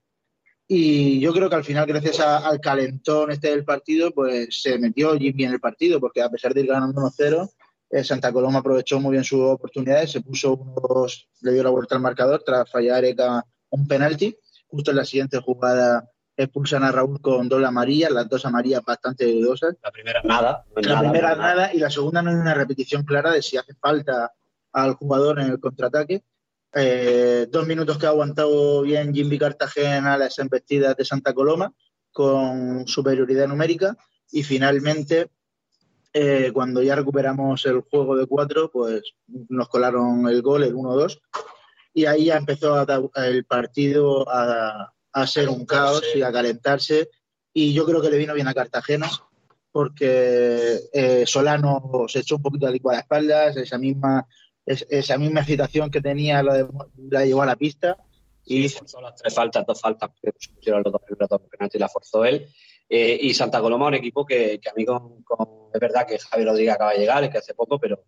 Y 0.66 1.20
yo 1.20 1.32
creo 1.32 1.50
que 1.50 1.56
al 1.56 1.64
final, 1.64 1.86
gracias 1.86 2.20
al 2.20 2.60
calentón 2.60 3.30
este 3.30 3.50
del 3.50 3.64
partido, 3.64 4.12
pues 4.12 4.62
se 4.62 4.78
metió 4.78 5.16
Jimmy 5.18 5.44
en 5.44 5.52
el 5.52 5.60
partido, 5.60 6.00
porque 6.00 6.22
a 6.22 6.30
pesar 6.30 6.54
de 6.54 6.62
ir 6.62 6.68
ganando 6.68 7.02
1-0, 7.02 7.50
eh, 7.90 8.02
Santa 8.02 8.32
Coloma 8.32 8.60
aprovechó 8.60 8.98
muy 8.98 9.12
bien 9.12 9.24
sus 9.24 9.40
oportunidades, 9.40 10.12
se 10.12 10.22
puso 10.22 10.54
unos, 10.54 11.28
le 11.42 11.52
dio 11.52 11.62
la 11.62 11.70
vuelta 11.70 11.94
al 11.94 12.00
marcador 12.00 12.42
tras 12.44 12.70
fallar 12.70 13.04
un 13.70 13.86
penalti. 13.86 14.36
Justo 14.66 14.90
en 14.90 14.96
la 14.96 15.04
siguiente 15.04 15.38
jugada 15.38 16.10
expulsan 16.36 16.82
a 16.82 16.92
Raúl 16.92 17.20
con 17.20 17.48
doble 17.48 17.66
amarilla, 17.66 18.10
las 18.10 18.28
dos 18.28 18.44
amarillas 18.44 18.84
bastante 18.84 19.30
dudosas. 19.30 19.76
La 19.82 19.90
primera 19.90 20.20
nada. 20.24 20.64
la 20.76 21.00
primera 21.00 21.34
nada, 21.36 21.72
y 21.72 21.78
la 21.78 21.90
segunda 21.90 22.22
no 22.22 22.30
es 22.30 22.36
una 22.36 22.54
repetición 22.54 23.04
clara 23.04 23.30
de 23.30 23.42
si 23.42 23.56
hace 23.56 23.74
falta 23.74 24.32
al 24.72 24.94
jugador 24.94 25.40
en 25.40 25.50
el 25.50 25.60
contraataque. 25.60 26.24
Eh, 26.74 27.46
dos 27.50 27.66
minutos 27.66 27.98
que 27.98 28.06
ha 28.06 28.08
aguantado 28.08 28.82
bien 28.82 29.14
Jimmy 29.14 29.38
Cartagena 29.38 30.18
las 30.18 30.38
embestidas 30.40 30.96
de 30.96 31.04
Santa 31.04 31.32
Coloma 31.32 31.72
con 32.10 32.84
superioridad 32.88 33.46
numérica 33.46 33.96
y 34.32 34.42
finalmente 34.42 35.30
eh, 36.12 36.50
cuando 36.52 36.82
ya 36.82 36.96
recuperamos 36.96 37.64
el 37.66 37.82
juego 37.82 38.16
de 38.16 38.26
cuatro 38.26 38.72
pues 38.72 39.02
nos 39.26 39.68
colaron 39.68 40.26
el 40.28 40.42
gol, 40.42 40.64
el 40.64 40.74
1-2 40.74 41.20
y 41.92 42.06
ahí 42.06 42.24
ya 42.26 42.36
empezó 42.36 42.84
el 43.14 43.44
partido 43.44 44.28
a, 44.28 44.93
ser 45.26 45.48
un 45.48 45.64
caos 45.64 46.02
y 46.14 46.22
a 46.22 46.32
calentarse 46.32 47.10
y 47.52 47.72
yo 47.72 47.86
creo 47.86 48.02
que 48.02 48.10
le 48.10 48.18
vino 48.18 48.34
bien 48.34 48.48
a 48.48 48.54
Cartagena 48.54 49.08
porque 49.70 50.80
eh, 50.92 51.24
Solano 51.26 52.04
se 52.08 52.20
echó 52.20 52.36
un 52.36 52.42
poquito 52.42 52.66
de 52.66 52.72
licuado 52.72 52.94
a 52.94 52.98
las 52.98 53.04
espaldas, 53.04 53.56
esa 53.56 53.78
misma 53.78 54.26
esa 54.66 55.18
misma 55.18 55.40
excitación 55.40 55.90
que 55.90 56.00
tenía 56.00 56.42
la, 56.42 56.68
la 57.10 57.24
llevó 57.24 57.42
a 57.42 57.46
la 57.46 57.56
pista. 57.56 57.96
Y 58.46 58.68
sí, 58.68 58.78
las 59.00 59.16
tres 59.16 59.34
faltas, 59.34 59.64
dos 59.66 59.80
faltas, 59.80 60.10
que 60.20 60.32
se 60.38 60.52
pusieron 60.52 60.82
los 60.84 60.92
dos 60.92 61.02
penaltis 61.50 61.80
la 61.80 61.88
forzó 61.88 62.24
él. 62.24 62.46
Eh, 62.88 63.18
y 63.22 63.32
Santa 63.32 63.60
Coloma, 63.60 63.86
un 63.86 63.94
equipo 63.94 64.26
que, 64.26 64.60
que 64.60 64.68
a 64.68 64.74
mí, 64.74 64.84
con, 64.84 65.22
con, 65.22 65.70
es 65.72 65.80
verdad 65.80 66.06
que 66.06 66.18
Javier 66.18 66.48
Rodríguez 66.48 66.74
acaba 66.74 66.92
de 66.92 66.98
llegar, 66.98 67.30
que 67.30 67.38
hace 67.38 67.54
poco, 67.54 67.78
pero, 67.78 68.04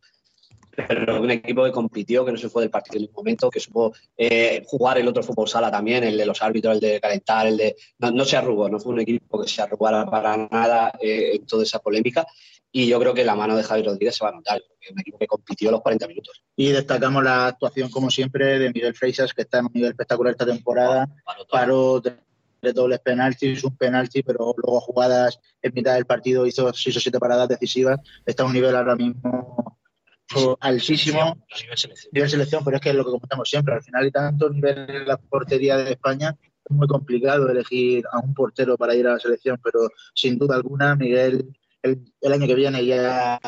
pero 0.88 1.20
un 1.20 1.30
equipo 1.30 1.64
que 1.64 1.72
compitió, 1.72 2.24
que 2.24 2.32
no 2.32 2.38
se 2.38 2.48
fue 2.48 2.62
del 2.62 2.70
partido 2.70 2.96
en 2.96 3.02
ningún 3.02 3.16
momento, 3.16 3.50
que 3.50 3.60
supo 3.60 3.92
eh, 4.16 4.62
jugar 4.66 4.98
el 4.98 5.08
otro 5.08 5.22
fútbol 5.22 5.48
sala 5.48 5.70
también, 5.70 6.04
el 6.04 6.16
de 6.16 6.26
los 6.26 6.42
árbitros, 6.42 6.74
el 6.74 6.80
de 6.80 7.00
calentar, 7.00 7.46
el 7.46 7.56
de. 7.56 7.76
No, 7.98 8.10
no 8.10 8.24
se 8.24 8.36
arrugó, 8.36 8.68
no 8.68 8.78
fue 8.78 8.92
un 8.92 9.00
equipo 9.00 9.40
que 9.42 9.48
se 9.48 9.62
arrugara 9.62 10.06
para 10.06 10.36
nada 10.36 10.92
eh, 11.00 11.32
en 11.34 11.46
toda 11.46 11.62
esa 11.62 11.78
polémica. 11.78 12.26
Y 12.72 12.88
yo 12.88 13.00
creo 13.00 13.14
que 13.14 13.24
la 13.24 13.34
mano 13.34 13.56
de 13.56 13.62
Javier 13.62 13.86
Rodríguez 13.86 14.16
se 14.16 14.24
va 14.24 14.30
a 14.30 14.34
notar, 14.34 14.60
porque 14.68 14.86
es 14.86 14.92
un 14.92 15.00
equipo 15.00 15.18
que 15.18 15.26
compitió 15.26 15.70
los 15.70 15.80
40 15.80 16.08
minutos. 16.08 16.42
Y 16.56 16.68
destacamos 16.72 17.24
la 17.24 17.46
actuación, 17.46 17.88
como 17.90 18.10
siempre, 18.10 18.58
de 18.58 18.70
Miguel 18.70 18.94
Freixas, 18.94 19.32
que 19.32 19.42
está 19.42 19.60
en 19.60 19.66
un 19.66 19.72
nivel 19.72 19.90
espectacular 19.90 20.32
esta 20.32 20.44
temporada. 20.44 21.08
Paró, 21.50 22.00
de 22.00 22.72
dobles 22.72 23.00
penaltis, 23.00 23.64
un 23.64 23.76
penalti, 23.76 24.22
pero 24.22 24.54
luego 24.56 24.80
jugadas 24.80 25.38
en 25.62 25.72
mitad 25.74 25.94
del 25.94 26.04
partido 26.04 26.46
hizo 26.46 26.72
seis 26.72 26.96
o 26.96 27.00
siete 27.00 27.18
paradas 27.18 27.48
decisivas. 27.48 28.00
Está 28.24 28.42
a 28.42 28.46
un 28.46 28.52
nivel 28.52 28.74
ahora 28.74 28.96
mismo 28.96 29.78
altísimo, 30.60 31.36
nivel 31.62 31.78
selección. 31.78 32.10
nivel 32.12 32.30
selección, 32.30 32.64
pero 32.64 32.76
es 32.76 32.82
que 32.82 32.90
es 32.90 32.94
lo 32.94 33.04
que 33.04 33.10
comentamos 33.10 33.48
siempre, 33.48 33.74
al 33.74 33.82
final 33.82 34.04
hay 34.04 34.10
tanto 34.10 34.50
nivel 34.50 34.90
en 34.90 35.06
la 35.06 35.16
portería 35.16 35.76
de 35.76 35.92
España, 35.92 36.36
es 36.68 36.76
muy 36.76 36.88
complicado 36.88 37.48
elegir 37.48 38.04
a 38.10 38.18
un 38.18 38.34
portero 38.34 38.76
para 38.76 38.94
ir 38.94 39.06
a 39.06 39.12
la 39.12 39.18
selección, 39.18 39.60
pero 39.62 39.88
sin 40.14 40.36
duda 40.38 40.56
alguna 40.56 40.96
Miguel 40.96 41.56
el, 41.82 42.12
el 42.20 42.32
año 42.32 42.46
que 42.46 42.54
viene 42.54 42.84
ya 42.84 43.38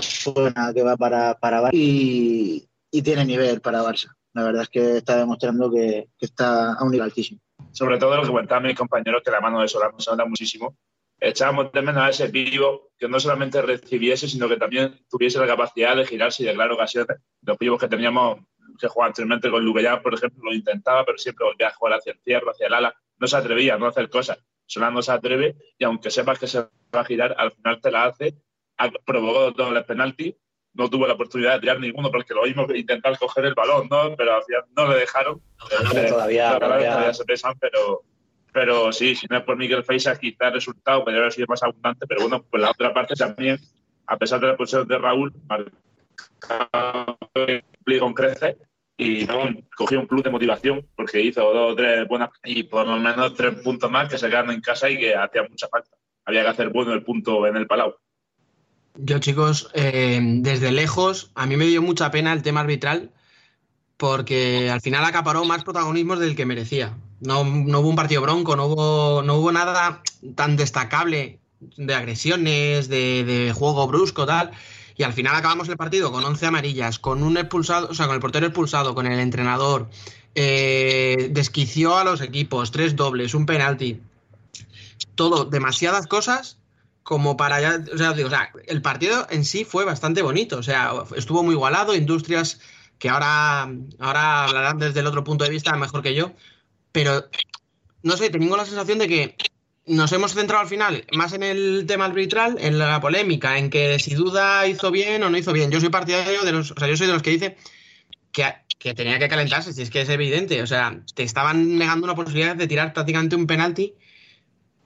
suena 0.00 0.72
que 0.74 0.82
va 0.82 0.96
para, 0.96 1.38
para 1.38 1.62
Barça 1.62 1.70
y, 1.72 2.68
y, 2.90 3.02
tiene 3.02 3.24
nivel 3.24 3.60
para 3.60 3.82
Barça. 3.82 4.14
La 4.34 4.44
verdad 4.44 4.62
es 4.62 4.68
que 4.68 4.98
está 4.98 5.16
demostrando 5.16 5.70
que, 5.70 6.10
que 6.18 6.26
está 6.26 6.74
a 6.74 6.84
un 6.84 6.90
nivel 6.90 7.06
altísimo. 7.06 7.40
Sobre 7.72 7.98
todo 7.98 8.16
lo 8.16 8.22
que 8.22 8.28
comentaban 8.28 8.64
mis 8.64 8.76
compañeros, 8.76 9.22
que 9.24 9.30
la 9.30 9.40
mano 9.40 9.60
de 9.60 9.68
Solano 9.68 9.98
se 9.98 10.10
nota 10.10 10.24
muchísimo 10.26 10.76
echábamos 11.20 11.72
de 11.72 11.82
menos 11.82 12.02
a 12.02 12.10
ese 12.10 12.28
pivo 12.28 12.90
que 12.98 13.08
no 13.08 13.18
solamente 13.20 13.60
recibiese, 13.62 14.28
sino 14.28 14.48
que 14.48 14.56
también 14.56 14.98
tuviese 15.10 15.38
la 15.38 15.46
capacidad 15.46 15.96
de 15.96 16.06
girarse 16.06 16.42
y 16.42 16.46
de 16.46 16.54
crear 16.54 16.72
ocasiones. 16.72 17.18
Los 17.42 17.56
pivos 17.56 17.80
que 17.80 17.88
teníamos 17.88 18.40
que 18.78 18.88
jugar 18.88 19.08
anteriormente 19.08 19.50
con 19.50 19.64
Lubellán, 19.64 20.02
por 20.02 20.14
ejemplo, 20.14 20.42
lo 20.44 20.54
intentaba, 20.54 21.04
pero 21.04 21.18
siempre 21.18 21.46
volvía 21.46 21.68
a 21.68 21.74
jugar 21.74 21.94
hacia 21.94 22.12
el 22.12 22.20
cierre, 22.20 22.50
hacia 22.50 22.66
el 22.66 22.74
ala. 22.74 22.94
No 23.18 23.26
se 23.26 23.36
atrevía 23.36 23.74
a 23.74 23.78
no 23.78 23.86
hacer 23.86 24.08
cosas. 24.08 24.38
Solano 24.66 25.02
se 25.02 25.12
atreve 25.12 25.56
y 25.78 25.84
aunque 25.84 26.10
sepas 26.10 26.38
que 26.38 26.46
se 26.46 26.60
va 26.60 27.00
a 27.00 27.04
girar, 27.04 27.34
al 27.38 27.52
final 27.52 27.80
te 27.80 27.90
la 27.90 28.04
hace. 28.04 28.34
Provocó 29.04 29.52
todos 29.54 29.72
los 29.72 29.84
penaltis. 29.84 30.34
No 30.74 30.88
tuvo 30.88 31.06
la 31.06 31.14
oportunidad 31.14 31.54
de 31.54 31.60
tirar 31.60 31.80
ninguno 31.80 32.10
porque 32.10 32.34
lo 32.34 32.44
vimos 32.44 32.68
intentar 32.74 33.18
coger 33.18 33.46
el 33.46 33.54
balón, 33.54 33.88
¿no? 33.90 34.14
Pero 34.14 34.36
al 34.36 34.44
final 34.44 34.64
no 34.76 34.88
le 34.88 34.98
dejaron. 34.98 35.42
No, 35.58 35.90
todavía, 35.90 36.58
todavía, 36.58 36.58
todavía 36.60 37.14
se 37.14 37.24
pesan, 37.24 37.58
pero 37.58 38.04
pero 38.52 38.92
sí, 38.92 39.14
si 39.14 39.26
no 39.28 39.38
es 39.38 39.44
por 39.44 39.56
Miguel 39.56 39.84
Feisas, 39.84 40.18
quizá 40.18 40.48
el 40.48 40.54
resultado 40.54 41.04
podría 41.04 41.20
haber 41.20 41.32
sido 41.32 41.46
más 41.48 41.62
abundante, 41.62 42.06
pero 42.06 42.22
bueno, 42.22 42.42
por 42.42 42.60
la 42.60 42.70
otra 42.70 42.92
parte 42.92 43.14
también, 43.14 43.58
a 44.06 44.16
pesar 44.16 44.40
de 44.40 44.48
la 44.48 44.56
posición 44.56 44.88
de 44.88 44.98
Raúl, 44.98 45.32
con 48.00 48.14
crece 48.14 48.56
y 48.96 49.24
¿no? 49.24 49.44
cogió 49.76 50.00
un 50.00 50.06
plus 50.06 50.24
de 50.24 50.30
motivación 50.30 50.86
porque 50.96 51.22
hizo 51.22 51.40
dos 51.40 51.72
o 51.72 51.76
tres 51.76 52.06
buenas 52.08 52.30
y 52.44 52.64
por 52.64 52.86
lo 52.86 52.98
menos 52.98 53.34
tres 53.34 53.54
puntos 53.62 53.90
más 53.90 54.08
que 54.08 54.18
se 54.18 54.28
quedaron 54.28 54.50
en 54.50 54.60
casa 54.60 54.90
y 54.90 54.98
que 54.98 55.14
hacía 55.14 55.42
mucha 55.48 55.68
falta. 55.68 55.90
Había 56.24 56.42
que 56.42 56.48
hacer 56.48 56.68
bueno 56.70 56.92
el 56.92 57.04
punto 57.04 57.46
en 57.46 57.56
el 57.56 57.66
Palau. 57.66 57.94
Yo, 58.96 59.20
chicos, 59.20 59.70
eh, 59.74 60.20
desde 60.20 60.72
lejos, 60.72 61.30
a 61.34 61.46
mí 61.46 61.56
me 61.56 61.66
dio 61.66 61.80
mucha 61.80 62.10
pena 62.10 62.32
el 62.32 62.42
tema 62.42 62.60
arbitral 62.60 63.12
porque 63.96 64.70
al 64.70 64.80
final 64.80 65.04
acaparó 65.04 65.44
más 65.44 65.64
protagonismos 65.64 66.18
del 66.18 66.36
que 66.36 66.46
merecía. 66.46 66.96
No, 67.20 67.44
no, 67.44 67.80
hubo 67.80 67.88
un 67.88 67.96
partido 67.96 68.22
bronco, 68.22 68.56
no 68.56 68.66
hubo, 68.66 69.22
no 69.22 69.36
hubo 69.36 69.52
nada 69.52 70.02
tan 70.34 70.56
destacable 70.56 71.40
de 71.76 71.94
agresiones, 71.94 72.88
de, 72.88 73.52
juego 73.54 73.86
brusco, 73.86 74.26
tal. 74.26 74.52
Y 74.96 75.02
al 75.02 75.12
final 75.12 75.34
acabamos 75.34 75.68
el 75.68 75.76
partido 75.76 76.10
con 76.10 76.24
11 76.24 76.46
amarillas, 76.46 76.98
con 76.98 77.22
un 77.22 77.36
expulsado, 77.36 77.88
o 77.90 77.94
sea, 77.94 78.06
con 78.06 78.14
el 78.14 78.20
portero 78.20 78.46
expulsado, 78.46 78.94
con 78.94 79.06
el 79.06 79.18
entrenador, 79.20 79.88
eh, 80.34 81.28
desquició 81.30 81.96
a 81.96 82.04
los 82.04 82.20
equipos, 82.20 82.70
tres 82.70 82.96
dobles, 82.96 83.34
un 83.34 83.46
penalti. 83.46 84.00
Todo, 85.14 85.44
demasiadas 85.44 86.06
cosas 86.06 86.58
como 87.02 87.36
para 87.36 87.60
ya. 87.60 87.84
O 87.92 87.98
sea, 87.98 88.12
digo, 88.12 88.28
o 88.28 88.30
sea, 88.30 88.50
el 88.66 88.82
partido 88.82 89.26
en 89.30 89.44
sí 89.44 89.64
fue 89.64 89.84
bastante 89.84 90.22
bonito. 90.22 90.58
O 90.58 90.62
sea, 90.62 90.92
estuvo 91.16 91.42
muy 91.42 91.54
igualado, 91.54 91.94
Industrias 91.94 92.60
que 92.98 93.08
ahora, 93.08 93.70
ahora 93.98 94.44
hablarán 94.44 94.78
desde 94.78 95.00
el 95.00 95.06
otro 95.06 95.24
punto 95.24 95.44
de 95.44 95.50
vista 95.50 95.74
mejor 95.76 96.02
que 96.02 96.14
yo, 96.14 96.32
pero 96.92 97.28
no 98.02 98.16
sé, 98.16 98.30
tengo 98.30 98.56
la 98.56 98.64
sensación 98.64 98.98
de 98.98 99.08
que 99.08 99.36
nos 99.86 100.12
hemos 100.12 100.34
centrado 100.34 100.62
al 100.62 100.68
final 100.68 101.04
más 101.12 101.32
en 101.32 101.42
el 101.42 101.84
tema 101.86 102.04
arbitral, 102.04 102.58
en 102.60 102.78
la 102.78 103.00
polémica, 103.00 103.58
en 103.58 103.70
que 103.70 103.98
si 103.98 104.14
duda 104.14 104.66
hizo 104.66 104.90
bien 104.90 105.22
o 105.22 105.30
no 105.30 105.38
hizo 105.38 105.52
bien. 105.52 105.70
Yo 105.70 105.80
soy 105.80 105.88
partidario 105.88 106.42
de 106.42 106.52
los, 106.52 106.70
o 106.70 106.74
sea, 106.76 106.88
yo 106.88 106.96
soy 106.96 107.06
de 107.06 107.12
los 107.14 107.22
que 107.22 107.30
dice 107.30 107.56
que, 108.32 108.44
que 108.78 108.94
tenía 108.94 109.18
que 109.18 109.28
calentarse, 109.28 109.72
si 109.72 109.82
es 109.82 109.90
que 109.90 110.02
es 110.02 110.08
evidente. 110.10 110.62
O 110.62 110.66
sea, 110.66 111.02
te 111.14 111.22
estaban 111.22 111.78
negando 111.78 112.04
una 112.04 112.14
posibilidad 112.14 112.54
de 112.54 112.66
tirar 112.66 112.92
prácticamente 112.92 113.36
un 113.36 113.46
penalti 113.46 113.94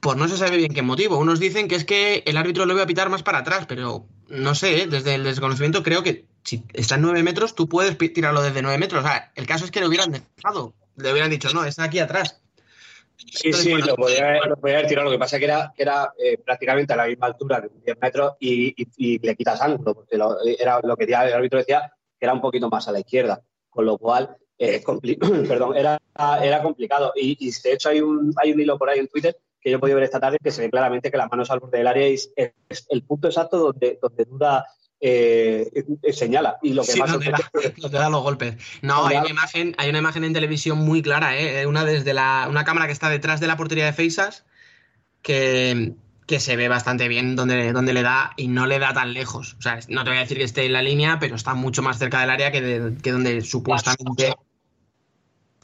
por 0.03 0.17
no 0.17 0.27
se 0.27 0.37
sabe 0.37 0.57
bien 0.57 0.75
qué 0.75 0.83
motivo. 0.83 1.17
Unos 1.17 1.39
dicen 1.39 1.69
que 1.69 1.77
es 1.77 1.85
que 1.85 2.25
el 2.27 2.37
árbitro 2.37 2.67
lo 2.67 2.73
iba 2.73 2.83
a 2.83 2.87
pitar 2.87 3.09
más 3.09 3.23
para 3.23 3.39
atrás, 3.39 3.67
pero 3.69 4.09
no 4.29 4.55
sé, 4.57 4.83
¿eh? 4.83 4.87
desde 4.89 5.15
el 5.15 5.23
desconocimiento 5.23 5.85
creo 5.85 6.03
que 6.03 6.27
si 6.43 6.65
está 6.73 6.97
en 6.97 7.03
9 7.03 7.23
metros, 7.23 7.55
tú 7.55 7.69
puedes 7.69 7.97
tirarlo 8.13 8.43
desde 8.43 8.63
9 8.63 8.79
metros. 8.79 9.05
O 9.05 9.07
sea, 9.07 9.31
el 9.37 9.47
caso 9.47 9.65
es 9.65 9.71
que 9.71 9.79
le 9.79 9.87
hubieran 9.87 10.11
dejado, 10.11 10.75
le 10.97 11.13
hubieran 11.13 11.31
dicho, 11.31 11.53
no, 11.53 11.65
está 11.65 11.85
aquí 11.85 11.99
atrás. 11.99 12.41
Sí, 13.17 13.49
Entonces, 13.49 13.63
sí, 13.63 13.89
lo 13.89 13.95
podía, 13.95 14.47
lo 14.47 14.57
podía, 14.57 14.79
haber 14.79 14.89
tirado. 14.89 15.07
Lo 15.07 15.13
que 15.13 15.19
pasa 15.19 15.37
es 15.37 15.41
que 15.41 15.45
era, 15.47 15.73
era 15.77 16.13
eh, 16.19 16.39
prácticamente 16.39 16.93
a 16.93 16.97
la 16.97 17.07
misma 17.07 17.27
altura 17.27 17.61
de 17.61 17.71
10 17.85 17.99
metros 18.01 18.33
y, 18.41 18.83
y, 18.83 18.89
y 18.97 19.19
le 19.19 19.37
quitas 19.37 19.61
ángulo, 19.61 19.95
porque 19.95 20.17
lo, 20.17 20.37
era 20.45 20.81
lo 20.83 20.97
que 20.97 21.05
el 21.05 21.15
árbitro 21.15 21.59
decía 21.59 21.93
que 22.19 22.27
era 22.27 22.33
un 22.33 22.41
poquito 22.41 22.69
más 22.69 22.89
a 22.89 22.93
la 22.93 23.01
izquierda, 23.01 23.43
con 23.71 23.85
lo 23.87 23.99
cual 23.99 24.37
eh, 24.59 24.83
perdón, 25.49 25.77
era, 25.77 26.01
era 26.43 26.63
complicado. 26.63 27.13
Y, 27.17 27.37
y, 27.41 27.51
de 27.51 27.73
hecho 27.73 27.89
hay 27.89 28.01
un, 28.01 28.33
hay 28.37 28.53
un 28.53 28.61
hilo 28.61 28.79
por 28.79 28.89
ahí 28.89 28.99
en 28.99 29.09
Twitter 29.09 29.37
que 29.61 29.71
yo 29.71 29.77
he 29.77 29.81
podido 29.81 29.97
ver 29.97 30.05
esta 30.05 30.21
tarde 30.21 30.39
que 30.43 30.51
se 30.51 30.63
ve 30.63 30.71
claramente 30.71 31.11
que 31.11 31.17
las 31.17 31.31
manos 31.31 31.51
al 31.51 31.61
borde 31.61 31.79
del 31.79 31.87
área 31.87 32.07
es, 32.07 32.33
es 32.35 32.53
el 32.89 33.03
punto 33.03 33.29
exacto 33.29 33.59
donde, 33.59 33.99
donde 34.03 34.25
duda 34.25 34.67
eh, 35.05 35.85
señala. 36.13 36.59
Y 36.63 36.75
lo 36.75 36.83
que 36.83 36.93
sí, 36.93 37.01
más 37.01 37.19
te, 37.19 37.31
da, 37.31 37.99
da 37.99 38.09
los 38.09 38.23
golpes. 38.23 38.55
No, 38.83 39.07
hay 39.07 39.17
una, 39.17 39.29
imagen, 39.29 39.75
hay 39.77 39.91
una 39.91 39.99
imagen 39.99 40.23
en 40.23 40.33
televisión 40.33 40.79
muy 40.79 41.03
clara, 41.03 41.37
¿eh? 41.37 41.67
una 41.67 41.85
desde 41.85 42.15
la, 42.15 42.47
una 42.49 42.65
cámara 42.65 42.87
que 42.87 42.93
está 42.93 43.09
detrás 43.09 43.41
de 43.41 43.49
la 43.49 43.57
portería 43.57 43.85
de 43.85 43.93
Feisas 43.93 44.45
que, 45.21 45.95
que 46.27 46.39
se 46.39 46.55
ve 46.55 46.69
bastante 46.69 47.09
bien 47.09 47.35
donde, 47.35 47.73
donde 47.73 47.93
le 47.93 48.03
da 48.03 48.33
y 48.37 48.47
no 48.47 48.67
le 48.67 48.79
da 48.79 48.95
tan 48.95 49.13
lejos. 49.13 49.57
O 49.59 49.63
sea, 49.63 49.81
no 49.89 50.05
te 50.05 50.11
voy 50.11 50.19
a 50.19 50.23
decir 50.23 50.39
que 50.39 50.45
esté 50.45 50.67
en 50.67 50.73
la 50.73 50.83
línea, 50.83 51.19
pero 51.19 51.35
está 51.35 51.55
mucho 51.55 51.83
más 51.83 51.99
cerca 51.99 52.21
del 52.21 52.31
área 52.31 52.53
que, 52.53 52.61
de, 52.61 52.97
que 53.03 53.11
donde 53.11 53.43
supuestamente. 53.43 54.37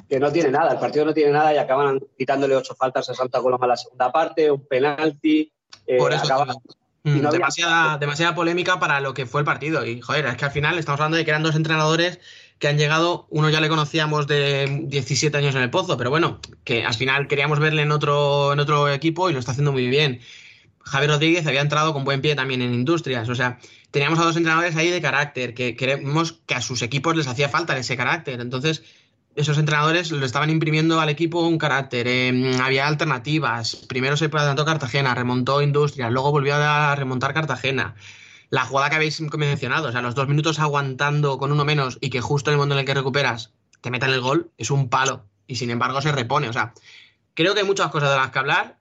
Que 0.08 0.18
no 0.18 0.32
tiene 0.32 0.50
nada, 0.50 0.72
el 0.72 0.80
partido 0.80 1.04
no 1.04 1.14
tiene 1.14 1.30
nada 1.30 1.54
y 1.54 1.58
acaban 1.58 2.00
quitándole 2.16 2.56
ocho 2.56 2.74
faltas 2.74 3.08
a 3.08 3.14
Santa 3.14 3.40
Coloma 3.40 3.66
en 3.66 3.70
la 3.70 3.76
segunda 3.76 4.10
parte, 4.10 4.50
un 4.50 4.66
penalti. 4.66 5.52
Eh, 5.86 5.96
Por 5.96 6.12
eso 6.12 6.24
acaban, 6.24 6.56
no 7.08 7.30
demasiada, 7.30 7.84
había... 7.84 7.98
demasiada 7.98 8.34
polémica 8.34 8.78
para 8.78 9.00
lo 9.00 9.14
que 9.14 9.26
fue 9.26 9.40
el 9.40 9.44
partido. 9.44 9.84
Y 9.84 10.00
joder, 10.00 10.26
es 10.26 10.36
que 10.36 10.44
al 10.44 10.50
final 10.50 10.78
estamos 10.78 11.00
hablando 11.00 11.16
de 11.16 11.24
que 11.24 11.30
eran 11.30 11.42
dos 11.42 11.56
entrenadores 11.56 12.20
que 12.58 12.68
han 12.68 12.78
llegado, 12.78 13.26
uno 13.30 13.50
ya 13.50 13.60
le 13.60 13.68
conocíamos 13.68 14.26
de 14.26 14.84
17 14.84 15.36
años 15.36 15.54
en 15.54 15.62
el 15.62 15.70
Pozo, 15.70 15.96
pero 15.96 16.10
bueno, 16.10 16.40
que 16.64 16.84
al 16.84 16.94
final 16.94 17.28
queríamos 17.28 17.60
verle 17.60 17.82
en 17.82 17.92
otro, 17.92 18.52
en 18.52 18.60
otro 18.60 18.90
equipo 18.90 19.30
y 19.30 19.32
lo 19.32 19.38
está 19.38 19.52
haciendo 19.52 19.72
muy 19.72 19.86
bien. 19.88 20.20
Javier 20.80 21.10
Rodríguez 21.10 21.46
había 21.46 21.60
entrado 21.60 21.92
con 21.92 22.04
buen 22.04 22.20
pie 22.20 22.34
también 22.34 22.62
en 22.62 22.74
Industrias, 22.74 23.28
o 23.28 23.34
sea, 23.34 23.58
teníamos 23.90 24.18
a 24.18 24.24
dos 24.24 24.36
entrenadores 24.36 24.74
ahí 24.74 24.90
de 24.90 25.00
carácter, 25.00 25.54
que 25.54 25.76
queremos 25.76 26.32
que 26.46 26.54
a 26.54 26.60
sus 26.60 26.82
equipos 26.82 27.14
les 27.14 27.26
hacía 27.26 27.48
falta 27.48 27.76
ese 27.76 27.96
carácter, 27.96 28.40
entonces 28.40 28.82
esos 29.38 29.58
entrenadores 29.58 30.10
lo 30.10 30.24
estaban 30.26 30.50
imprimiendo 30.50 31.00
al 31.00 31.08
equipo 31.08 31.46
un 31.46 31.58
carácter, 31.58 32.06
em, 32.08 32.60
había 32.60 32.86
alternativas, 32.86 33.76
primero 33.88 34.16
se 34.16 34.28
plantó 34.28 34.64
Cartagena, 34.64 35.14
remontó 35.14 35.62
Industrias, 35.62 36.12
luego 36.12 36.30
volvió 36.30 36.56
a 36.56 36.94
remontar 36.94 37.34
Cartagena 37.34 37.94
la 38.50 38.64
jugada 38.64 38.90
que 38.90 38.96
habéis 38.96 39.20
mencionado, 39.20 39.88
o 39.88 39.92
sea, 39.92 40.00
los 40.00 40.14
dos 40.14 40.28
minutos 40.28 40.58
aguantando 40.58 41.38
con 41.38 41.52
uno 41.52 41.64
menos 41.64 41.98
y 42.00 42.10
que 42.10 42.20
justo 42.20 42.50
en 42.50 42.54
el 42.54 42.58
momento 42.58 42.74
en 42.74 42.80
el 42.80 42.86
que 42.86 42.94
recuperas 42.94 43.52
te 43.80 43.90
metan 43.90 44.10
el 44.10 44.20
gol, 44.20 44.50
es 44.56 44.70
un 44.70 44.88
palo. 44.88 45.24
Y 45.46 45.56
sin 45.56 45.70
embargo 45.70 46.00
se 46.00 46.12
repone. 46.12 46.48
O 46.48 46.52
sea, 46.52 46.74
creo 47.34 47.54
que 47.54 47.60
hay 47.60 47.66
muchas 47.66 47.90
cosas 47.90 48.10
de 48.10 48.16
las 48.16 48.30
que 48.30 48.38
hablar. 48.38 48.78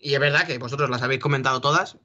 Y 0.00 0.14
es 0.14 0.20
verdad 0.20 0.46
que 0.46 0.58
vosotros 0.58 0.90
las 0.90 1.02
habéis 1.02 1.20
comentado 1.20 1.60
todas. 1.60 1.96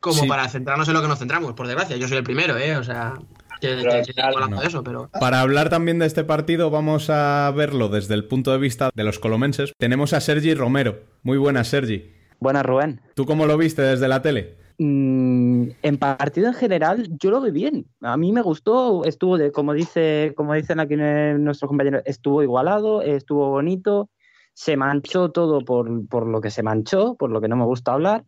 Como 0.00 0.26
para 0.26 0.48
centrarnos 0.48 0.88
en 0.88 0.94
lo 0.94 1.02
que 1.02 1.08
nos 1.08 1.18
centramos, 1.18 1.52
por 1.54 1.66
desgracia. 1.66 1.96
Yo 1.96 2.08
soy 2.08 2.18
el 2.18 2.24
primero, 2.24 2.56
¿eh? 2.56 2.76
O 2.76 2.84
sea, 2.84 3.14
que, 3.60 3.68
de 3.68 4.66
eso, 4.66 4.82
pero... 4.82 5.10
Para 5.18 5.40
hablar 5.40 5.68
también 5.68 5.98
de 5.98 6.06
este 6.06 6.24
partido, 6.24 6.70
vamos 6.70 7.10
a 7.10 7.52
verlo 7.54 7.88
desde 7.88 8.14
el 8.14 8.24
punto 8.24 8.52
de 8.52 8.58
vista 8.58 8.90
de 8.94 9.04
los 9.04 9.18
colomenses. 9.18 9.72
Tenemos 9.78 10.12
a 10.12 10.20
Sergi 10.20 10.54
Romero. 10.54 11.00
Muy 11.22 11.38
buenas, 11.38 11.68
Sergi. 11.68 12.12
Buenas, 12.40 12.64
Rubén. 12.64 13.00
¿Tú 13.14 13.26
cómo 13.26 13.46
lo 13.46 13.56
viste 13.58 13.82
desde 13.82 14.08
la 14.08 14.22
tele? 14.22 14.56
Mm, 14.78 15.72
en 15.82 15.98
partido 15.98 16.48
en 16.48 16.54
general, 16.54 17.06
yo 17.20 17.30
lo 17.30 17.42
vi 17.42 17.50
bien. 17.50 17.86
A 18.00 18.16
mí 18.16 18.32
me 18.32 18.40
gustó, 18.40 19.04
estuvo, 19.04 19.36
de, 19.36 19.52
como, 19.52 19.74
dice, 19.74 20.32
como 20.34 20.54
dicen 20.54 20.80
aquí 20.80 20.96
nuestros 20.96 21.68
compañeros, 21.68 22.02
estuvo 22.06 22.42
igualado, 22.42 23.02
estuvo 23.02 23.50
bonito, 23.50 24.08
se 24.54 24.78
manchó 24.78 25.30
todo 25.30 25.60
por, 25.66 26.08
por, 26.08 26.26
lo 26.26 26.40
que 26.40 26.50
se 26.50 26.62
manchó, 26.62 27.14
por 27.16 27.30
lo 27.30 27.42
que 27.42 27.48
no 27.48 27.56
me 27.56 27.66
gusta 27.66 27.92
hablar, 27.92 28.24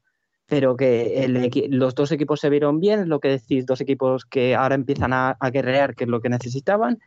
pero 0.52 0.76
que 0.76 1.66
los 1.70 1.94
dos 1.94 2.12
equipos 2.12 2.38
se 2.38 2.50
vieron 2.50 2.78
bien, 2.78 3.08
lo 3.08 3.20
que 3.20 3.28
decís, 3.28 3.64
dos 3.64 3.80
equipos 3.80 4.26
que 4.26 4.54
ahora 4.54 4.74
empiezan 4.74 5.14
a, 5.14 5.30
a 5.40 5.48
guerrear, 5.48 5.94
que 5.94 6.04
es 6.04 6.10
lo 6.10 6.20
que 6.20 6.28
necesitaban, 6.28 6.98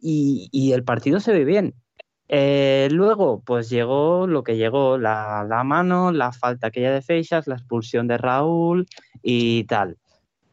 y, 0.00 0.48
y 0.52 0.70
el 0.70 0.84
partido 0.84 1.18
se 1.18 1.32
ve 1.32 1.44
bien. 1.44 1.74
Eh, 2.28 2.86
luego, 2.92 3.42
pues 3.44 3.70
llegó 3.70 4.28
lo 4.28 4.44
que 4.44 4.56
llegó, 4.56 4.98
la, 4.98 5.62
mano, 5.64 6.12
la 6.12 6.30
falta 6.30 6.68
aquella 6.68 6.92
de 6.92 7.02
Feixas, 7.02 7.48
la 7.48 7.56
expulsión 7.56 8.06
de 8.06 8.18
Raúl 8.18 8.86
y 9.20 9.64
tal. 9.64 9.96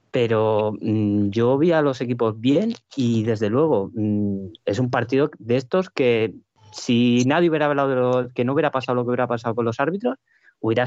Pero 0.09 0.73
mm, 0.81 1.29
yo 1.29 1.55
vi 1.59 1.71
a 1.71 1.83
los 1.83 2.01
equipos 2.01 2.39
bien 2.41 2.73
y 2.95 3.21
desde 3.25 3.51
luego 3.51 3.91
mm, 3.93 4.53
es 4.65 4.79
un 4.79 4.89
partido 4.89 5.29
de 5.37 5.55
estos 5.57 5.91
que 5.91 6.33
si 6.71 7.25
nadie 7.27 7.51
hubiera 7.51 7.67
hablado 7.67 7.89
de 7.89 7.95
lo, 7.95 8.29
que 8.33 8.43
no 8.43 8.53
hubiera 8.53 8.71
pasado 8.71 8.95
lo 8.95 9.03
que 9.03 9.09
hubiera 9.09 9.27
pasado 9.27 9.53
con 9.53 9.65
los 9.65 9.79
árbitros, 9.79 10.17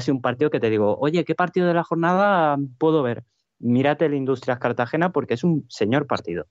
sido 0.01 0.15
un 0.15 0.21
partido 0.21 0.49
que 0.49 0.59
te 0.59 0.69
digo, 0.69 0.97
oye, 0.99 1.23
¿qué 1.25 1.35
partido 1.35 1.67
de 1.67 1.73
la 1.73 1.83
jornada 1.83 2.57
puedo 2.77 3.03
ver? 3.03 3.23
Mírate 3.59 4.05
el 4.05 4.13
Industrias 4.13 4.59
Cartagena 4.59 5.11
porque 5.11 5.35
es 5.35 5.43
un 5.43 5.65
señor 5.69 6.07
partido. 6.07 6.47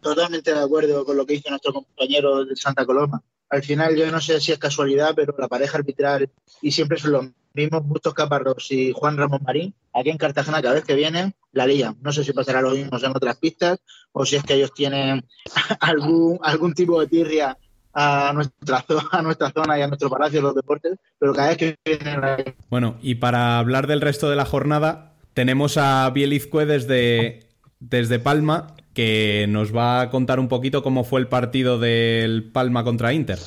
Totalmente 0.00 0.52
de 0.52 0.60
acuerdo 0.60 1.04
con 1.04 1.16
lo 1.16 1.26
que 1.26 1.34
dice 1.34 1.50
nuestro 1.50 1.72
compañero 1.72 2.44
de 2.44 2.54
Santa 2.56 2.86
Coloma. 2.86 3.22
Al 3.48 3.62
final, 3.62 3.96
yo 3.96 4.10
no 4.10 4.20
sé 4.20 4.40
si 4.40 4.52
es 4.52 4.58
casualidad, 4.58 5.14
pero 5.14 5.34
la 5.38 5.48
pareja 5.48 5.78
arbitral 5.78 6.30
y 6.60 6.72
siempre 6.72 6.98
son 6.98 7.12
los 7.12 7.26
mismos, 7.54 7.86
Bustos 7.86 8.14
Caparros 8.14 8.70
y 8.70 8.92
Juan 8.92 9.16
Ramón 9.16 9.40
Marín, 9.44 9.74
aquí 9.92 10.10
en 10.10 10.18
Cartagena 10.18 10.60
cada 10.60 10.74
vez 10.74 10.84
que 10.84 10.94
vienen, 10.94 11.34
la 11.52 11.66
lían. 11.66 11.96
No 12.02 12.12
sé 12.12 12.22
si 12.22 12.32
pasará 12.32 12.60
lo 12.60 12.70
mismo 12.70 12.98
en 12.98 13.16
otras 13.16 13.36
pistas 13.38 13.78
o 14.12 14.24
si 14.24 14.36
es 14.36 14.44
que 14.44 14.54
ellos 14.54 14.74
tienen 14.74 15.26
algún, 15.80 16.38
algún 16.42 16.74
tipo 16.74 17.00
de 17.00 17.06
tirria 17.06 17.56
a 17.98 18.30
nuestra, 18.34 18.84
a 19.10 19.22
nuestra 19.22 19.50
zona 19.50 19.78
y 19.78 19.82
a 19.82 19.88
nuestro 19.88 20.10
palacio 20.10 20.42
los 20.42 20.54
deportes, 20.54 20.98
pero 21.18 21.32
cada 21.32 21.48
vez 21.48 21.56
que 21.56 21.76
vienen... 21.84 22.54
Bueno, 22.68 22.96
y 23.00 23.16
para 23.16 23.58
hablar 23.58 23.86
del 23.86 24.02
resto 24.02 24.28
de 24.28 24.36
la 24.36 24.44
jornada, 24.44 25.14
tenemos 25.32 25.78
a 25.78 26.08
Bielizcue 26.10 26.66
desde, 26.66 27.48
desde 27.80 28.18
Palma, 28.18 28.74
que 28.94 29.46
nos 29.48 29.74
va 29.74 30.02
a 30.02 30.10
contar 30.10 30.38
un 30.40 30.48
poquito 30.48 30.82
cómo 30.82 31.04
fue 31.04 31.20
el 31.20 31.28
partido 31.28 31.78
del 31.78 32.50
Palma 32.52 32.84
contra 32.84 33.14
Inter. 33.14 33.38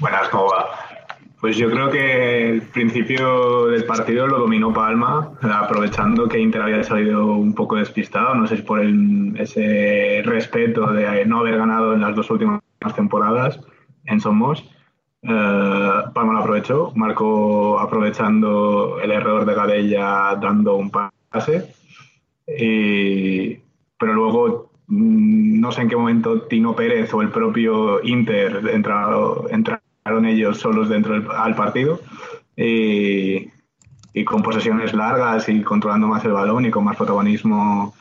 Buenas, 0.00 0.28
¿cómo 0.30 0.46
va? 0.46 0.70
Pues 1.40 1.56
yo 1.56 1.68
creo 1.70 1.90
que 1.90 2.50
el 2.50 2.62
principio 2.62 3.66
del 3.66 3.84
partido 3.84 4.28
lo 4.28 4.38
dominó 4.38 4.72
Palma, 4.72 5.32
aprovechando 5.42 6.28
que 6.28 6.38
Inter 6.38 6.62
había 6.62 6.84
salido 6.84 7.26
un 7.26 7.52
poco 7.52 7.76
despistado, 7.76 8.34
no 8.34 8.46
sé 8.46 8.58
si 8.58 8.62
por 8.62 8.80
ese 8.80 10.22
respeto 10.24 10.86
de 10.92 11.26
no 11.26 11.40
haber 11.40 11.58
ganado 11.58 11.94
en 11.94 12.00
las 12.00 12.14
dos 12.14 12.30
últimas 12.30 12.61
temporadas 12.94 13.60
en 14.04 14.20
Somos. 14.20 14.64
Eh, 15.22 15.92
Palma 16.14 16.32
lo 16.32 16.40
aprovechó, 16.40 16.92
Marco 16.96 17.78
aprovechando 17.78 18.98
el 19.00 19.12
error 19.12 19.46
de 19.46 19.54
Gadella 19.54 20.36
dando 20.40 20.76
un 20.76 20.90
pase. 20.90 21.74
Pero 24.02 24.14
luego 24.14 24.72
mm, 24.88 25.60
no 25.60 25.70
sé 25.70 25.82
en 25.82 25.88
qué 25.88 25.96
momento 25.96 26.42
Tino 26.42 26.74
Pérez 26.74 27.14
o 27.14 27.22
el 27.22 27.30
propio 27.30 28.02
Inter 28.02 28.68
entraron, 28.72 30.26
ellos 30.26 30.58
solos 30.58 30.88
dentro 30.88 31.14
del 31.14 31.30
al 31.30 31.54
partido 31.54 32.00
y, 32.56 33.48
con 34.24 34.42
posesiones 34.42 34.92
largas 34.92 35.48
y 35.48 35.62
controlando 35.62 36.08
más 36.08 36.24
el 36.24 36.32
balón 36.32 36.66
y 36.66 36.72
con 36.72 36.82
más 36.82 36.96
protagonismo 36.96 37.94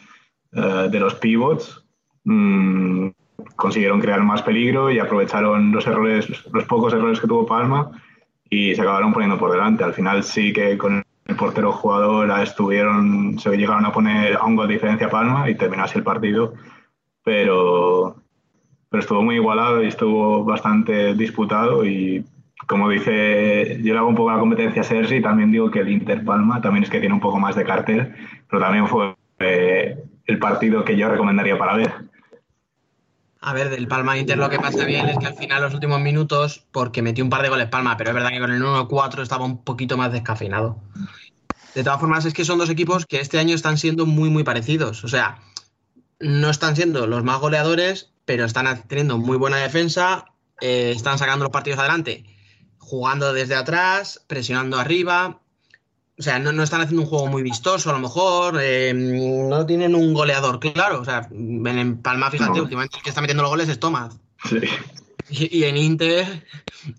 eh, 0.54 0.90
de 0.92 1.00
los 1.00 1.14
pivots 1.16 1.86
mm, 2.24 3.10
consiguieron 3.56 4.00
crear 4.00 4.22
más 4.24 4.42
peligro 4.42 4.92
y 4.92 5.00
aprovecharon 5.00 5.72
los 5.72 5.86
errores, 5.88 6.28
los 6.52 6.64
pocos 6.66 6.94
errores 6.94 7.20
que 7.20 7.28
tuvo 7.28 7.46
Palma 7.46 7.92
y 8.50 8.76
se 8.76 8.82
acabaron 8.82 9.14
poniendo 9.14 9.38
por 9.38 9.52
delante. 9.52 9.84
Al 9.84 9.94
final 9.94 10.24
sí 10.24 10.54
que 10.54 10.78
con 10.78 11.04
el 11.26 11.36
portero 11.36 11.72
jugador 11.72 12.30
estuvieron, 12.42 13.40
se 13.40 13.56
llegaron 13.56 13.86
a 13.86 13.92
poner 13.92 14.36
a 14.36 14.44
un 14.44 14.56
gol 14.56 14.68
de 14.68 14.74
diferencia 14.74 15.10
Palma 15.10 15.50
y 15.50 15.56
terminase 15.56 15.98
el 15.98 16.04
partido, 16.04 16.54
pero, 17.24 18.16
pero 18.90 19.02
estuvo 19.02 19.24
muy 19.24 19.36
igualado 19.36 19.84
y 19.84 19.88
estuvo 19.88 20.44
bastante 20.44 21.14
disputado 21.14 21.86
y 21.86 22.26
como 22.68 22.90
dice, 22.90 23.80
yo 23.82 23.94
le 23.94 24.00
hago 24.00 24.08
un 24.08 24.16
poco 24.16 24.32
la 24.32 24.40
competencia 24.40 24.82
a 24.82 24.86
Sergi, 24.86 25.22
también 25.22 25.52
digo 25.52 25.70
que 25.72 25.80
el 25.80 25.90
Inter 25.90 26.24
Palma 26.24 26.62
también 26.62 26.84
es 26.84 26.90
que 26.90 27.00
tiene 27.00 27.16
un 27.16 27.20
poco 27.20 27.40
más 27.40 27.56
de 27.56 27.66
cartel, 27.66 28.14
pero 28.50 28.62
también 28.62 28.88
fue 28.88 29.16
eh, 29.40 29.98
el 30.26 30.40
partido 30.40 30.86
que 30.86 30.96
yo 30.96 31.10
recomendaría 31.10 31.58
para 31.58 31.76
ver. 31.76 32.11
A 33.44 33.54
ver, 33.54 33.72
del 33.72 33.88
Palma 33.88 34.20
Inter 34.20 34.38
lo 34.38 34.52
que 34.52 34.60
pasa 34.60 34.86
bien 34.86 35.10
es 35.10 35.18
que 35.18 35.26
al 35.26 35.34
final 35.34 35.64
los 35.64 35.74
últimos 35.74 36.00
minutos, 36.00 36.64
porque 36.72 37.02
metió 37.02 37.24
un 37.24 37.32
par 37.32 37.42
de 37.42 37.50
goles 37.50 37.70
Palma, 37.70 37.98
pero 37.98 38.12
es 38.12 38.14
verdad 38.14 38.30
que 38.30 38.40
con 38.40 38.52
el 38.52 38.62
1-4 38.62 39.24
estaba 39.24 39.46
un 39.46 39.64
poquito 39.64 39.98
más 39.98 40.12
descafeinado. 40.12 40.80
De 41.74 41.84
todas 41.84 42.00
formas, 42.00 42.26
es 42.26 42.36
que 42.36 42.46
son 42.46 42.60
dos 42.60 42.70
equipos 42.70 43.08
que 43.08 43.20
este 43.20 43.40
año 43.40 43.56
están 43.56 43.80
siendo 43.80 44.06
muy, 44.06 44.30
muy 44.30 44.44
parecidos. 44.44 45.04
O 45.04 45.08
sea, 45.08 45.40
no 46.20 46.52
están 46.52 46.76
siendo 46.76 47.08
los 47.08 47.24
más 47.24 47.40
goleadores, 47.40 48.12
pero 48.26 48.46
están 48.46 48.84
teniendo 48.88 49.18
muy 49.18 49.38
buena 49.38 49.58
defensa, 49.58 50.26
eh, 50.60 50.94
están 50.96 51.18
sacando 51.18 51.46
los 51.46 51.52
partidos 51.52 51.80
adelante, 51.80 52.26
jugando 52.78 53.34
desde 53.34 53.56
atrás, 53.56 54.24
presionando 54.28 54.78
arriba. 54.78 55.41
O 56.22 56.24
sea, 56.24 56.38
no, 56.38 56.62
están 56.62 56.82
haciendo 56.82 57.02
un 57.02 57.10
juego 57.10 57.26
muy 57.26 57.42
vistoso, 57.42 57.90
a 57.90 57.94
lo 57.94 58.00
mejor. 58.00 58.60
Eh, 58.62 58.94
no 58.94 59.66
tienen 59.66 59.96
un 59.96 60.14
goleador 60.14 60.60
claro. 60.60 61.02
O 61.02 61.04
sea, 61.04 61.28
en 61.32 61.98
Palma, 61.98 62.30
fíjate, 62.30 62.62
últimamente 62.62 62.98
el 62.98 63.02
que 63.02 63.10
está 63.10 63.22
metiendo 63.22 63.42
los 63.42 63.50
goles 63.50 63.70
es 63.70 63.80
Tomás. 63.80 64.20
Sí. 64.48 64.60
Y, 65.32 65.64
en 65.64 65.78
Inter 65.78 66.46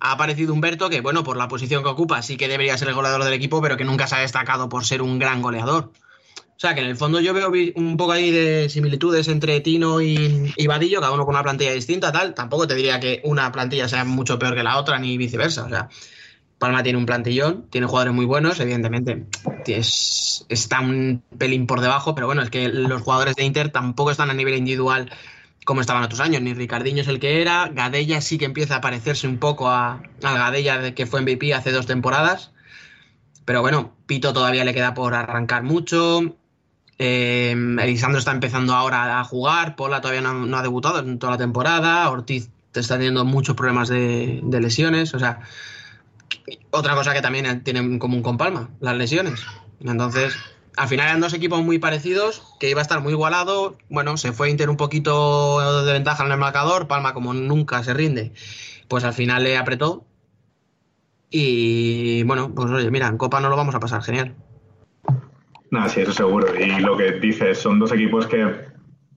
ha 0.00 0.10
aparecido 0.10 0.52
Humberto, 0.52 0.90
que 0.90 1.02
bueno, 1.02 1.22
por 1.22 1.36
la 1.36 1.46
posición 1.46 1.84
que 1.84 1.90
ocupa, 1.90 2.20
sí 2.22 2.36
que 2.36 2.48
debería 2.48 2.76
ser 2.76 2.88
el 2.88 2.94
goleador 2.94 3.22
del 3.22 3.32
equipo, 3.32 3.62
pero 3.62 3.76
que 3.76 3.84
nunca 3.84 4.08
se 4.08 4.16
ha 4.16 4.18
destacado 4.18 4.68
por 4.68 4.84
ser 4.84 5.02
un 5.02 5.20
gran 5.20 5.40
goleador. 5.40 5.92
O 6.36 6.60
sea 6.60 6.74
que 6.74 6.80
en 6.80 6.88
el 6.88 6.96
fondo 6.96 7.20
yo 7.20 7.32
veo 7.32 7.52
un 7.76 7.96
poco 7.96 8.10
ahí 8.10 8.32
de 8.32 8.68
similitudes 8.70 9.28
entre 9.28 9.60
Tino 9.60 10.00
y, 10.00 10.52
y 10.56 10.66
Vadillo, 10.66 11.00
cada 11.00 11.12
uno 11.12 11.24
con 11.24 11.36
una 11.36 11.44
plantilla 11.44 11.74
distinta, 11.74 12.10
tal. 12.10 12.34
Tampoco 12.34 12.66
te 12.66 12.74
diría 12.74 12.98
que 12.98 13.20
una 13.22 13.52
plantilla 13.52 13.88
sea 13.88 14.04
mucho 14.04 14.36
peor 14.36 14.56
que 14.56 14.64
la 14.64 14.78
otra, 14.78 14.98
ni 14.98 15.16
viceversa. 15.16 15.64
O 15.64 15.68
sea, 15.68 15.88
Palma 16.62 16.84
tiene 16.84 16.96
un 16.96 17.06
plantillón, 17.06 17.66
tiene 17.70 17.88
jugadores 17.88 18.14
muy 18.14 18.24
buenos, 18.24 18.60
evidentemente 18.60 19.26
está 20.48 20.78
un 20.78 21.20
pelín 21.36 21.66
por 21.66 21.80
debajo, 21.80 22.14
pero 22.14 22.28
bueno, 22.28 22.40
es 22.40 22.50
que 22.50 22.68
los 22.68 23.02
jugadores 23.02 23.34
de 23.34 23.42
Inter 23.42 23.70
tampoco 23.70 24.12
están 24.12 24.30
a 24.30 24.32
nivel 24.32 24.54
individual 24.54 25.10
como 25.64 25.80
estaban 25.80 26.04
otros 26.04 26.20
años, 26.20 26.40
ni 26.40 26.54
Ricardiño 26.54 27.02
es 27.02 27.08
el 27.08 27.18
que 27.18 27.42
era, 27.42 27.66
Gadella 27.66 28.20
sí 28.20 28.38
que 28.38 28.44
empieza 28.44 28.76
a 28.76 28.80
parecerse 28.80 29.26
un 29.26 29.38
poco 29.38 29.70
a, 29.70 30.04
a 30.22 30.32
Gadella 30.32 30.94
que 30.94 31.04
fue 31.04 31.22
MVP 31.22 31.52
hace 31.52 31.72
dos 31.72 31.86
temporadas, 31.86 32.52
pero 33.44 33.60
bueno, 33.60 33.96
Pito 34.06 34.32
todavía 34.32 34.64
le 34.64 34.72
queda 34.72 34.94
por 34.94 35.14
arrancar 35.14 35.64
mucho, 35.64 36.36
eh, 36.96 37.56
Elisandro 37.80 38.20
está 38.20 38.30
empezando 38.30 38.74
ahora 38.74 39.18
a 39.18 39.24
jugar, 39.24 39.74
Pola 39.74 40.00
todavía 40.00 40.20
no, 40.20 40.56
ha 40.56 40.62
debutado 40.62 41.00
en 41.00 41.18
toda 41.18 41.32
la 41.32 41.38
temporada, 41.38 42.08
Ortiz 42.08 42.50
está 42.72 42.98
teniendo 42.98 43.24
muchos 43.24 43.56
problemas 43.56 43.88
de, 43.88 44.38
de, 44.44 44.60
lesiones, 44.60 45.12
o 45.12 45.18
sea, 45.18 45.40
otra 46.70 46.94
cosa 46.94 47.12
que 47.12 47.20
también 47.20 47.62
tiene 47.64 47.80
en 47.80 47.98
común 47.98 48.22
con 48.22 48.38
Palma, 48.38 48.70
las 48.80 48.96
lesiones. 48.96 49.44
Entonces, 49.80 50.36
al 50.76 50.88
final 50.88 51.08
eran 51.08 51.20
dos 51.20 51.34
equipos 51.34 51.62
muy 51.62 51.78
parecidos, 51.78 52.42
que 52.58 52.70
iba 52.70 52.80
a 52.80 52.82
estar 52.82 53.00
muy 53.00 53.12
igualado. 53.12 53.76
Bueno, 53.88 54.16
se 54.16 54.32
fue 54.32 54.50
Inter 54.50 54.70
un 54.70 54.76
poquito 54.76 55.84
de 55.84 55.92
ventaja 55.92 56.24
en 56.24 56.32
el 56.32 56.38
marcador, 56.38 56.88
Palma 56.88 57.14
como 57.14 57.34
nunca 57.34 57.82
se 57.82 57.94
rinde, 57.94 58.32
pues 58.88 59.04
al 59.04 59.12
final 59.12 59.44
le 59.44 59.56
apretó. 59.56 60.04
Y 61.30 62.22
bueno, 62.24 62.54
pues 62.54 62.70
oye, 62.70 62.90
mira, 62.90 63.08
en 63.08 63.16
Copa 63.16 63.40
no 63.40 63.48
lo 63.48 63.56
vamos 63.56 63.74
a 63.74 63.80
pasar, 63.80 64.02
genial. 64.02 64.34
No, 65.70 65.88
sí, 65.88 66.02
eso 66.02 66.12
seguro. 66.12 66.54
Y 66.54 66.80
lo 66.80 66.96
que 66.98 67.12
dices, 67.12 67.58
son 67.58 67.78
dos 67.78 67.92
equipos 67.92 68.26
que 68.26 68.66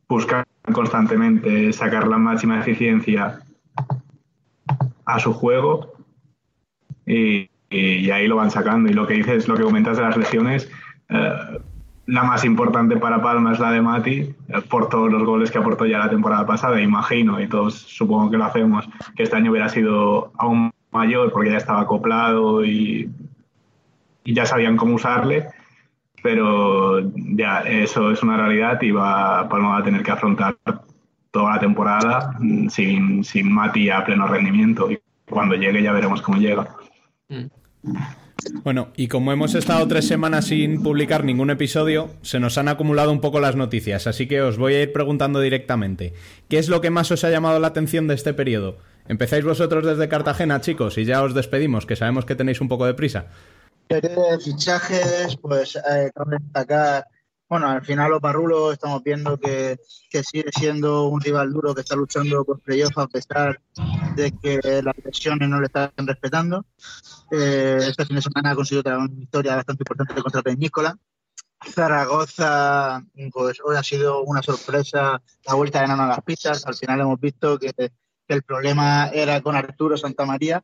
buscan 0.07 0.45
constantemente 0.72 1.74
sacar 1.74 2.07
la 2.07 2.18
máxima 2.18 2.61
eficiencia 2.61 3.41
a 5.05 5.20
su 5.20 5.34
juego 5.34 5.94
y, 7.06 7.49
ahí 8.12 8.28
lo 8.28 8.38
van 8.38 8.51
sacando. 8.51 8.89
Y 8.89 8.93
lo 8.93 9.08
que 9.08 9.16
dices, 9.16 9.47
lo 9.47 9.56
que 9.56 9.64
comentas 9.64 9.97
de 9.97 10.03
las 10.03 10.18
lesiones, 10.18 10.72
eh, 11.10 11.60
la 12.08 12.24
más 12.24 12.45
importante 12.45 12.97
para 12.97 13.22
Palma 13.22 13.53
es 13.53 13.60
la 13.60 13.72
de 13.72 13.82
Mati, 13.82 14.20
eh, 14.20 14.36
por 14.70 14.89
todos 14.89 15.12
los 15.12 15.24
goles 15.24 15.51
que 15.51 15.58
aportó 15.58 15.86
ya 15.86 15.99
la 15.99 16.10
temporada 16.10 16.45
pasada. 16.45 16.82
Imagino, 16.82 17.41
y 17.41 17.47
todos 17.47 17.76
supongo 17.76 18.30
que 18.30 18.38
lo 18.38 18.45
hacemos, 18.45 18.88
que 19.16 19.24
este 19.24 19.36
año 19.36 19.51
hubiera 19.51 19.70
sido 19.70 20.32
aún 20.38 20.72
mayor 20.91 21.32
porque 21.32 21.51
ya 21.51 21.58
estaba 21.58 21.82
acoplado 21.82 22.64
y, 22.64 23.10
y 24.24 24.34
ya 24.34 24.45
sabían 24.45 24.78
cómo 24.78 24.95
usarle. 24.95 25.47
Pero 26.22 27.01
ya, 27.16 27.60
eso 27.60 28.12
es 28.12 28.24
una 28.24 28.38
realidad 28.38 28.82
y 28.82 28.91
va, 28.91 29.47
Palma 29.47 29.70
va 29.70 29.78
a 29.78 29.84
tener 29.84 30.01
que 30.01 30.12
afrontar 30.12 30.56
toda 31.30 31.53
la 31.53 31.60
temporada 31.60 32.36
sin, 32.70 33.24
sin 33.24 33.51
Mati 33.51 33.89
a 33.89 34.03
pleno 34.06 34.28
rendimiento. 34.28 34.89
Y 34.89 34.99
cuando 35.30 35.56
llegue 35.56 35.84
ya 35.84 35.91
veremos 35.91 36.22
cómo 36.22 36.38
llega. 36.39 36.68
Bueno, 38.63 38.89
y 38.95 39.07
como 39.07 39.32
hemos 39.32 39.55
estado 39.55 39.88
tres 39.88 40.07
semanas 40.07 40.45
sin 40.45 40.84
publicar 40.84 41.23
ningún 41.23 41.49
episodio, 41.49 42.09
se 42.21 42.39
nos 42.39 42.57
han 42.57 42.67
acumulado 42.67 43.11
un 43.11 43.21
poco 43.21 43.39
las 43.39 43.55
noticias, 43.55 44.07
así 44.07 44.28
que 44.28 44.41
os 44.41 44.57
voy 44.57 44.76
a 44.76 44.84
ir 44.84 44.93
preguntando 44.93 45.39
directamente. 45.39 46.13
¿Qué 46.49 46.57
es 46.57 46.69
lo 46.69 46.82
que 46.82 46.89
más 46.89 47.11
os 47.11 47.23
ha 47.23 47.30
llamado 47.30 47.59
la 47.59 47.67
atención 47.67 48.07
de 48.07 48.15
este 48.15 48.34
periodo? 48.34 48.78
Empezáis 49.07 49.45
vosotros 49.45 49.86
desde 49.86 50.09
Cartagena, 50.09 50.61
chicos, 50.61 50.97
y 50.97 51.05
ya 51.05 51.23
os 51.23 51.34
despedimos, 51.34 51.86
que 51.86 51.95
sabemos 51.95 52.26
que 52.26 52.36
tenéis 52.36 52.61
un 52.61 52.67
poco 52.67 52.86
de 52.86 52.95
prisa. 52.95 53.28
De 53.89 54.01
fichajes, 54.43 55.38
pues 55.41 55.76
eh, 55.76 56.11
bueno, 57.47 57.69
al 57.69 57.85
final 57.85 58.13
Oparrulo 58.13 58.71
estamos 58.71 59.03
viendo 59.03 59.39
que, 59.39 59.77
que 60.09 60.23
sigue 60.23 60.49
siendo 60.57 61.07
un 61.07 61.21
rival 61.21 61.51
duro 61.53 61.75
que 61.75 61.81
está 61.81 61.95
luchando 61.95 62.43
por 62.43 62.59
playoff 62.59 62.97
a 62.97 63.07
pesar 63.07 63.61
de 64.15 64.31
que 64.31 64.81
las 64.81 64.95
lesiones 65.03 65.47
no 65.47 65.59
le 65.59 65.67
están 65.67 65.91
respetando. 65.97 66.65
Eh, 67.31 67.77
este 67.81 68.05
fin 68.05 68.15
de 68.15 68.21
semana 68.21 68.51
ha 68.51 68.55
conseguido 68.55 68.97
una 68.97 69.07
victoria 69.07 69.55
bastante 69.57 69.83
importante 69.83 70.21
contra 70.21 70.41
Peñíscola. 70.41 70.97
Zaragoza, 71.71 73.03
pues 73.31 73.59
hoy 73.63 73.75
ha 73.75 73.83
sido 73.83 74.23
una 74.23 74.41
sorpresa 74.41 75.21
la 75.45 75.53
vuelta 75.53 75.81
de 75.81 75.87
Nano 75.87 76.03
a 76.03 76.07
las 76.07 76.21
pistas. 76.21 76.65
Al 76.65 76.75
final 76.75 77.01
hemos 77.01 77.19
visto 77.19 77.59
que, 77.59 77.73
que 77.73 77.91
el 78.27 78.43
problema 78.43 79.09
era 79.09 79.41
con 79.41 79.55
Arturo 79.55 79.97
Santamaría 79.97 80.63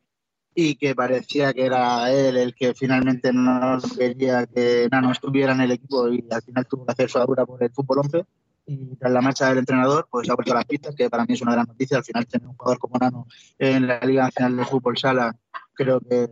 y 0.54 0.74
que 0.74 0.94
parecía 0.94 1.52
que 1.52 1.64
era 1.64 2.10
él 2.10 2.36
el 2.36 2.54
que 2.54 2.74
finalmente 2.74 3.32
no 3.32 3.78
quería 3.96 4.46
que 4.46 4.88
Nano 4.90 5.12
estuviera 5.12 5.52
en 5.52 5.62
el 5.62 5.72
equipo 5.72 6.08
y 6.08 6.24
al 6.30 6.42
final 6.42 6.66
tuvo 6.66 6.84
que 6.84 6.92
hacer 6.92 7.10
su 7.10 7.18
dura 7.20 7.46
por 7.46 7.62
el 7.62 7.70
fútbol 7.70 8.00
11 8.00 8.24
y 8.66 8.96
tras 8.96 9.12
la 9.12 9.20
marcha 9.20 9.48
del 9.48 9.58
entrenador 9.58 10.06
pues 10.10 10.28
ha 10.28 10.34
vuelto 10.34 10.52
a 10.52 10.56
las 10.56 10.64
pistas 10.66 10.94
que 10.94 11.08
para 11.10 11.24
mí 11.24 11.34
es 11.34 11.42
una 11.42 11.52
gran 11.52 11.66
noticia. 11.66 11.96
Al 11.96 12.04
final 12.04 12.26
tener 12.26 12.46
un 12.46 12.56
jugador 12.56 12.78
como 12.78 12.98
Nano 12.98 13.26
en 13.58 13.86
la 13.86 14.00
Liga 14.00 14.24
Nacional 14.24 14.56
de 14.56 14.64
Fútbol 14.64 14.98
Sala 14.98 15.34
creo 15.74 16.00
que, 16.00 16.28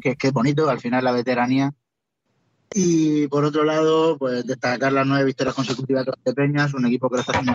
que, 0.00 0.16
que 0.16 0.26
es 0.28 0.32
bonito. 0.32 0.68
Al 0.68 0.80
final 0.80 1.02
la 1.02 1.12
veteranía. 1.12 1.72
Y 2.74 3.26
por 3.28 3.44
otro 3.44 3.64
lado 3.64 4.18
pues 4.18 4.46
destacar 4.46 4.92
las 4.92 5.06
nueve 5.06 5.24
victorias 5.24 5.54
consecutivas 5.54 6.06
de 6.24 6.34
Peñas 6.34 6.74
un 6.74 6.86
equipo 6.86 7.08
que 7.08 7.16
lo 7.16 7.20
está 7.20 7.32
haciendo 7.32 7.54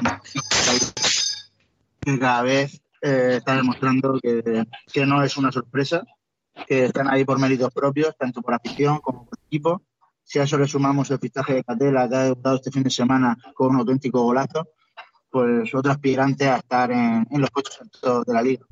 que 2.02 2.20
cada 2.20 2.42
vez 2.42 2.82
eh, 3.02 3.36
está 3.38 3.56
demostrando 3.56 4.20
que, 4.22 4.66
que, 4.92 5.06
no 5.06 5.24
es 5.24 5.38
una 5.38 5.52
sorpresa, 5.52 6.04
que 6.68 6.86
están 6.86 7.08
ahí 7.08 7.24
por 7.24 7.40
méritos 7.40 7.74
propios, 7.74 8.16
tanto 8.18 8.42
por 8.42 8.54
afición 8.54 9.00
como 9.00 9.26
por 9.26 9.38
equipo. 9.48 9.84
Si 10.24 10.40
a 10.40 10.44
eso 10.44 10.58
le 10.58 10.68
sumamos 10.68 11.10
el 11.12 11.20
fichaje 11.20 11.56
de 11.56 11.64
Catela, 11.64 12.08
que 12.08 12.16
ha 12.16 12.24
debutado 12.24 12.56
este 12.58 12.72
fin 12.72 12.84
de 12.84 12.90
semana 12.90 13.38
con 13.54 13.70
un 13.70 13.78
auténtico 13.78 14.22
golazo, 14.22 14.68
pues 15.30 15.74
otro 15.74 15.92
aspirante 15.92 16.48
a 16.48 16.58
estar 16.58 16.92
en, 16.92 17.26
en 17.30 17.42
los 17.42 17.50
puestos 17.52 17.80
altos 17.82 18.26
de 18.26 18.34
la 18.34 18.42
liga. 18.42 18.66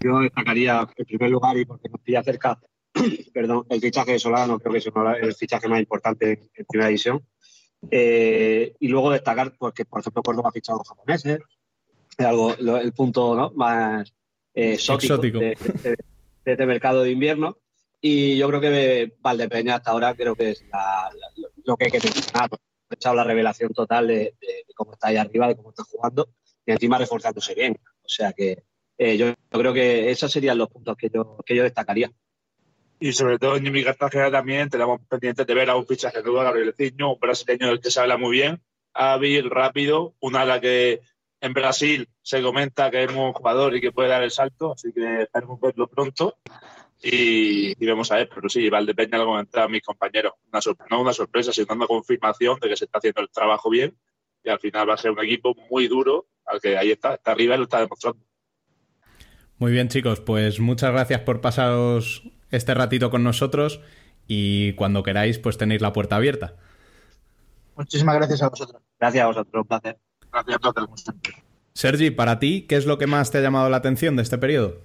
Yo 0.00 0.20
destacaría 0.20 0.86
en 0.96 1.04
primer 1.06 1.30
lugar, 1.30 1.56
y 1.56 1.64
porque 1.64 1.88
nos 1.88 2.00
pilla 2.00 2.22
cerca, 2.22 2.58
perdón, 3.34 3.66
el 3.68 3.80
fichaje 3.80 4.12
de 4.12 4.18
Solano, 4.18 4.58
creo 4.58 4.72
que 4.72 4.78
es 4.78 4.86
el 5.22 5.34
fichaje 5.34 5.68
más 5.68 5.80
importante 5.80 6.50
en, 6.54 6.66
primera 6.66 6.88
división. 6.88 7.24
Eh, 7.90 8.74
y 8.80 8.88
luego 8.88 9.10
destacar, 9.10 9.54
porque 9.56 9.84
por 9.84 10.00
ejemplo 10.00 10.22
Córdoba 10.22 10.48
ha 10.48 10.52
fichado 10.52 10.80
japoneses, 10.80 11.40
algo, 12.24 12.54
lo, 12.58 12.76
el 12.78 12.92
punto 12.92 13.34
¿no? 13.34 13.50
más 13.54 14.12
eh, 14.54 14.74
exótico, 14.74 15.14
exótico. 15.14 15.38
De, 15.38 15.56
de, 15.82 15.90
de, 15.90 16.52
este 16.52 16.66
mercado 16.66 17.02
de 17.02 17.10
invierno. 17.10 17.58
Y 18.00 18.36
yo 18.36 18.48
creo 18.48 18.60
que 18.60 19.14
Valdepeña 19.20 19.76
hasta 19.76 19.90
ahora 19.90 20.14
creo 20.14 20.34
que 20.34 20.50
es 20.50 20.64
la, 20.70 21.10
la, 21.12 21.48
lo 21.64 21.76
que 21.76 21.86
hay 21.86 21.90
que 21.90 22.00
mencionar. 22.00 22.50
Ha 22.90 22.94
echado 22.94 23.14
la 23.16 23.24
revelación 23.24 23.72
total 23.72 24.06
de, 24.08 24.34
cómo 24.74 24.92
está 24.92 25.08
ahí 25.08 25.16
arriba, 25.16 25.48
de 25.48 25.56
cómo 25.56 25.70
está 25.70 25.82
jugando 25.84 26.28
y 26.64 26.72
encima 26.72 26.98
reforzándose 26.98 27.54
bien. 27.54 27.76
O 28.02 28.08
sea 28.08 28.32
que 28.32 28.64
eh, 28.96 29.16
yo, 29.16 29.26
yo, 29.28 29.58
creo 29.58 29.72
que 29.72 30.10
esos 30.10 30.30
serían 30.32 30.58
los 30.58 30.68
puntos 30.68 30.96
que 30.96 31.10
yo, 31.12 31.38
que 31.44 31.54
yo 31.54 31.64
destacaría. 31.64 32.10
Y 33.00 33.12
sobre 33.12 33.38
todo 33.38 33.56
en 33.56 33.70
mi 33.70 33.84
Cartagena 33.84 34.30
también 34.30 34.68
tenemos 34.70 35.00
pendientes 35.08 35.46
de 35.46 35.54
ver 35.54 35.70
a 35.70 35.76
un 35.76 35.86
fichaje 35.86 36.22
nuevo, 36.22 36.38
Gabriel 36.38 36.74
Ciño, 36.76 37.12
un 37.12 37.20
brasileño 37.20 37.68
del 37.68 37.80
que 37.80 37.90
se 37.90 38.00
habla 38.00 38.16
muy 38.16 38.32
bien, 38.32 38.60
hábil, 38.92 39.50
rápido, 39.50 40.14
un 40.20 40.34
ala 40.34 40.60
que 40.60 41.00
en 41.40 41.52
Brasil 41.52 42.08
se 42.22 42.42
comenta 42.42 42.90
que 42.90 43.04
es 43.04 43.10
un 43.10 43.32
jugador 43.32 43.76
y 43.76 43.80
que 43.80 43.92
puede 43.92 44.08
dar 44.08 44.22
el 44.22 44.30
salto, 44.30 44.72
así 44.72 44.92
que 44.92 45.22
esperemos 45.22 45.60
verlo 45.60 45.88
pronto 45.88 46.36
y, 47.00 47.72
y 47.82 47.86
vamos 47.88 48.10
a 48.10 48.16
ver. 48.16 48.28
Pero 48.34 48.48
sí, 48.48 48.68
Valdepeña 48.68 49.18
lo 49.18 49.26
comentaba 49.26 49.68
mis 49.68 49.82
compañeros, 49.82 50.32
una 50.52 50.60
no 50.90 51.00
una 51.00 51.12
sorpresa, 51.12 51.52
sino 51.52 51.74
una 51.74 51.86
confirmación 51.86 52.58
de 52.60 52.68
que 52.68 52.76
se 52.76 52.86
está 52.86 52.98
haciendo 52.98 53.20
el 53.22 53.30
trabajo 53.30 53.70
bien 53.70 53.96
y 54.42 54.50
al 54.50 54.60
final 54.60 54.88
va 54.88 54.94
a 54.94 54.98
ser 54.98 55.10
un 55.10 55.24
equipo 55.24 55.54
muy 55.70 55.88
duro, 55.88 56.26
al 56.46 56.60
que 56.60 56.76
ahí 56.76 56.90
está, 56.90 57.14
está 57.14 57.32
arriba 57.32 57.54
y 57.54 57.58
lo 57.58 57.64
está 57.64 57.80
demostrando. 57.80 58.20
Muy 59.58 59.72
bien, 59.72 59.88
chicos, 59.88 60.20
pues 60.20 60.60
muchas 60.60 60.92
gracias 60.92 61.20
por 61.22 61.40
pasaros 61.40 62.22
este 62.50 62.74
ratito 62.74 63.10
con 63.10 63.24
nosotros 63.24 63.80
y 64.26 64.72
cuando 64.74 65.02
queráis, 65.02 65.38
pues 65.38 65.58
tenéis 65.58 65.80
la 65.80 65.92
puerta 65.92 66.16
abierta. 66.16 66.56
Muchísimas 67.76 68.16
gracias 68.16 68.42
a 68.42 68.48
vosotros. 68.48 68.82
Gracias 68.98 69.24
a 69.24 69.26
vosotros, 69.26 69.62
un 69.62 69.68
placer. 69.68 69.98
Gracias 70.46 70.56
a 70.62 70.72
todos. 70.72 71.04
Sergi, 71.72 72.10
para 72.10 72.38
ti, 72.38 72.66
¿qué 72.68 72.76
es 72.76 72.86
lo 72.86 72.98
que 72.98 73.06
más 73.06 73.30
te 73.30 73.38
ha 73.38 73.40
llamado 73.40 73.68
la 73.70 73.78
atención 73.78 74.16
de 74.16 74.22
este 74.22 74.38
periodo? 74.38 74.80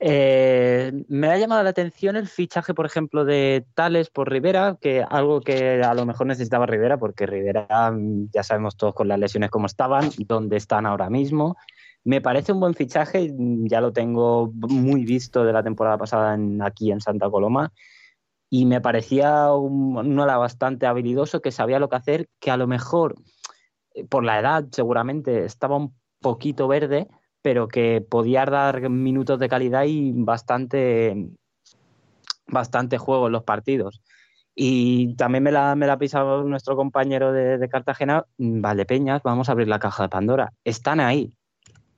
Eh, 0.00 1.04
me 1.08 1.28
ha 1.28 1.38
llamado 1.38 1.62
la 1.62 1.70
atención 1.70 2.16
el 2.16 2.26
fichaje, 2.26 2.74
por 2.74 2.86
ejemplo, 2.86 3.24
de 3.24 3.64
Tales 3.74 4.10
por 4.10 4.28
Rivera, 4.28 4.76
que 4.80 5.04
algo 5.08 5.40
que 5.40 5.80
a 5.82 5.94
lo 5.94 6.06
mejor 6.06 6.26
necesitaba 6.26 6.66
Rivera, 6.66 6.98
porque 6.98 7.26
Rivera 7.26 7.92
ya 8.32 8.42
sabemos 8.42 8.76
todos 8.76 8.94
con 8.94 9.06
las 9.06 9.20
lesiones 9.20 9.50
cómo 9.50 9.66
estaban, 9.66 10.10
dónde 10.26 10.56
están 10.56 10.86
ahora 10.86 11.08
mismo. 11.08 11.56
Me 12.02 12.20
parece 12.20 12.52
un 12.52 12.58
buen 12.58 12.74
fichaje, 12.74 13.32
ya 13.36 13.80
lo 13.80 13.92
tengo 13.92 14.50
muy 14.52 15.04
visto 15.04 15.44
de 15.44 15.52
la 15.52 15.62
temporada 15.62 15.98
pasada 15.98 16.34
en, 16.34 16.60
aquí 16.62 16.90
en 16.90 17.00
Santa 17.00 17.30
Coloma, 17.30 17.72
y 18.50 18.66
me 18.66 18.80
parecía 18.80 19.52
un, 19.52 19.96
un 19.96 20.20
ala 20.20 20.36
bastante 20.36 20.86
habilidoso 20.86 21.40
que 21.40 21.52
sabía 21.52 21.78
lo 21.78 21.88
que 21.88 21.96
hacer, 21.96 22.28
que 22.40 22.50
a 22.50 22.56
lo 22.56 22.66
mejor 22.66 23.14
por 24.08 24.24
la 24.24 24.38
edad 24.38 24.64
seguramente 24.70 25.44
estaba 25.44 25.76
un 25.76 25.94
poquito 26.20 26.68
verde, 26.68 27.08
pero 27.42 27.68
que 27.68 28.00
podía 28.00 28.44
dar 28.44 28.88
minutos 28.88 29.38
de 29.38 29.48
calidad 29.48 29.84
y 29.84 30.12
bastante, 30.14 31.30
bastante 32.46 32.98
juego 32.98 33.26
en 33.26 33.32
los 33.32 33.44
partidos. 33.44 34.00
Y 34.54 35.14
también 35.16 35.44
me 35.44 35.52
la, 35.52 35.74
me 35.74 35.86
la 35.86 35.94
ha 35.94 35.98
pisado 35.98 36.44
nuestro 36.44 36.76
compañero 36.76 37.32
de, 37.32 37.68
Cartagena, 37.68 38.26
Valdepeñas, 38.38 39.22
vamos 39.22 39.48
a 39.48 39.52
abrir 39.52 39.68
la 39.68 39.78
caja 39.78 40.04
de 40.04 40.08
Pandora. 40.08 40.52
Están 40.64 41.00
ahí. 41.00 41.32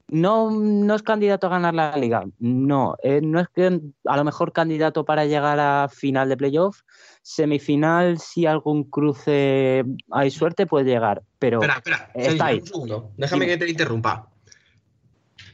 No, 0.08 0.50
no 0.50 0.94
es 0.94 1.02
candidato 1.02 1.46
a 1.46 1.50
ganar 1.50 1.74
la 1.74 1.96
liga, 1.96 2.24
no. 2.38 2.94
Eh, 3.02 3.20
no 3.22 3.40
es 3.40 3.48
a 4.04 4.16
lo 4.16 4.24
mejor 4.24 4.52
candidato 4.52 5.04
para 5.04 5.24
llegar 5.24 5.58
a 5.58 5.88
final 5.88 6.28
de 6.28 6.36
playoff. 6.36 6.82
Semifinal, 7.26 8.18
si 8.18 8.44
algún 8.44 8.84
cruce 8.84 9.82
hay 10.10 10.30
suerte, 10.30 10.66
puede 10.66 10.84
llegar. 10.84 11.22
Pero 11.38 11.58
espera, 11.62 11.78
espera, 11.78 12.10
está 12.14 12.46
ahí. 12.46 12.58
Un 12.58 12.66
segundo. 12.66 13.12
Déjame 13.16 13.46
que 13.46 13.56
te 13.56 13.70
interrumpa. 13.70 14.28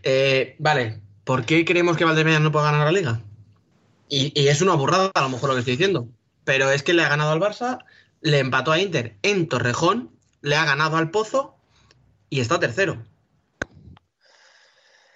Eh, 0.03 0.57
vale, 0.59 1.01
¿por 1.23 1.45
qué 1.45 1.65
creemos 1.65 1.97
que 1.97 2.05
Valdepeñas 2.05 2.41
no 2.41 2.51
puede 2.51 2.65
ganar 2.65 2.85
la 2.87 2.91
liga? 2.91 3.21
Y, 4.09 4.33
y, 4.35 4.49
es 4.49 4.63
una 4.63 4.75
burrada, 4.75 5.13
a 5.15 5.21
lo 5.21 5.29
mejor 5.29 5.51
lo 5.51 5.55
que 5.55 5.61
estoy 5.61 5.77
diciendo. 5.77 6.09
Pero 6.43 6.73
es 6.73 6.83
que 6.83 6.93
le 6.93 7.05
ha 7.05 7.09
ganado 7.09 7.31
al 7.31 7.39
Barça, 7.39 7.79
le 8.21 8.41
empató 8.41 8.73
a 8.73 8.81
Inter 8.81 9.17
en 9.23 9.47
Torrejón, 9.47 10.11
le 10.43 10.57
ha 10.57 10.65
ganado 10.65 10.97
al 10.97 11.13
Pozo 11.13 11.55
y 12.31 12.41
está 12.41 12.59
tercero. 12.59 13.05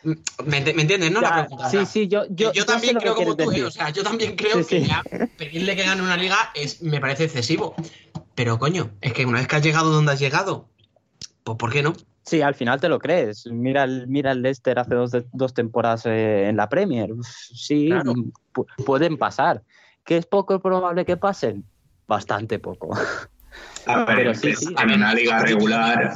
¿Me, 0.04 0.64
ent- 0.64 0.74
me 0.74 0.82
entiendes, 0.82 1.10
no? 1.10 1.20
La 1.20 1.28
Ya, 1.30 1.34
pregunta, 1.46 1.70
sí, 1.70 1.86
sí, 1.86 2.08
yo, 2.08 2.24
yo, 2.28 2.52
yo 2.52 2.64
también 2.66 2.96
creo 2.98 3.14
que 3.14 3.24
como 3.24 3.36
tú, 3.36 3.50
¿eh? 3.52 3.64
o 3.64 3.70
sea, 3.70 3.90
yo 3.90 4.02
también 4.02 4.36
creo 4.36 4.62
Sí, 4.62 4.64
que 4.64 4.80
sí. 4.82 4.86
ya 4.88 5.02
pedirle 5.36 5.74
que 5.76 5.82
gane 5.84 6.02
una 6.02 6.16
liga 6.16 6.36
es, 6.54 6.82
me 6.82 7.00
parece 7.00 7.24
excesivo. 7.24 7.74
Pero 8.34 8.58
coño, 8.58 8.90
es 9.00 9.12
que 9.12 9.24
una 9.24 9.38
vez 9.38 9.48
que 9.48 9.56
has 9.56 9.62
llegado 9.62 9.90
donde 9.90 10.12
has 10.12 10.18
llegado, 10.20 10.68
pues 11.42 11.56
¿por 11.56 11.72
qué 11.72 11.82
no? 11.82 11.94
Sí, 12.24 12.40
al 12.42 12.54
final 12.54 12.80
te 12.80 12.88
lo 12.88 12.98
crees. 12.98 13.46
Mira 13.46 13.84
el, 13.84 14.06
mira 14.08 14.32
el 14.32 14.42
Leicester 14.42 14.78
hace 14.78 14.94
dos, 14.94 15.10
dos 15.32 15.54
temporadas 15.54 16.06
eh, 16.06 16.48
en 16.48 16.56
la 16.56 16.68
Premier. 16.68 17.10
Sí, 17.22 17.88
Claro. 17.88 18.14
pu- 18.52 18.66
pueden 18.84 19.16
pasar. 19.18 19.62
¿Que 20.04 20.16
es 20.18 20.26
poco 20.26 20.58
probable 20.60 21.04
que 21.04 21.16
pasen? 21.16 21.64
Bastante 22.06 22.58
poco. 22.58 22.94
A 23.86 24.04
ver, 24.04 24.16
Pero 24.16 24.34
sí, 24.34 24.48
en- 24.50 24.56
sí. 24.56 24.74
en 24.78 24.92
una 24.92 25.14
liga 25.14 25.38
regular, 25.40 26.12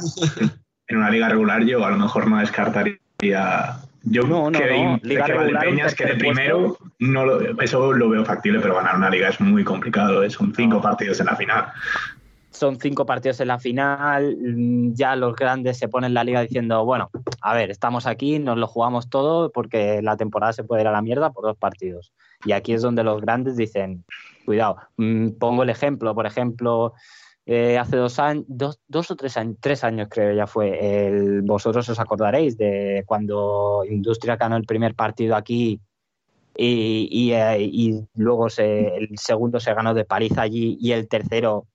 en 0.87 0.97
una 0.97 1.09
liga 1.09 1.29
regular 1.29 1.63
yo 1.63 1.85
a 1.85 1.89
lo 1.91 1.97
mejor 1.97 2.27
no 2.27 2.37
descartaría. 2.39 2.95
Yo 3.21 4.23
No, 4.23 4.49
no, 4.49 4.59
que, 4.59 4.83
no. 4.83 4.99
Liga 5.03 5.25
que 5.25 5.33
Valdepeñas 5.33 5.93
quede 5.93 6.15
primero, 6.15 6.77
no 6.99 7.25
lo- 7.25 7.61
eso 7.61 7.91
lo 7.93 8.09
veo 8.09 8.23
factible, 8.23 8.59
pero 8.61 8.75
ganar 8.75 8.95
una 8.95 9.09
liga 9.09 9.29
es 9.29 9.39
muy 9.41 9.63
complicado. 9.63 10.23
¿eh? 10.23 10.29
Son 10.29 10.53
cinco 10.55 10.81
partidos 10.81 11.19
en 11.19 11.25
la 11.25 11.35
final. 11.35 11.65
Son 12.49 12.79
cinco 12.79 13.05
partidos 13.05 13.39
en 13.41 13.49
la 13.49 13.59
final. 13.59 14.37
mm, 14.41 14.93
Ya 14.93 15.15
los 15.17 15.35
grandes 15.35 15.77
se 15.77 15.89
ponen 15.89 16.09
en 16.09 16.13
la 16.13 16.23
liga 16.23 16.41
diciendo, 16.41 16.83
bueno, 16.85 17.09
a 17.41 17.53
ver, 17.53 17.69
estamos 17.71 18.07
aquí, 18.07 18.39
nos 18.39 18.57
lo 18.57 18.67
jugamos 18.67 19.09
todo 19.09 19.51
porque 19.51 20.01
la 20.01 20.15
temporada 20.15 20.53
se 20.53 20.63
puede 20.63 20.81
ir 20.83 20.87
a 20.87 20.91
la 20.91 21.01
mierda 21.01 21.31
por 21.31 21.43
dos 21.43 21.57
partidos. 21.57 22.13
Y 22.45 22.53
aquí 22.53 22.71
es 22.73 22.81
donde 22.81 23.03
los 23.03 23.19
grandes 23.21 23.57
dicen, 23.57 24.05
cuidado. 24.45 24.77
Mm, 24.95 25.31
Pongo 25.31 25.63
el 25.63 25.69
ejemplo, 25.69 26.15
por 26.15 26.25
ejemplo, 26.25 26.93
eh, 27.51 27.79
hace 27.79 27.95
dos 27.97 28.19
años, 28.19 28.45
dos, 28.47 29.09
o 29.09 29.15
tres 29.15 29.35
años, 29.35 29.57
tres 29.59 29.83
años 29.83 30.07
creo 30.07 30.35
ya 30.35 30.45
fue, 30.45 31.41
vosotros 31.43 31.89
os 31.89 31.99
acordaréis 31.99 32.55
de 32.57 33.03
cuando 33.07 33.83
Industria 33.89 34.35
ganó 34.35 34.55
el 34.55 34.65
primer 34.65 34.93
partido 34.93 35.35
aquí 35.35 35.79
y, 36.55 37.07
y, 37.11 37.31
eh, 37.33 37.59
y 37.61 38.05
luego 38.13 38.49
se- 38.49 38.95
el 38.97 39.17
segundo 39.17 39.59
se 39.59 39.73
ganó 39.73 39.95
de 39.95 40.05
paliza 40.05 40.43
allí 40.43 40.77
y 40.79 40.91
el 40.91 41.07
tercero 41.07 41.65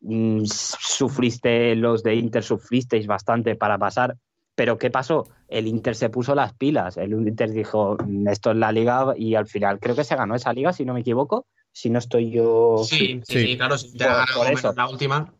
mm, 0.00 0.44
sufriste, 0.44 1.74
los 1.74 2.02
de 2.04 2.14
Inter 2.14 2.44
sufristeis 2.44 3.06
bastante 3.08 3.56
para 3.56 3.78
pasar. 3.78 4.16
Pero 4.54 4.78
¿qué 4.78 4.90
pasó? 4.90 5.24
El 5.48 5.66
Inter 5.66 5.94
se 5.96 6.08
puso 6.08 6.34
las 6.34 6.54
pilas. 6.54 6.96
El 6.96 7.12
Inter 7.12 7.50
dijo, 7.50 7.96
"Mm, 8.06 8.28
esto 8.28 8.52
es 8.52 8.56
la 8.56 8.70
liga 8.72 9.12
y 9.16 9.34
al 9.34 9.46
final 9.46 9.80
creo 9.80 9.96
que 9.96 10.04
se 10.04 10.14
ganó 10.16 10.34
esa 10.34 10.52
liga, 10.52 10.72
si 10.72 10.84
no 10.84 10.94
me 10.94 11.00
equivoco. 11.00 11.46
Si 11.76 11.90
no 11.90 11.98
estoy 11.98 12.30
yo... 12.30 12.78
Sí, 12.84 13.20
sí, 13.28 13.38
sí, 13.38 13.56
claro, 13.58 13.76
si 13.76 13.92
te 13.92 14.04
Por- 14.04 14.12
ha 14.14 14.16
ganado 14.24 14.44
eso. 14.48 14.72
la 14.74 14.88
última. 14.88 15.30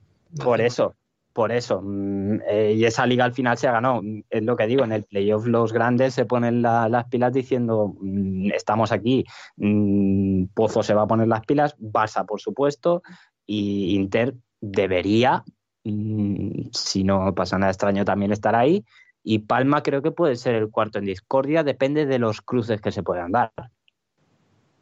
Por 0.45 0.61
eso, 0.61 0.95
por 1.32 1.51
eso. 1.51 1.80
Mm, 1.82 2.41
eh, 2.47 2.74
y 2.76 2.84
esa 2.84 3.07
liga 3.07 3.24
al 3.24 3.32
final 3.32 3.57
se 3.57 3.68
ganó. 3.68 4.03
Mm, 4.03 4.20
Es 4.28 4.43
lo 4.43 4.55
que 4.55 4.66
digo, 4.66 4.84
en 4.84 4.93
el 4.93 5.05
playoff 5.05 5.47
los 5.47 5.72
grandes 5.72 6.12
se 6.12 6.26
ponen 6.26 6.61
la- 6.61 6.91
las 6.91 7.07
pilas 7.07 7.32
diciendo, 7.32 7.95
mm, 7.99 8.51
estamos 8.53 8.93
aquí, 8.93 9.24
mm, 9.57 10.49
Pozo 10.53 10.82
se 10.82 10.93
va 10.93 11.05
a 11.05 11.07
poner 11.07 11.26
las 11.26 11.41
pilas, 11.47 11.74
Barça 11.78 12.26
por 12.26 12.39
supuesto, 12.39 13.03
y 13.47 13.95
Inter 13.95 14.34
debería, 14.61 15.43
si 15.82 17.03
no 17.03 17.34
pasa 17.34 17.57
nada 17.57 17.72
extraño, 17.72 18.05
también 18.05 18.32
estar 18.32 18.55
ahí. 18.55 18.84
Y 19.22 19.39
Palma 19.39 19.82
creo 19.82 20.03
que 20.03 20.11
puede 20.11 20.37
ser 20.37 20.55
el 20.55 20.68
cuarto 20.70 20.99
en 20.99 21.07
discordia, 21.07 21.64
depende 21.64 22.05
de 22.05 22.18
los 22.18 22.43
cruces 22.43 22.82
que 22.82 22.93
se 22.93 23.03
puedan 23.03 23.32
dar. 23.32 23.53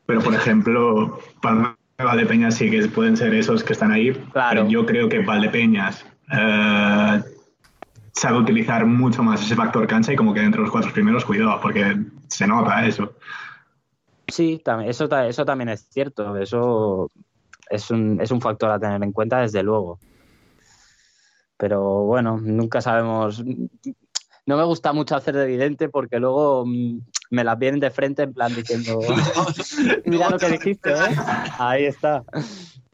Pero, 0.06 0.20
por 0.20 0.34
ejemplo, 0.34 1.18
Palma 1.40 1.76
y 1.98 2.02
Valdepeñas 2.02 2.56
sí 2.56 2.70
que 2.70 2.86
pueden 2.88 3.16
ser 3.16 3.34
esos 3.34 3.64
que 3.64 3.72
están 3.72 3.92
ahí. 3.92 4.12
Pero 4.32 4.68
yo 4.68 4.84
creo 4.84 5.08
que 5.08 5.20
Valdepeñas 5.20 6.04
eh, 6.30 7.22
sabe 8.12 8.38
utilizar 8.38 8.86
mucho 8.86 9.22
más 9.22 9.42
ese 9.42 9.56
factor 9.56 9.86
cancha 9.86 10.12
y 10.12 10.16
como 10.16 10.34
que 10.34 10.42
entre 10.42 10.60
los 10.60 10.70
cuatro 10.70 10.92
primeros, 10.92 11.24
cuidado, 11.24 11.58
porque 11.60 11.96
se 12.28 12.46
nota 12.46 12.86
eso. 12.86 13.14
Sí, 14.28 14.60
también, 14.64 14.90
eso, 14.90 15.08
eso 15.20 15.44
también 15.44 15.68
es 15.68 15.86
cierto. 15.90 16.36
Eso 16.36 17.10
es 17.68 17.90
un, 17.90 18.20
es 18.20 18.30
un 18.30 18.40
factor 18.40 18.70
a 18.70 18.78
tener 18.78 19.02
en 19.02 19.12
cuenta, 19.12 19.40
desde 19.40 19.62
luego. 19.62 19.98
Pero 21.56 22.04
bueno, 22.04 22.38
nunca 22.42 22.80
sabemos. 22.80 23.42
No 24.46 24.56
me 24.56 24.64
gusta 24.64 24.92
mucho 24.92 25.16
hacer 25.16 25.34
de 25.34 25.44
evidente 25.44 25.88
porque 25.88 26.18
luego 26.18 26.64
mm, 26.66 27.00
me 27.34 27.44
las 27.44 27.58
vienen 27.58 27.80
de 27.80 27.90
frente 27.90 28.22
en 28.22 28.32
plan 28.32 28.54
diciendo, 28.54 29.00
mira 30.06 30.30
lo 30.30 30.38
que 30.38 30.48
dijiste, 30.50 30.90
¿eh? 30.92 31.16
Ahí 31.58 31.84
está. 31.84 32.24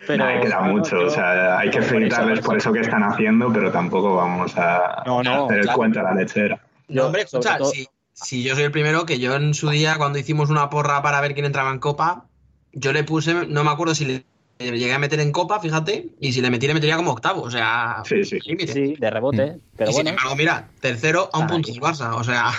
Pero 0.06 0.24
Nah, 0.24 0.40
queda 0.40 0.58
bueno, 0.60 0.72
mucho, 0.78 1.00
yo- 1.02 1.06
o 1.06 1.10
sea, 1.10 1.58
hay 1.58 1.68
que 1.70 1.76
por 1.78 1.84
eso, 1.84 1.94
felicitarles 1.94 2.40
por 2.40 2.56
eso. 2.56 2.72
que 2.72 2.80
están 2.80 3.02
haciendo, 3.04 3.52
pero 3.52 3.70
tampoco 3.70 4.16
vamos 4.16 4.56
a, 4.56 5.02
No, 5.06 5.22
no, 5.22 5.42
a 5.42 5.44
hacer 5.46 5.58
el 5.58 5.62
claro. 5.64 5.78
cuento 5.78 6.00
a 6.00 6.02
la 6.04 6.14
lechera. 6.14 6.60
No, 6.88 7.06
hombre, 7.06 7.22
escucha, 7.22 7.58
todo- 7.58 7.70
si, 7.70 7.86
si 8.14 8.42
yo 8.42 8.54
soy 8.54 8.64
el 8.64 8.70
primero, 8.72 9.04
que 9.06 9.18
yo 9.18 9.36
en 9.36 9.52
su 9.54 9.68
día, 9.70 9.96
cuando 9.98 10.18
hicimos 10.18 10.48
una 10.50 10.70
porra 10.70 11.02
para 11.02 11.20
ver 11.20 11.34
quién 11.34 11.44
entraba 11.46 11.70
en 11.70 11.78
Copa, 11.78 12.24
yo 12.72 12.92
le 12.92 13.04
puse, 13.04 13.46
no 13.46 13.62
me 13.62 13.70
acuerdo 13.70 13.94
si 13.94 14.04
le 14.06 14.24
le 14.58 14.78
llegué 14.78 14.92
a 14.92 14.98
meter 14.98 15.18
en 15.20 15.32
Copa, 15.32 15.58
fíjate, 15.58 16.08
y 16.20 16.32
si 16.34 16.42
le 16.42 16.50
metí, 16.50 16.66
le 16.66 16.74
metería 16.74 16.94
como 16.96 17.12
octavo, 17.12 17.40
o 17.40 17.50
sea, 17.50 18.02
Sí, 18.04 18.22
sí. 18.24 18.38
límite. 18.44 18.70
Sí, 18.74 18.94
de 18.98 19.08
rebote. 19.10 19.58
Pero 19.74 19.88
y 19.90 19.94
sin 19.94 20.02
bueno, 20.04 20.10
embargo, 20.10 20.36
mira, 20.36 20.68
tercero 20.82 21.30
a 21.32 21.38
un 21.38 21.46
punto 21.46 21.72
del 21.72 21.80
Barça, 21.80 22.14
o 22.14 22.22
sea, 22.22 22.50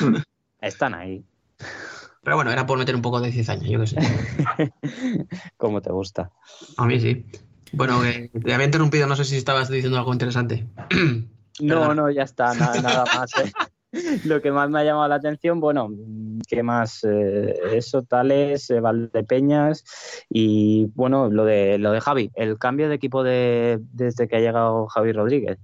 están 0.62 0.96
ahí, 0.96 1.24
pero 2.24 2.36
bueno, 2.36 2.52
era 2.52 2.66
por 2.66 2.78
meter 2.78 2.96
un 2.96 3.02
poco 3.02 3.20
de 3.20 3.32
cizaña, 3.32 3.68
yo 3.68 3.80
qué 3.80 3.88
sé. 3.88 3.98
como 5.58 5.82
te 5.82 5.92
gusta. 5.92 6.32
A 6.78 6.86
mí 6.86 7.00
sí. 7.00 7.26
Bueno, 7.74 8.02
que 8.02 8.30
te 8.44 8.54
había 8.54 8.66
interrumpido, 8.66 9.08
no 9.08 9.16
sé 9.16 9.26
si 9.26 9.38
estabas 9.38 9.70
diciendo 9.70 9.98
algo 9.98 10.14
interesante. 10.14 10.68
No, 11.60 11.94
no, 11.94 12.10
ya 12.10 12.24
está, 12.24 12.56
nada, 12.56 12.82
nada 12.82 13.06
más. 13.14 13.32
¿eh? 13.38 13.52
Lo 14.26 14.42
que 14.42 14.52
más 14.52 14.70
me 14.70 14.80
ha 14.80 14.84
llamado 14.84 15.08
la 15.10 15.16
atención, 15.16 15.60
bueno, 15.60 15.90
¿qué 16.48 16.64
más? 16.64 17.04
Eh, 17.04 17.54
eso, 17.74 18.04
Tales, 18.04 18.70
eh, 18.70 18.80
Valdepeñas 18.80 19.84
y 20.30 20.86
bueno, 20.96 21.30
lo 21.30 21.44
de 21.44 21.78
lo 21.78 21.92
de 21.92 22.00
Javi, 22.00 22.32
el 22.36 22.58
cambio 22.58 22.88
de 22.88 22.96
equipo 22.96 23.22
de, 23.24 23.80
desde 23.92 24.28
que 24.28 24.38
ha 24.38 24.40
llegado 24.40 24.88
Javi 24.88 25.12
Rodríguez. 25.12 25.60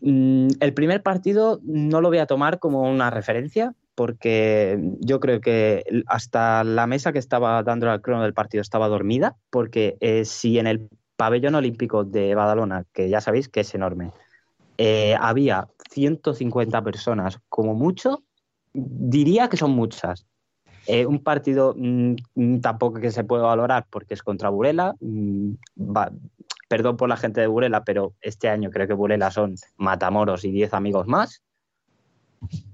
Mm, 0.00 0.48
el 0.60 0.74
primer 0.74 1.02
partido 1.02 1.60
no 1.64 2.00
lo 2.00 2.08
voy 2.08 2.18
a 2.18 2.26
tomar 2.26 2.60
como 2.60 2.88
una 2.88 3.10
referencia 3.10 3.74
porque 3.98 4.78
yo 5.00 5.18
creo 5.18 5.40
que 5.40 5.82
hasta 6.06 6.62
la 6.62 6.86
mesa 6.86 7.12
que 7.12 7.18
estaba 7.18 7.60
dando 7.64 7.90
al 7.90 8.00
crono 8.00 8.22
del 8.22 8.32
partido 8.32 8.62
estaba 8.62 8.86
dormida, 8.86 9.34
porque 9.50 9.96
eh, 9.98 10.24
si 10.24 10.60
en 10.60 10.68
el 10.68 10.88
pabellón 11.16 11.56
olímpico 11.56 12.04
de 12.04 12.36
Badalona, 12.36 12.84
que 12.92 13.08
ya 13.08 13.20
sabéis 13.20 13.48
que 13.48 13.58
es 13.58 13.74
enorme, 13.74 14.12
eh, 14.76 15.16
había 15.20 15.66
150 15.90 16.80
personas, 16.84 17.40
como 17.48 17.74
mucho, 17.74 18.22
diría 18.72 19.48
que 19.48 19.56
son 19.56 19.72
muchas. 19.72 20.26
Eh, 20.86 21.04
un 21.04 21.24
partido 21.24 21.74
mm, 21.76 22.14
mm, 22.36 22.60
tampoco 22.60 23.00
que 23.00 23.10
se 23.10 23.24
puede 23.24 23.42
valorar 23.42 23.88
porque 23.90 24.14
es 24.14 24.22
contra 24.22 24.48
Burela. 24.48 24.94
mm, 25.00 25.54
perdón 26.68 26.96
por 26.96 27.08
la 27.08 27.16
gente 27.16 27.40
de 27.40 27.48
Burela, 27.48 27.82
pero 27.82 28.14
este 28.20 28.48
año 28.48 28.70
creo 28.70 28.86
que 28.86 28.94
Burela 28.94 29.32
son 29.32 29.56
Matamoros 29.76 30.44
y 30.44 30.52
10 30.52 30.72
amigos 30.72 31.08
más. 31.08 31.42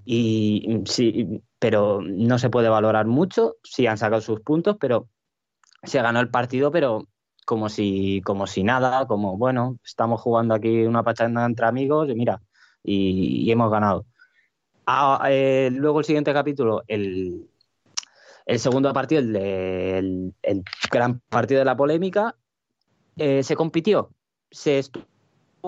Y 0.04 0.82
sí, 0.86 1.42
pero 1.58 2.00
no 2.02 2.38
se 2.38 2.50
puede 2.50 2.68
valorar 2.68 3.06
mucho. 3.06 3.56
Sí 3.62 3.86
han 3.86 3.98
sacado 3.98 4.20
sus 4.20 4.40
puntos, 4.40 4.76
pero 4.78 5.08
se 5.82 6.00
ganó 6.02 6.20
el 6.20 6.28
partido, 6.30 6.70
pero 6.70 7.06
como 7.46 7.68
si, 7.68 8.22
como 8.24 8.46
si 8.46 8.64
nada, 8.64 9.06
como 9.06 9.36
bueno, 9.36 9.78
estamos 9.84 10.20
jugando 10.20 10.54
aquí 10.54 10.84
una 10.84 11.02
pachanga 11.02 11.44
entre 11.44 11.66
amigos 11.66 12.08
y 12.08 12.14
mira, 12.14 12.40
y, 12.82 13.50
hemos 13.50 13.70
ganado. 13.70 14.06
Ah, 14.86 15.26
eh, 15.30 15.70
luego 15.72 16.00
el 16.00 16.04
siguiente 16.04 16.32
capítulo, 16.32 16.82
el, 16.86 17.48
el 18.46 18.58
segundo 18.58 18.92
partido, 18.92 19.20
el, 19.20 20.34
el- 20.42 20.64
gran 20.90 21.20
partido 21.28 21.60
de 21.60 21.64
la 21.64 21.76
polémica, 21.76 22.36
eh, 23.16 23.42
se 23.42 23.56
compitió, 23.56 24.10
se 24.50 24.82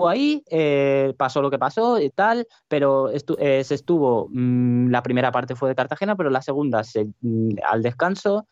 ahí, 0.05 0.43
eh, 0.51 1.13
pasó 1.17 1.41
lo 1.41 1.49
que 1.49 1.57
pasó 1.57 1.99
y 1.99 2.09
tal, 2.11 2.45
pero 2.67 3.09
estu- 3.11 3.37
eh, 3.39 3.63
se 3.63 3.75
estuvo, 3.75 4.27
mm, 4.29 4.89
la 4.89 5.01
primera 5.01 5.31
parte 5.31 5.55
fue 5.55 5.69
de 5.69 5.75
Cartagena, 5.75 6.15
pero 6.15 6.29
la 6.29 6.41
segunda, 6.41 6.83
se- 6.83 7.07
mm, 7.21 7.55
al 7.67 7.81
descanso, 7.81 8.45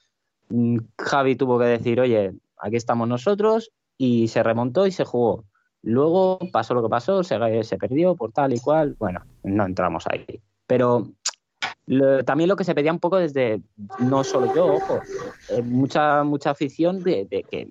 mm, 0.50 0.78
Javi 0.98 1.36
tuvo 1.36 1.60
que 1.60 1.66
decir, 1.66 2.00
oye, 2.00 2.34
aquí 2.58 2.78
estamos 2.78 3.08
nosotros, 3.08 3.72
y 3.98 4.28
se 4.28 4.42
remontó 4.44 4.88
y 4.88 4.92
se 4.92 5.06
jugó. 5.06 5.46
Luego 5.84 6.40
pasó 6.52 6.74
lo 6.74 6.82
que 6.82 6.90
pasó, 6.90 7.24
se, 7.24 7.38
se 7.64 7.78
perdió 7.78 8.16
por 8.16 8.32
tal 8.32 8.54
y 8.54 8.60
cual, 8.60 8.96
bueno, 8.98 9.22
no 9.44 9.66
entramos 9.66 10.06
ahí. 10.08 10.26
Pero 10.68 11.08
también 12.26 12.50
lo 12.50 12.56
que 12.56 12.64
se 12.64 12.74
pedía 12.74 12.92
un 12.92 13.00
poco 13.00 13.18
desde, 13.18 13.62
no 14.00 14.24
solo 14.24 14.54
yo, 14.56 14.66
ojo, 14.66 15.00
eh, 15.50 15.62
mucha, 15.62 16.24
mucha 16.24 16.50
afición 16.50 17.04
de 17.04 17.28
que 17.50 17.70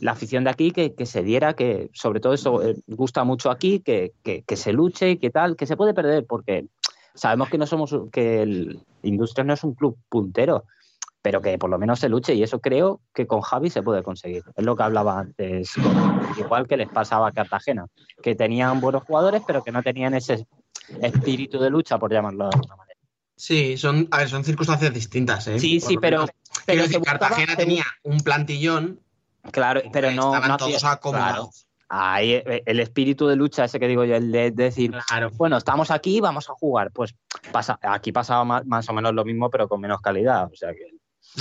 la 0.00 0.12
afición 0.12 0.44
de 0.44 0.50
aquí 0.50 0.70
que, 0.72 0.94
que 0.94 1.06
se 1.06 1.22
diera, 1.22 1.54
que 1.54 1.90
sobre 1.92 2.20
todo 2.20 2.32
eso 2.32 2.62
eh, 2.62 2.76
gusta 2.86 3.24
mucho 3.24 3.50
aquí, 3.50 3.80
que, 3.80 4.12
que- 4.22 4.42
que 4.42 4.56
se 4.56 4.72
luche 4.72 5.10
y 5.10 5.16
que 5.18 5.30
tal, 5.30 5.56
que 5.56 5.66
se 5.66 5.76
puede 5.76 5.94
perder 5.94 6.26
porque 6.26 6.66
sabemos 7.14 7.48
que 7.48 7.58
no 7.58 7.66
somos, 7.66 7.94
que 8.12 8.42
el 8.42 8.80
Industria 9.02 9.44
no 9.44 9.54
es 9.54 9.62
un 9.64 9.74
club 9.74 9.96
puntero, 10.08 10.64
pero 11.20 11.40
que 11.40 11.56
por 11.58 11.70
lo 11.70 11.78
menos 11.78 12.00
se 12.00 12.08
luche 12.08 12.34
y 12.34 12.42
eso 12.42 12.60
creo 12.60 13.00
que 13.14 13.26
con 13.26 13.40
Javi 13.42 13.70
se 13.70 13.82
puede 13.82 14.02
conseguir. 14.02 14.42
Es 14.56 14.64
lo 14.64 14.74
que 14.76 14.82
hablaba 14.82 15.20
antes, 15.20 15.70
igual 16.36 16.66
que 16.66 16.76
les 16.76 16.88
pasaba 16.88 17.28
a 17.28 17.32
Cartagena, 17.32 17.86
que 18.22 18.34
tenían 18.34 18.80
buenos 18.80 19.04
jugadores 19.04 19.42
pero 19.46 19.62
que 19.62 19.70
no 19.72 19.82
tenían 19.82 20.14
ese 20.14 20.46
espíritu 21.00 21.58
de 21.60 21.70
lucha, 21.70 21.98
por 21.98 22.12
llamarlo 22.12 22.48
de 22.48 22.50
alguna 22.56 22.76
manera. 22.76 22.98
Sí, 23.36 23.76
son, 23.76 24.08
a 24.10 24.18
ver, 24.18 24.28
son 24.28 24.44
circunstancias 24.44 24.92
distintas, 24.94 25.46
¿eh? 25.48 25.58
Sí, 25.58 25.80
sí, 25.80 25.96
pero, 26.00 26.26
pero 26.66 26.84
pero 26.88 27.02
Cartagena 27.04 27.56
tenía 27.56 27.84
un 28.04 28.18
plantillón. 28.20 29.00
Claro, 29.50 29.82
pero 29.92 30.10
no. 30.12 30.26
Estaban 30.34 30.48
no 30.50 30.56
todos 30.56 30.74
hacía- 30.76 30.92
acomodados. 30.92 31.34
claro. 31.34 31.50
Ahí, 31.94 32.32
eh, 32.32 32.62
el 32.64 32.80
espíritu 32.80 33.26
de 33.26 33.36
lucha, 33.36 33.64
ese 33.66 33.78
que 33.78 33.86
digo 33.86 34.04
yo, 34.04 34.16
el 34.16 34.32
de 34.32 34.50
decir, 34.50 34.94
bueno, 35.34 35.58
estamos 35.58 35.90
aquí, 35.90 36.20
vamos 36.20 36.48
a 36.48 36.54
jugar. 36.54 36.90
Pues 36.90 37.14
pasa, 37.50 37.78
aquí 37.82 38.12
pasaba 38.12 38.44
más, 38.44 38.64
más 38.64 38.88
o 38.88 38.94
menos 38.94 39.12
lo 39.12 39.24
mismo, 39.26 39.50
pero 39.50 39.68
con 39.68 39.80
menos 39.80 40.00
calidad. 40.00 40.48
O 40.50 40.56
sea 40.56 40.70
que. 40.72 40.86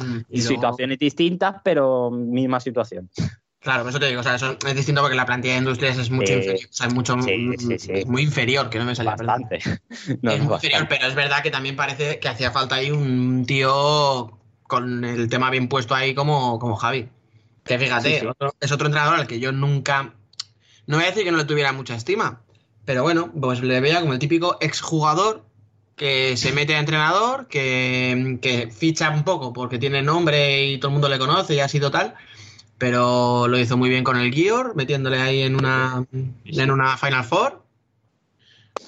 Mm, 0.01 0.17
y 0.29 0.37
luego- 0.41 0.47
situaciones 0.55 0.99
distintas, 0.99 1.55
pero 1.63 2.11
misma 2.11 2.59
situación. 2.59 3.09
Claro, 3.59 3.83
por 3.83 3.91
eso 3.91 3.99
te 3.99 4.07
digo, 4.07 4.21
o 4.21 4.23
sea, 4.23 4.35
eso 4.35 4.57
es 4.65 4.75
distinto 4.75 5.01
porque 5.01 5.15
la 5.15 5.25
plantilla 5.25 5.53
de 5.53 5.59
industrias 5.59 5.97
es 5.99 6.09
mucho 6.09 6.33
inferior, 6.33 6.65
o 6.67 6.73
sea, 6.73 6.87
es 6.87 6.93
mucho 6.95 7.21
Sí, 7.21 7.51
sí, 7.59 7.77
sí. 7.79 7.91
es 7.93 8.07
muy 8.07 8.23
inferior, 8.23 8.69
que 8.71 8.79
no 8.79 8.85
me. 8.85 8.93
Bastante. 8.95 9.59
No, 10.23 10.31
es 10.31 10.41
inferior, 10.43 10.87
pero 10.89 11.05
es 11.07 11.13
verdad 11.15 11.43
que 11.43 11.51
también 11.51 11.75
parece 11.75 12.19
que 12.19 12.27
hacía 12.27 12.49
falta 12.51 12.75
ahí 12.75 12.89
un 12.91 13.45
tío 13.45 14.37
con 14.63 15.05
el 15.05 15.29
tema 15.29 15.49
bien 15.51 15.69
puesto 15.69 15.93
ahí 15.93 16.15
como, 16.15 16.57
como 16.57 16.75
Javi. 16.75 17.07
Que 17.63 17.77
fíjate, 17.77 18.13
Sí, 18.13 18.19
sí. 18.21 18.25
otro- 18.25 18.55
es 18.59 18.71
otro 18.71 18.87
entrenador 18.87 19.15
al 19.19 19.27
que 19.27 19.39
yo 19.39 19.51
nunca, 19.51 20.13
no 20.87 20.97
voy 20.97 21.05
a 21.05 21.09
decir 21.09 21.23
que 21.23 21.31
no 21.31 21.37
le 21.37 21.45
tuviera 21.45 21.71
mucha 21.73 21.95
estima, 21.95 22.41
pero 22.85 23.03
bueno, 23.03 23.31
pues 23.39 23.61
le 23.61 23.79
veía 23.79 24.01
como 24.01 24.13
el 24.13 24.19
típico 24.19 24.57
exjugador 24.61 25.45
que 25.95 26.35
se 26.37 26.51
mete 26.51 26.73
a 26.75 26.79
entrenador, 26.79 27.47
que, 27.47 28.39
que 28.41 28.71
ficha 28.71 29.11
un 29.11 29.23
poco 29.23 29.53
porque 29.53 29.77
tiene 29.77 30.01
nombre 30.01 30.65
y 30.65 30.79
todo 30.79 30.87
el 30.89 30.93
mundo 30.93 31.07
le 31.09 31.19
conoce 31.19 31.53
y 31.53 31.59
ha 31.59 31.67
sido 31.67 31.91
tal, 31.91 32.15
pero 32.79 33.47
lo 33.47 33.59
hizo 33.59 33.77
muy 33.77 33.89
bien 33.89 34.03
con 34.03 34.17
el 34.17 34.33
Gior, 34.33 34.75
metiéndole 34.75 35.21
ahí 35.21 35.43
en 35.43 35.55
una, 35.55 36.03
en 36.45 36.71
una 36.71 36.97
Final 36.97 37.23
Four. 37.23 37.61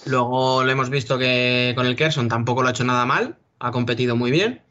Luego 0.05 0.63
lo 0.63 0.71
hemos 0.71 0.89
visto 0.89 1.19
que 1.19 1.73
con 1.75 1.85
el 1.85 1.95
Kerson 1.95 2.27
tampoco 2.27 2.63
lo 2.63 2.69
ha 2.69 2.71
hecho 2.71 2.83
nada 2.83 3.05
mal, 3.05 3.37
ha 3.59 3.69
competido 3.71 4.15
muy 4.15 4.31
bien 4.31 4.62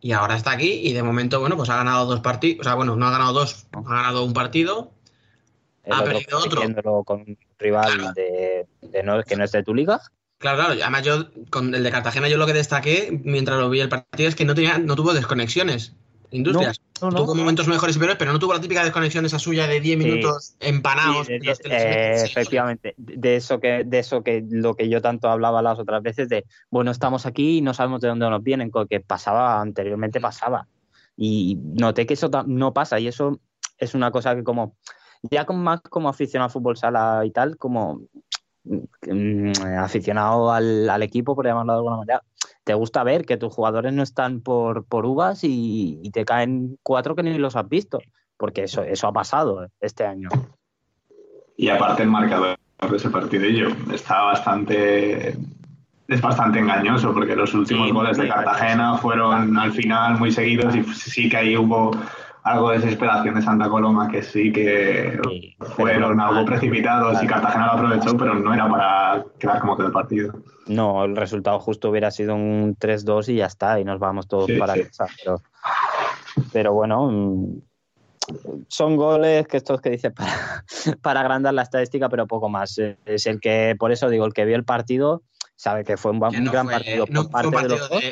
y 0.00 0.12
ahora 0.12 0.36
está 0.36 0.52
aquí 0.52 0.80
y 0.84 0.92
de 0.92 1.02
momento, 1.02 1.40
bueno, 1.40 1.56
pues 1.56 1.70
ha 1.70 1.76
ganado 1.76 2.06
dos 2.06 2.20
partidos, 2.20 2.60
o 2.60 2.64
sea, 2.64 2.74
bueno, 2.74 2.96
no 2.96 3.06
ha 3.06 3.10
ganado 3.10 3.32
dos, 3.32 3.66
ha 3.72 3.80
ganado 3.82 4.24
un 4.24 4.32
partido, 4.32 4.92
El 5.84 5.92
ha 5.92 6.00
otro 6.00 6.12
perdido 6.12 6.38
otro. 6.38 7.04
con 7.04 7.20
un 7.20 7.38
rival 7.58 8.14
de, 8.14 8.66
de 8.80 9.02
no, 9.02 9.22
que 9.22 9.36
no 9.36 9.44
es 9.44 9.52
de 9.52 9.62
tu 9.62 9.74
liga. 9.74 10.00
Claro, 10.38 10.58
claro, 10.58 10.80
además 10.80 11.02
yo 11.02 11.28
con 11.50 11.74
el 11.74 11.82
de 11.82 11.90
Cartagena 11.90 12.28
yo 12.28 12.38
lo 12.38 12.46
que 12.46 12.52
destaqué 12.52 13.20
mientras 13.24 13.58
lo 13.58 13.68
vi 13.70 13.80
el 13.80 13.88
partido 13.88 14.28
es 14.28 14.36
que 14.36 14.44
no 14.44 14.54
tenía, 14.54 14.78
no 14.78 14.94
tuvo 14.94 15.12
desconexiones. 15.12 15.96
Industrias. 16.30 16.80
No, 17.00 17.10
no, 17.10 17.18
no. 17.18 17.24
Tuvo 17.24 17.34
momentos 17.34 17.66
mejores 17.68 17.96
y 17.96 17.98
peores, 17.98 18.16
pero 18.18 18.32
no 18.32 18.38
tuvo 18.38 18.52
la 18.54 18.60
típica 18.60 18.82
desconexión 18.82 19.24
esa 19.24 19.38
suya 19.38 19.66
de 19.66 19.80
10 19.80 19.98
Sí. 19.98 20.04
minutos 20.04 20.56
empanados. 20.60 21.26
Sí, 21.26 21.32
de- 21.34 21.38
y 21.38 21.46
los 21.46 21.58
que 21.58 21.68
les 21.68 21.82
eh, 21.82 22.24
efectivamente, 22.24 22.94
de 22.96 23.36
eso 23.36 23.60
que, 23.60 23.84
de 23.84 23.98
eso 24.00 24.22
que 24.22 24.44
lo 24.50 24.74
que 24.74 24.88
yo 24.88 25.00
tanto 25.00 25.28
hablaba 25.28 25.62
las 25.62 25.78
otras 25.78 26.02
veces 26.02 26.28
de 26.28 26.44
bueno, 26.70 26.90
estamos 26.90 27.24
aquí 27.24 27.58
y 27.58 27.60
no 27.62 27.72
sabemos 27.72 28.00
de 28.00 28.08
dónde 28.08 28.28
nos 28.28 28.42
vienen, 28.42 28.70
co- 28.70 28.86
que 28.86 29.00
pasaba 29.00 29.60
anteriormente 29.60 30.20
pasaba. 30.20 30.66
Y 31.16 31.56
noté 31.62 32.04
que 32.06 32.14
eso 32.14 32.30
no 32.46 32.72
pasa, 32.74 32.98
y 33.00 33.08
eso 33.08 33.40
es 33.78 33.94
una 33.94 34.10
cosa 34.10 34.34
que 34.36 34.44
como, 34.44 34.76
ya 35.22 35.44
con 35.46 35.62
más 35.62 35.80
como 35.82 36.08
aficionado 36.08 36.46
al 36.46 36.52
fútbol 36.52 36.76
sala 36.76 37.22
y 37.24 37.30
tal, 37.30 37.56
como 37.56 38.02
mm, 38.64 39.52
aficionado 39.78 40.52
al, 40.52 40.88
al 40.90 41.02
equipo, 41.02 41.34
por 41.34 41.46
llamarlo 41.46 41.72
de 41.72 41.76
alguna 41.78 41.96
manera, 41.96 42.22
te 42.68 42.74
gusta 42.74 43.02
ver 43.02 43.24
que 43.24 43.38
tus 43.38 43.50
jugadores 43.54 43.94
no 43.94 44.02
están 44.02 44.42
por, 44.42 44.84
por 44.84 45.06
uvas 45.06 45.42
y, 45.42 46.00
y 46.02 46.10
te 46.10 46.26
caen 46.26 46.76
cuatro 46.82 47.16
que 47.16 47.22
ni 47.22 47.38
los 47.38 47.56
has 47.56 47.66
visto, 47.66 47.98
porque 48.36 48.64
eso, 48.64 48.82
eso 48.82 49.06
ha 49.06 49.12
pasado 49.14 49.68
este 49.80 50.04
año. 50.04 50.28
Y 51.56 51.70
aparte 51.70 52.02
el 52.02 52.10
marcador 52.10 52.58
de 52.90 52.94
ese 52.94 53.08
partidillo 53.08 53.68
está 53.90 54.20
bastante 54.20 55.30
es 56.08 56.20
bastante 56.20 56.58
engañoso 56.58 57.14
porque 57.14 57.34
los 57.34 57.54
últimos 57.54 57.86
Sí, 57.86 57.92
goles 57.94 58.18
de 58.18 58.28
Cartagena 58.28 58.98
fueron 58.98 59.56
al 59.56 59.72
final 59.72 60.18
muy 60.18 60.30
seguidos 60.30 60.76
y 60.76 60.84
sí 60.84 61.30
que 61.30 61.38
ahí 61.38 61.56
hubo 61.56 61.92
algo 62.50 62.70
de 62.70 62.78
desesperación 62.78 63.34
de 63.34 63.42
Santa 63.42 63.68
Coloma 63.68 64.08
que 64.08 64.22
sí 64.22 64.52
que 64.52 65.18
fueron 65.76 66.20
algo 66.20 66.44
precipitados 66.44 67.22
y 67.22 67.26
Cartagena 67.26 67.66
lo 67.66 67.72
aprovechó 67.72 68.16
pero 68.16 68.34
no 68.34 68.52
era 68.54 68.68
para 68.68 69.24
quedar 69.38 69.60
como 69.60 69.76
quedó 69.76 69.86
el 69.88 69.92
partido. 69.92 70.32
No, 70.66 71.04
el 71.04 71.16
resultado 71.16 71.58
justo 71.60 71.90
hubiera 71.90 72.10
sido 72.10 72.34
un 72.34 72.76
3-2 72.76 73.28
y 73.30 73.36
ya 73.36 73.46
está, 73.46 73.80
y 73.80 73.84
nos 73.84 73.98
vamos 73.98 74.26
todos 74.28 74.46
Sí, 74.46 74.56
para 74.58 74.74
sí. 74.74 74.84
casa. 74.84 75.06
Pero, 75.24 75.40
pero 76.52 76.72
bueno, 76.74 77.10
mm, 77.10 77.60
son 78.68 78.96
goles 78.96 79.46
que 79.48 79.56
estos 79.56 79.80
que 79.80 79.90
dice 79.90 80.10
para, 80.10 80.64
para 81.02 81.20
agrandar 81.20 81.54
la 81.54 81.62
estadística, 81.62 82.08
pero 82.08 82.26
poco 82.26 82.48
más. 82.48 82.76
Eh, 82.78 82.98
Es 83.06 83.26
el 83.26 83.40
que, 83.40 83.76
por 83.78 83.92
eso 83.92 84.08
digo, 84.10 84.26
el 84.26 84.32
que 84.34 84.44
vio 84.44 84.56
el 84.56 84.64
partido 84.64 85.22
sabe 85.56 85.84
que 85.84 85.96
fue 85.96 86.10
un, 86.12 86.20
Que 86.30 86.40
no 86.40 86.52
gran 86.52 86.66
fue- 86.66 86.74
partido 86.74 87.06
no 87.08 87.22
por 87.28 87.40
fue 87.40 87.46
un 87.48 87.52
parte 87.52 87.66
de 87.68 87.78
partido 87.78 87.78
los 87.78 87.88
dos. 87.88 88.02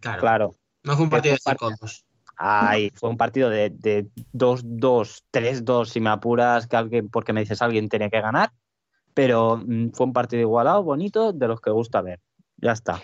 claro, 0.00 0.20
Claro. 0.20 0.54
no 0.84 0.94
fue 0.94 1.04
un 1.04 1.10
partido 1.10 1.34
de 1.34 1.40
5-2. 1.40 2.04
Ay, 2.36 2.90
fue 2.94 3.10
un 3.10 3.16
partido 3.16 3.50
de, 3.50 3.70
de 3.70 4.06
2-2, 4.32 5.22
3-2, 5.32 5.86
si 5.86 6.00
me 6.00 6.10
apuras, 6.10 6.66
que 6.66 6.76
alguien, 6.76 7.08
porque 7.08 7.32
me 7.32 7.40
dices 7.40 7.62
alguien 7.62 7.88
tiene 7.88 8.10
que 8.10 8.20
ganar. 8.20 8.52
Pero 9.14 9.62
mm, 9.64 9.90
fue 9.92 10.06
un 10.06 10.12
partido 10.12 10.42
igualado, 10.42 10.82
bonito, 10.82 11.32
de 11.32 11.48
los 11.48 11.60
que 11.60 11.70
gusta 11.70 12.02
ver. 12.02 12.20
Ya 12.58 12.72
está. 12.72 13.00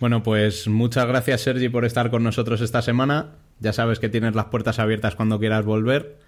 Bueno, 0.00 0.22
pues 0.22 0.68
muchas 0.68 1.06
gracias 1.06 1.40
Sergi 1.40 1.68
por 1.68 1.84
estar 1.84 2.10
con 2.10 2.22
nosotros 2.22 2.60
esta 2.60 2.82
semana. 2.82 3.36
Ya 3.58 3.72
sabes 3.72 3.98
que 3.98 4.08
tienes 4.08 4.34
las 4.34 4.46
puertas 4.46 4.78
abiertas 4.78 5.16
cuando 5.16 5.38
quieras 5.38 5.64
volver. 5.64 6.18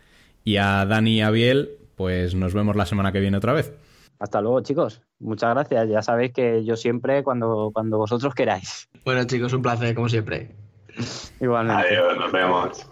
Y 0.43 0.57
a 0.57 0.85
Dani 0.87 1.19
y 1.19 1.21
a 1.21 1.31
Biel, 1.31 1.79
pues 1.95 2.35
nos 2.35 2.55
vemos 2.55 2.75
la 2.75 2.87
semana 2.87 3.13
que 3.13 3.21
viene 3.21 3.37
otra 3.37 3.53
vez. 3.53 3.73
Hasta 4.19 4.41
luego, 4.41 4.61
chicos. 4.63 5.03
Muchas 5.19 5.55
gracias. 5.55 5.89
Ya 5.89 6.03
sabéis 6.03 6.33
que 6.33 6.65
yo 6.65 6.77
siempre, 6.77 7.23
cuando, 7.23 7.71
cuando 7.73 7.99
vosotros 7.99 8.35
queráis. 8.35 8.89
Bueno, 9.05 9.25
chicos, 9.25 9.53
un 9.53 9.63
placer, 9.63 9.95
como 9.95 10.09
siempre. 10.09 10.57
Igualmente. 11.41 11.87
Adiós, 11.87 12.19
nos 12.19 12.33
vemos. 12.33 12.87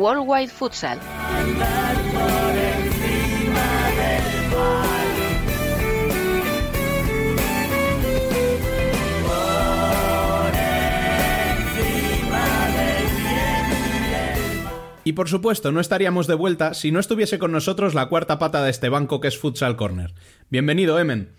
Worldwide 0.00 0.48
Futsal. 0.50 0.98
Por 15.20 15.28
supuesto, 15.28 15.70
no 15.70 15.80
estaríamos 15.80 16.26
de 16.26 16.32
vuelta 16.32 16.72
si 16.72 16.92
no 16.92 16.98
estuviese 16.98 17.38
con 17.38 17.52
nosotros 17.52 17.92
la 17.92 18.08
cuarta 18.08 18.38
pata 18.38 18.62
de 18.62 18.70
este 18.70 18.88
banco 18.88 19.20
que 19.20 19.28
es 19.28 19.36
Futsal 19.36 19.76
Corner. 19.76 20.14
Bienvenido, 20.48 20.98
Emen. 20.98 21.34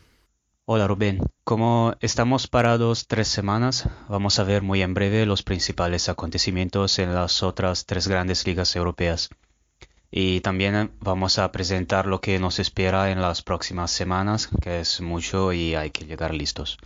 Hola 0.65 0.86
Rubén, 0.86 1.19
como 1.43 1.95
estamos 1.99 2.45
parados 2.45 3.07
tres 3.07 3.27
semanas, 3.27 3.89
vamos 4.07 4.38
a 4.38 4.43
ver 4.43 4.61
muy 4.61 4.84
en 4.84 4.93
breve 4.93 5.25
los 5.25 5.41
principales 5.41 6.09
acontecimientos 6.09 6.99
en 6.99 7.15
las 7.15 7.41
otras 7.41 7.88
tres 7.88 8.07
grandes 8.07 8.45
ligas 8.45 8.75
europeas. 8.75 9.32
Y 10.11 10.41
también 10.41 10.91
vamos 10.99 11.39
a 11.39 11.51
presentar 11.51 12.05
lo 12.05 12.21
que 12.21 12.38
nos 12.38 12.59
espera 12.59 13.09
en 13.09 13.19
las 13.19 13.41
próximas 13.41 13.89
semanas, 13.89 14.47
que 14.61 14.82
es 14.82 15.01
mucho 15.01 15.53
y 15.53 15.73
hay 15.73 15.89
que 15.89 16.05
llegar 16.05 16.36
listos. 16.36 16.77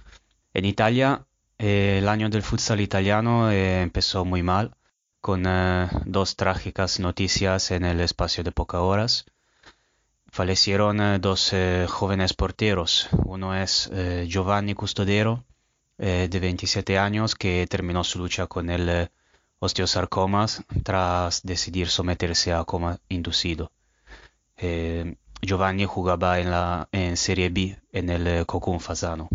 En 0.54 0.64
Italia, 0.64 1.28
eh, 1.58 1.98
el 2.02 2.08
año 2.08 2.30
del 2.30 2.42
futsal 2.42 2.80
italiano 2.80 3.52
eh, 3.52 3.82
empezó 3.82 4.24
muy 4.24 4.44
mal, 4.44 4.78
con 5.26 5.44
eh, 5.48 5.90
dos 6.06 6.36
trágicas 6.36 7.00
noticias 7.00 7.72
en 7.72 7.84
el 7.84 8.00
espacio 8.00 8.44
de 8.44 8.52
pocas 8.52 8.82
horas. 8.82 9.26
Fallecieron 10.28 11.02
eh, 11.02 11.18
dos 11.18 11.52
eh, 11.52 11.88
jóvenes 11.90 12.36
porteros. 12.36 13.10
Uno 13.26 13.56
es 13.56 13.90
Giovanni 14.28 14.76
Custodero, 14.76 15.44
de 15.98 16.40
27 16.40 17.00
años, 17.00 17.34
que 17.34 17.66
terminó 17.68 18.04
su 18.04 18.20
lucha 18.20 18.46
con 18.46 18.70
el 18.70 19.10
osteosarcomas 19.58 20.64
tras 20.84 21.42
decidir 21.42 21.88
someterse 21.88 22.54
a 22.54 22.64
coma 22.64 23.00
inducido. 23.10 23.72
Giovanni 25.42 25.86
jugaba 25.86 26.40
en 26.40 26.52
la 26.52 26.88
Serie 27.16 27.50
B 27.50 27.80
en 27.92 28.10
el 28.12 28.46
Cocún 28.46 28.80
Fasano. 28.80 29.28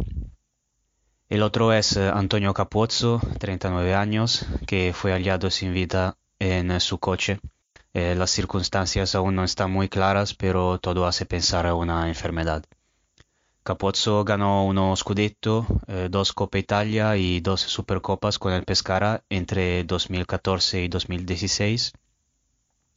El 1.30 1.44
otro 1.44 1.72
es 1.72 1.96
eh, 1.96 2.10
Antonio 2.12 2.52
Capozzo, 2.54 3.20
39 3.38 3.94
años, 3.94 4.46
que 4.66 4.92
fue 4.92 5.12
hallado 5.12 5.48
sin 5.48 5.72
vida 5.72 6.16
en 6.40 6.72
eh, 6.72 6.80
su 6.80 6.98
coche. 6.98 7.38
Eh, 7.94 8.16
las 8.16 8.30
circunstancias 8.30 9.14
aún 9.14 9.36
no 9.36 9.44
están 9.44 9.70
muy 9.70 9.88
claras, 9.88 10.34
pero 10.34 10.80
todo 10.80 11.06
hace 11.06 11.26
pensar 11.26 11.68
a 11.68 11.76
una 11.76 12.08
enfermedad. 12.08 12.64
Capozzo 13.62 14.24
ganó 14.24 14.66
uno 14.66 14.96
Scudetto, 14.96 15.66
dos 16.10 16.32
Copa 16.32 16.58
Italia 16.58 17.16
y 17.16 17.40
dos 17.40 17.60
Supercopas 17.60 18.40
con 18.40 18.52
el 18.52 18.64
Pescara 18.64 19.22
entre 19.28 19.84
2014 19.84 20.82
y 20.82 20.88
2016 20.88 21.92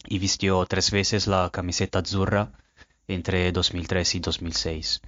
y 0.06 0.18
vistió 0.18 0.66
tres 0.66 0.90
veces 0.90 1.28
la 1.28 1.52
camiseta 1.52 2.00
azzurra 2.00 2.52
entre 3.08 3.52
2003 3.52 4.16
y 4.16 4.20
2006. 4.22 5.02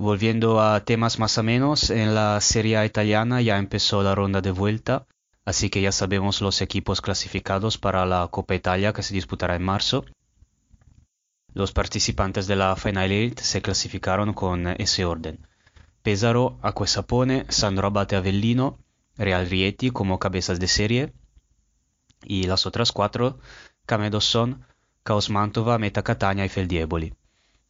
Volviendo 0.00 0.60
a 0.60 0.78
temas 0.84 1.18
más 1.18 1.38
o 1.38 1.42
menos, 1.42 1.90
en 1.90 2.14
la 2.14 2.40
Serie 2.40 2.76
A 2.76 2.86
italiana 2.86 3.42
ya 3.42 3.58
empezó 3.58 4.00
la 4.04 4.14
ronda 4.14 4.40
de 4.40 4.52
vuelta, 4.52 5.08
así 5.44 5.70
que 5.70 5.80
ya 5.80 5.90
sabemos 5.90 6.40
los 6.40 6.62
equipos 6.62 7.00
clasificados 7.00 7.78
para 7.78 8.06
la 8.06 8.28
Copa 8.28 8.54
Italia 8.54 8.92
que 8.92 9.02
se 9.02 9.12
disputará 9.12 9.56
en 9.56 9.64
marzo. 9.64 10.04
Los 11.52 11.72
participantes 11.72 12.46
de 12.46 12.54
la 12.54 12.76
Final 12.76 13.10
Eight 13.10 13.40
se 13.40 13.60
clasificaron 13.60 14.34
con 14.34 14.68
ese 14.68 15.04
orden. 15.04 15.44
Pesaro, 16.04 16.60
Acquesapone, 16.62 17.46
Sandro 17.48 17.88
Abate 17.88 18.14
Avellino, 18.14 18.78
Real 19.16 19.50
Rieti 19.50 19.90
como 19.90 20.20
cabezas 20.20 20.60
de 20.60 20.68
serie 20.68 21.12
y 22.22 22.44
las 22.44 22.66
otras 22.66 22.92
cuatro, 22.92 23.40
Camedos 23.84 24.26
son 24.26 24.64
Caos 25.02 25.28
Mantova, 25.28 25.76
Meta 25.76 26.04
Catania 26.04 26.44
y 26.44 26.48
Feldieboli. 26.48 27.14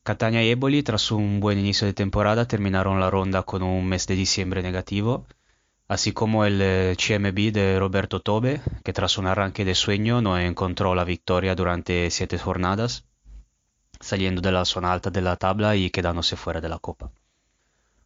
Catania 0.03 0.43
y 0.43 0.51
Eboli, 0.51 0.83
tras 0.83 1.11
un 1.11 1.41
buen 1.41 1.59
inicio 1.59 1.87
de 1.87 1.93
temporada, 1.93 2.49
terminaron 2.49 3.01
la 3.01 3.11
ronda 3.11 3.43
con 3.43 3.63
un 3.63 3.87
mes 3.87 4.07
de 4.07 4.17
diciembre 4.17 4.63
negativo, 4.63 5.27
así 5.87 6.13
como 6.13 6.45
el 6.45 6.61
eh, 6.63 6.97
CMB 6.97 7.53
de 7.53 7.79
Roberto 7.79 8.21
Tobe, 8.21 8.61
que 8.85 8.93
tras 8.93 9.19
un 9.19 9.27
arranque 9.27 9.65
de 9.65 9.75
sueño 9.75 10.23
no 10.23 10.39
encontró 10.39 10.95
la 10.95 11.05
victoria 11.05 11.55
durante 11.55 12.11
siete 12.11 12.39
jornadas, 12.39 13.05
saliendo 14.01 14.41
de 14.41 14.53
la 14.53 14.65
zona 14.65 14.93
alta 14.93 15.11
de 15.11 15.23
la 15.23 15.37
tabla 15.37 15.77
y 15.77 15.91
quedándose 15.91 16.37
fuera 16.37 16.61
de 16.61 16.69
la 16.69 16.79
Copa. 16.79 17.11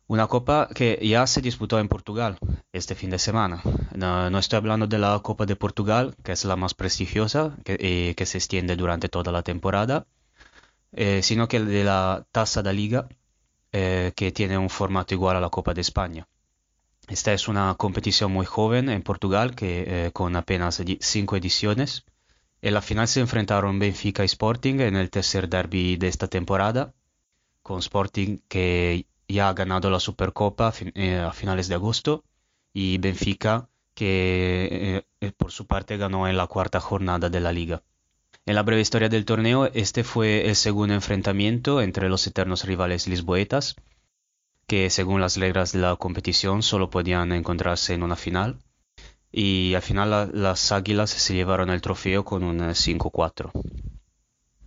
Una 0.09 0.27
Copa 0.27 0.69
que 0.75 0.99
ya 1.03 1.27
se 1.27 1.41
disputó 1.41 1.79
en 1.79 1.89
Portugal 1.89 2.39
este 2.73 2.95
fin 2.95 3.11
de 3.11 3.19
semana. 3.19 3.63
No, 3.95 4.39
estoy 4.39 4.59
hablando 4.59 4.87
de 4.87 4.99
la 4.99 5.19
Copa 5.21 5.47
de 5.47 5.57
Portugal, 5.57 6.15
que 6.23 6.33
es 6.33 6.45
la 6.45 6.57
más 6.57 6.75
prestigiosa 6.75 7.57
y 7.65 8.11
eh, 8.11 8.15
que 8.17 8.27
se 8.27 8.39
extiende 8.39 8.77
durante 8.77 9.09
toda 9.09 9.33
la 9.33 9.43
temporada, 9.43 10.07
eh, 10.93 11.23
sino 11.23 11.49
que 11.49 11.61
de 11.61 11.85
la 11.85 12.27
Tasa 12.33 12.63
de 12.63 12.73
Liga, 12.73 13.09
eh, 13.73 14.13
que 14.15 14.31
tiene 14.31 14.59
un 14.59 14.69
formato 14.69 15.15
igual 15.15 15.37
a 15.37 15.41
la 15.41 15.49
Copa 15.49 15.73
de 15.73 15.81
España. 15.81 16.29
Esta 17.09 17.33
es 17.33 17.49
una 17.49 17.75
competición 17.77 18.31
muy 18.33 18.47
joven 18.47 18.89
en 18.91 19.03
Portugal, 19.03 19.55
que 19.55 20.07
eh, 20.07 20.13
con 20.13 20.37
apenas 20.37 20.83
cinco 21.01 21.37
ediciones. 21.37 22.05
En 22.61 22.75
la 22.75 22.83
final 22.83 23.09
se 23.09 23.21
enfrentaron 23.21 23.79
Benfica 23.79 24.23
y 24.23 24.27
Sporting 24.27 24.81
en 24.81 24.97
el 24.97 25.11
tercer 25.11 25.49
derby 25.49 25.97
de 25.97 26.09
esta 26.09 26.29
temporada, 26.29 26.95
con 27.63 27.79
Sporting 27.81 28.39
que 28.49 29.07
ya 29.29 29.49
ha 29.49 29.55
ganado 29.55 29.91
la 29.91 29.99
Supercopa 29.99 30.69
a 30.69 31.33
finales 31.33 31.69
de 31.69 31.75
agosto 31.75 32.25
y 32.73 32.99
Benfica 32.99 33.69
que 33.95 35.05
por 35.37 35.53
su 35.53 35.67
parte 35.67 35.97
ganó 35.97 36.29
en 36.29 36.37
la 36.37 36.47
cuarta 36.47 36.81
jornada 36.81 37.29
de 37.31 37.41
la 37.41 37.53
liga. 37.53 37.83
En 38.45 38.57
la 38.57 38.65
breve 38.65 38.83
historia 38.83 39.09
del 39.09 39.25
torneo, 39.25 39.67
este 39.73 40.03
fue 40.03 40.49
el 40.49 40.57
segundo 40.57 40.95
enfrentamiento 40.95 41.81
entre 41.81 42.09
los 42.09 42.27
eternos 42.27 42.65
rivales 42.65 43.07
lisboetas, 43.07 43.77
que 44.67 44.91
según 44.91 45.21
las 45.21 45.37
reglas 45.37 45.71
de 45.71 45.79
la 45.79 45.95
competición 45.95 46.65
solo 46.65 46.91
podían 46.91 47.31
encontrarse 47.31 47.95
en 47.95 48.03
una 48.03 48.17
final. 48.17 48.59
Y 49.31 49.75
al 49.75 49.83
final 49.83 50.33
las 50.35 50.73
Águilas 50.73 51.11
se 51.11 51.35
llevaron 51.35 51.71
el 51.71 51.81
trofeo 51.81 52.25
con 52.25 52.43
un 52.43 52.59
5-4. 52.59 53.53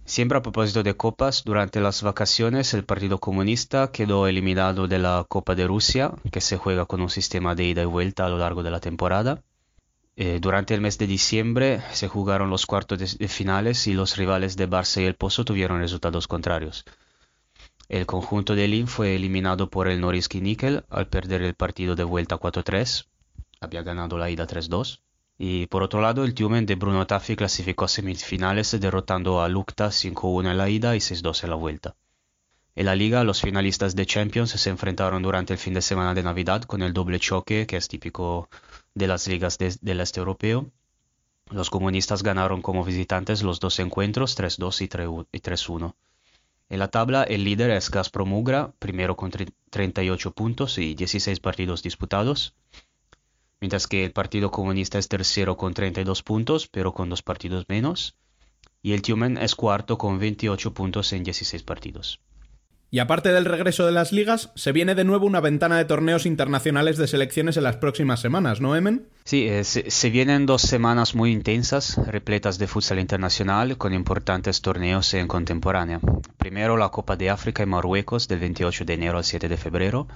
Siempre 0.05 0.37
a 0.37 0.41
propósito 0.41 0.81
de 0.81 0.95
copas, 0.95 1.43
durante 1.43 1.81
las 1.81 2.01
vacaciones 2.01 2.73
el 2.73 2.85
Partido 2.85 3.19
Comunista 3.19 3.91
quedó 3.91 4.27
eliminado 4.27 4.87
de 4.87 4.99
la 4.99 5.25
Copa 5.27 5.53
de 5.53 5.67
Rusia, 5.67 6.13
que 6.31 6.39
se 6.39 6.55
juega 6.55 6.85
con 6.85 7.01
un 7.01 7.09
sistema 7.09 7.55
de 7.55 7.65
ida 7.65 7.81
y 7.81 7.85
vuelta 7.85 8.25
a 8.25 8.29
lo 8.29 8.37
largo 8.37 8.63
de 8.63 8.71
la 8.71 8.79
temporada. 8.79 9.43
Eh, 10.17 10.39
durante 10.39 10.73
el 10.73 10.79
mes 10.79 10.97
de 10.97 11.07
diciembre 11.07 11.81
se 11.91 12.07
jugaron 12.07 12.49
los 12.49 12.65
cuartos 12.65 13.17
de, 13.17 13.27
finales 13.27 13.85
y 13.87 13.93
los 13.93 14.15
rivales 14.15 14.55
de 14.55 14.69
Barça 14.69 15.01
y 15.01 15.05
el 15.05 15.15
Pozo 15.15 15.43
tuvieron 15.43 15.79
resultados 15.79 16.27
contrarios. 16.27 16.85
El 17.89 18.05
conjunto 18.05 18.55
de 18.55 18.67
Lin 18.67 18.87
fue 18.87 19.15
eliminado 19.15 19.69
por 19.69 19.89
el 19.89 19.99
Norilski 19.99 20.39
Nickel 20.39 20.85
al 20.89 21.07
perder 21.07 21.41
el 21.41 21.53
partido 21.53 21.95
de 21.95 22.05
vuelta 22.05 22.37
4-3. 22.37 23.07
Había 23.59 23.83
ganado 23.83 24.17
la 24.17 24.29
ida 24.29 24.47
3-2. 24.47 25.01
Y 25.37 25.67
por 25.67 25.83
otro 25.83 25.99
lado, 25.99 26.23
el 26.23 26.33
Tiumen 26.33 26.65
de 26.65 26.75
Bruno 26.75 27.05
Taffi 27.05 27.35
clasificó 27.35 27.83
a 27.85 27.89
semifinales 27.89 28.79
derrotando 28.79 29.41
a 29.41 29.49
Lukta 29.49 29.87
5-1 29.87 30.51
en 30.51 30.57
la 30.57 30.69
ida 30.69 30.95
y 30.95 30.99
6-2 30.99 31.43
en 31.43 31.49
la 31.49 31.55
vuelta. 31.57 31.95
En 32.73 32.85
la 32.85 32.95
liga, 32.95 33.23
los 33.25 33.41
finalistas 33.41 33.95
de 33.95 34.05
Champions 34.05 34.51
se 34.51 34.69
enfrentaron 34.69 35.21
durante 35.21 35.53
el 35.53 35.59
fin 35.59 35.73
de 35.73 35.81
semana 35.81 36.13
de 36.13 36.23
Navidad 36.23 36.63
con 36.63 36.81
el 36.81 36.93
doble 36.93 37.19
choque 37.19 37.67
que 37.67 37.77
es 37.77 37.87
típico 37.89 38.49
de 38.95 39.07
las 39.07 39.27
ligas 39.27 39.57
del 39.57 39.99
este 39.99 40.19
europeo. 40.19 40.71
Los 41.51 41.69
comunistas 41.69 42.23
ganaron 42.23 42.61
como 42.61 42.83
visitantes 42.83 43.43
los 43.43 43.59
dos 43.59 43.77
encuentros 43.79 44.37
3-2 44.37 45.27
y 45.31 45.39
3-1. 45.39 45.93
En 46.69 46.79
la 46.79 46.89
tabla 46.89 47.23
el 47.23 47.43
líder 47.43 47.69
es 47.69 47.91
Gazprom 47.91 48.33
Ugra, 48.33 48.73
primero 48.79 49.15
con 49.15 49.31
38 49.69 50.31
puntos 50.31 50.79
y 50.79 50.95
16 50.95 51.39
partidos 51.39 51.83
disputados, 51.83 52.55
mientras 53.61 53.85
que 53.85 54.05
el 54.05 54.11
Partido 54.11 54.49
Comunista 54.49 54.97
es 54.97 55.07
tercero 55.07 55.57
con 55.57 55.75
32 55.75 56.23
puntos, 56.23 56.67
pero 56.67 56.93
con 56.93 57.09
dos 57.09 57.21
partidos 57.21 57.65
menos, 57.67 58.15
y 58.81 58.93
el 58.93 59.03
Tiumen 59.03 59.37
es 59.37 59.55
cuarto 59.55 59.99
con 59.99 60.17
28 60.17 60.73
puntos 60.73 61.13
en 61.13 61.23
16 61.23 61.61
partidos. 61.63 62.19
Y 62.95 62.99
aparte 62.99 63.33
del 63.33 63.43
regreso 63.43 63.85
de 63.85 63.91
las 63.91 64.13
ligas, 64.13 64.51
se 64.55 64.71
viene 64.71 64.95
de 64.95 65.03
nuevo 65.03 65.25
una 65.25 65.41
ventana 65.41 65.77
de 65.77 65.83
torneos 65.83 66.25
internacionales 66.25 66.95
de 66.95 67.07
selecciones 67.07 67.57
en 67.57 67.63
las 67.63 67.75
próximas 67.75 68.21
semanas, 68.21 68.61
¿no, 68.61 68.73
Emen? 68.73 69.09
Sí, 69.25 69.49
eh, 69.49 69.65
se, 69.65 70.09
vienen 70.09 70.45
dos 70.45 70.61
semanas 70.61 71.13
muy 71.13 71.33
intensas, 71.33 71.97
repletas 72.07 72.57
de 72.57 72.67
futsal 72.67 72.99
internacional, 72.99 73.77
con 73.77 73.93
importantes 73.93 74.61
torneos 74.61 75.13
en 75.13 75.27
contemporánea. 75.27 75.99
Primero 76.37 76.77
la 76.77 76.87
Copa 76.87 77.17
de 77.17 77.29
África 77.29 77.63
en 77.63 77.69
Marruecos 77.71 78.29
del 78.29 78.39
28 78.39 78.85
de 78.85 78.93
enero 78.93 79.17
al 79.17 79.25
7 79.25 79.49
de 79.49 79.57
febrero. 79.57 80.07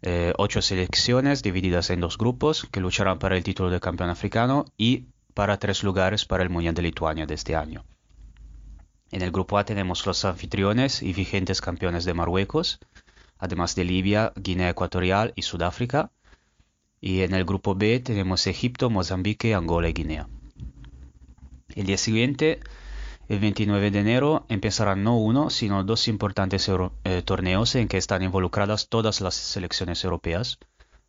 Eh, 0.00 0.32
ocho 0.38 0.62
selecciones 0.62 1.42
divididas 1.42 1.90
en 1.90 2.00
dos 2.00 2.16
grupos 2.16 2.66
que 2.72 2.80
lucharán 2.80 3.18
para 3.18 3.36
el 3.36 3.44
título 3.44 3.68
de 3.68 3.80
campeón 3.80 4.08
africano 4.08 4.64
y 4.78 5.08
para 5.34 5.58
tres 5.58 5.82
lugares 5.82 6.24
para 6.24 6.42
el 6.42 6.48
Mundial 6.48 6.74
de 6.74 6.80
Lituania 6.80 7.26
de 7.26 7.34
este 7.34 7.54
año. 7.54 7.84
En 9.10 9.22
el 9.22 9.30
grupo 9.30 9.56
A 9.56 9.64
tenemos 9.64 10.04
los 10.04 10.24
anfitriones 10.26 11.02
y 11.02 11.14
vigentes 11.14 11.62
campeones 11.62 12.04
de 12.04 12.12
Marruecos, 12.12 12.78
además 13.38 13.74
de 13.74 13.84
Libia, 13.84 14.32
Guinea 14.36 14.68
Ecuatorial 14.68 15.32
y 15.34 15.42
Sudáfrica. 15.42 16.10
Y 17.00 17.22
en 17.22 17.32
el 17.32 17.44
grupo 17.44 17.74
B 17.74 18.00
tenemos 18.00 18.46
Egipto, 18.46 18.90
Mozambique, 18.90 19.54
Angola 19.54 19.88
y 19.88 19.94
Guinea. 19.94 20.28
El 21.74 21.86
día 21.86 21.96
siguiente, 21.96 22.60
el 23.28 23.38
29 23.38 23.90
de 23.90 24.00
enero, 24.00 24.44
empezarán 24.48 25.04
no 25.04 25.16
uno, 25.16 25.48
sino 25.48 25.84
dos 25.84 26.06
importantes 26.08 26.68
eh, 27.04 27.22
torneos 27.24 27.76
en 27.76 27.88
que 27.88 27.96
están 27.96 28.22
involucradas 28.22 28.88
todas 28.88 29.22
las 29.22 29.34
selecciones 29.34 30.04
europeas. 30.04 30.58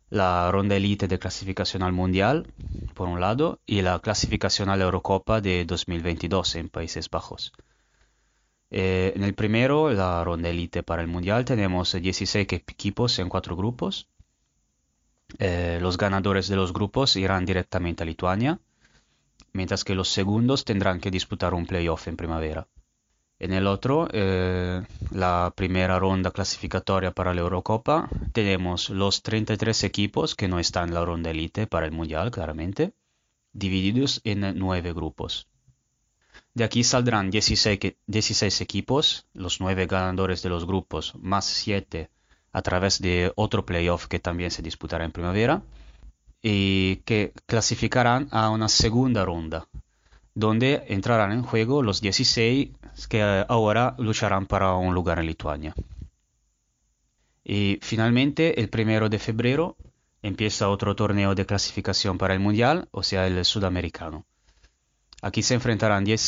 La 0.08 0.50
ronda 0.50 0.76
elite 0.76 1.06
de 1.06 1.18
clasificación 1.18 1.82
al 1.82 1.92
Mundial, 1.92 2.46
por 2.94 3.08
un 3.08 3.20
lado, 3.20 3.60
y 3.66 3.82
la 3.82 3.98
clasificación 3.98 4.70
a 4.70 4.76
la 4.76 4.84
Eurocopa 4.84 5.40
de 5.40 5.64
2022 5.66 6.56
en 6.56 6.68
Países 6.68 7.10
Bajos. 7.10 7.52
Eh, 8.70 9.12
en 9.16 9.24
el 9.24 9.34
primero, 9.34 9.90
la 9.90 10.22
ronda 10.22 10.48
elite 10.48 10.82
para 10.82 11.02
el 11.02 11.08
mundial, 11.08 11.44
tenemos 11.44 11.92
16 11.92 12.46
equipos 12.52 13.18
en 13.18 13.28
cuatro 13.28 13.56
grupos. 13.56 14.08
Eh, 15.38 15.78
los 15.80 15.96
ganadores 15.96 16.48
de 16.48 16.56
los 16.56 16.72
grupos 16.72 17.16
irán 17.16 17.44
directamente 17.44 18.02
a 18.02 18.06
Lituania, 18.06 18.60
mientras 19.52 19.84
que 19.84 19.94
los 19.94 20.08
segundos 20.08 20.64
tendrán 20.64 21.00
que 21.00 21.10
disputar 21.10 21.54
un 21.54 21.66
playoff 21.66 22.08
en 22.08 22.16
primavera. 22.16 22.68
En 23.38 23.52
el 23.54 23.66
otro, 23.66 24.06
eh, 24.12 24.82
la 25.10 25.52
primera 25.56 25.98
ronda 25.98 26.30
clasificatoria 26.30 27.12
para 27.12 27.32
la 27.32 27.40
Eurocopa, 27.40 28.08
tenemos 28.32 28.90
los 28.90 29.22
33 29.22 29.84
equipos 29.84 30.34
que 30.34 30.46
no 30.46 30.58
están 30.58 30.88
en 30.88 30.94
la 30.94 31.04
ronda 31.04 31.30
elite 31.30 31.66
para 31.66 31.86
el 31.86 31.92
Mundial, 31.92 32.30
claramente, 32.30 32.92
divididos 33.52 34.20
en 34.24 34.58
nueve 34.58 34.92
grupos. 34.92 35.49
De 36.54 36.64
aquí 36.64 36.82
saldrán 36.82 37.30
16, 37.30 38.60
equipos, 38.60 39.26
los 39.34 39.60
9 39.60 39.86
ganadores 39.86 40.42
de 40.42 40.48
los 40.48 40.66
grupos, 40.66 41.14
más 41.16 41.44
7 41.44 42.10
a 42.52 42.62
través 42.62 43.00
de 43.00 43.32
otro 43.36 43.64
playoff 43.64 44.06
que 44.06 44.18
también 44.18 44.50
se 44.50 44.62
disputará 44.62 45.04
en 45.04 45.12
primavera, 45.12 45.62
y 46.42 46.96
que 47.04 47.32
clasificarán 47.46 48.28
a 48.32 48.50
una 48.50 48.68
segunda 48.68 49.24
ronda, 49.24 49.68
donde 50.34 50.84
entrarán 50.88 51.32
en 51.32 51.42
juego 51.42 51.82
los 51.82 52.00
16 52.00 52.70
que 53.08 53.44
ahora 53.48 53.94
lucharán 53.98 54.46
para 54.46 54.74
un 54.74 54.94
lugar 54.94 55.18
en 55.20 55.26
Lituania. 55.26 55.74
Y 57.44 57.78
finalmente, 57.82 58.60
el 58.60 58.68
primero 58.68 59.08
de 59.08 59.18
febrero, 59.18 59.76
empieza 60.22 60.68
otro 60.68 60.96
torneo 60.96 61.34
de 61.34 61.46
clasificación 61.46 62.18
para 62.18 62.34
el 62.34 62.40
Mundial, 62.40 62.88
o 62.90 63.02
sea, 63.02 63.26
el 63.26 63.44
sudamericano. 63.44 64.26
Aquí 65.22 65.42
se 65.42 65.54
enfrentarán 65.54 66.04
10 66.04 66.20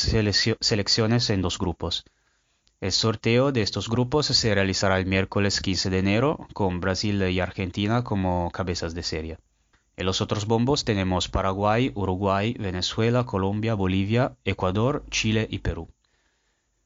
selecciones 0.61 1.31
en 1.31 1.41
dos 1.41 1.59
grupos. 1.59 2.05
El 2.81 2.93
sorteo 2.93 3.53
de 3.53 3.63
estos 3.63 3.89
grupos 3.89 4.27
se 4.27 4.55
realizará 4.55 4.99
el 4.99 5.07
miércoles 5.07 5.61
15 5.61 5.89
de 5.89 5.99
enero 5.99 6.49
con 6.53 6.81
Brasil 6.81 7.23
y 7.23 7.41
Argentina 7.41 8.03
como 8.03 8.51
cabezas 8.51 8.93
de 8.93 9.03
serie. 9.03 9.39
En 9.97 10.07
los 10.07 10.21
otros 10.21 10.47
bombos 10.47 10.85
tenemos 10.85 11.29
Paraguay, 11.29 11.93
Uruguay, 11.95 12.57
Venezuela, 12.59 13.25
Colombia, 13.25 13.75
Bolivia, 13.75 14.37
Ecuador, 14.45 15.05
Chile 15.11 15.47
y 15.51 15.61
Perú. 15.61 15.89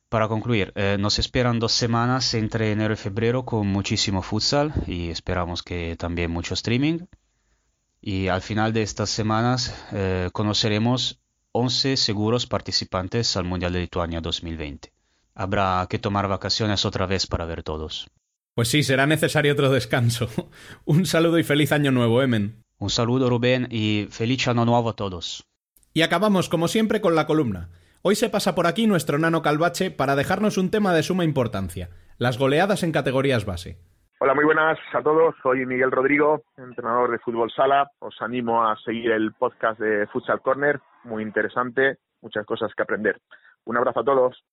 para 0.09 0.29
concluir, 0.29 0.73
eh, 0.77 0.97
nos 1.01 1.19
esperan 1.19 1.59
dos 1.59 1.73
semanas 1.73 2.33
entre 2.35 2.73
enero 2.73 2.95
y 2.95 2.97
febrero 2.97 3.45
con 3.45 3.67
muchísimo 3.67 4.23
futsal 4.23 4.73
y 4.87 5.11
esperamos 5.11 5.63
que 5.63 5.97
también 5.97 6.31
mucho 6.31 6.55
streaming. 6.55 7.07
Y 8.01 8.29
al 8.29 8.43
final 8.43 8.73
de 8.73 8.83
estas 8.83 9.11
semanas 9.11 9.75
eh, 9.93 10.31
conoceremos 10.33 11.21
11 11.59 11.97
seguros 11.97 12.47
participantes 12.47 13.35
al 13.35 13.45
Mundial 13.45 13.73
de 13.73 13.81
Lituania 13.81 14.21
2020. 14.21 14.93
Habrá 15.35 15.87
que 15.89 15.99
tomar 15.99 16.29
vacaciones 16.29 16.85
otra 16.85 17.07
vez 17.07 17.27
para 17.27 17.47
ver 17.47 17.63
todos. 17.63 18.11
Pues 18.55 18.69
sí, 18.69 18.83
será 18.83 19.07
necesario 19.07 19.55
otro 19.55 19.71
descanso. 19.71 20.29
Un 20.85 21.07
saludo 21.07 21.39
y 21.39 21.45
feliz 21.45 21.73
año 21.73 21.93
nuevo, 21.93 22.21
Emen. 22.21 22.63
Un 22.77 22.91
saludo, 22.91 23.31
Rubén, 23.31 23.69
y 23.71 24.07
feliz 24.11 24.47
año 24.49 24.67
nuevo 24.67 24.91
a 24.91 24.97
todos. 24.97 25.49
Y 25.95 26.03
acabamos, 26.03 26.51
como 26.51 26.69
siempre, 26.69 27.01
con 27.01 27.15
la 27.15 27.27
columna. 27.27 27.71
Hoy 28.03 28.17
se 28.17 28.29
pasa 28.29 28.55
por 28.55 28.67
aquí 28.67 28.87
nuestro 28.87 29.19
nano 29.19 29.41
Calvache 29.41 29.91
para 29.91 30.15
dejarnos 30.15 30.59
un 30.59 30.71
tema 30.71 30.93
de 30.93 31.03
suma 31.03 31.25
importancia, 31.25 31.89
las 32.19 32.37
goleadas 32.37 32.83
en 32.83 32.93
categorías 32.93 33.47
base. 33.47 33.79
Hola, 34.19 34.35
muy 34.35 34.45
buenas 34.45 34.79
a 34.95 35.03
todos. 35.03 35.35
Soy 35.43 35.67
Miguel 35.67 35.91
Rodrigo, 35.91 36.43
entrenador 36.57 37.11
de 37.11 37.19
fútbol 37.19 37.51
sala. 37.51 37.91
Os 37.99 38.15
animo 38.23 38.63
a 38.63 38.75
seguir 38.79 39.11
el 39.11 39.33
podcast 39.33 39.79
de 39.79 40.07
Futsal 40.07 40.41
Corner, 40.41 40.81
muy 41.07 41.23
interesante, 41.23 41.99
muchas 42.21 42.45
cosas 42.45 42.73
que 42.75 42.83
aprender. 42.83 43.21
Un 43.65 43.77
abrazo 43.77 44.01
a 44.01 44.05
todos. 44.05 44.45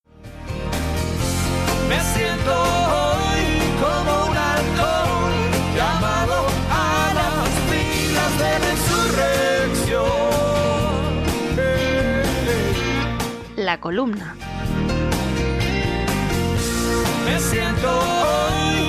Me 1.90 2.00
siento 2.00 2.52
hoy 2.52 3.44
como 3.82 4.26
un 4.32 4.38
halcón 4.38 5.32
llamado 5.76 6.48
a 6.72 7.12
las 7.14 7.50
filas 7.70 8.34
de 8.40 8.60
la 8.60 8.72
insurrección. 8.72 10.06
La 13.58 13.80
columna. 13.80 14.36
Me 17.26 17.40
siento 17.40 17.90
hoy 17.90 18.83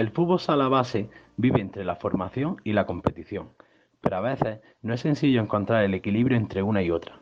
El 0.00 0.12
fútbol 0.12 0.40
sala 0.40 0.66
base 0.68 1.10
vive 1.36 1.60
entre 1.60 1.84
la 1.84 1.94
formación 1.94 2.56
y 2.64 2.72
la 2.72 2.86
competición, 2.86 3.50
pero 4.00 4.16
a 4.16 4.20
veces 4.20 4.60
no 4.80 4.94
es 4.94 5.02
sencillo 5.02 5.42
encontrar 5.42 5.84
el 5.84 5.92
equilibrio 5.92 6.38
entre 6.38 6.62
una 6.62 6.80
y 6.82 6.90
otra. 6.90 7.20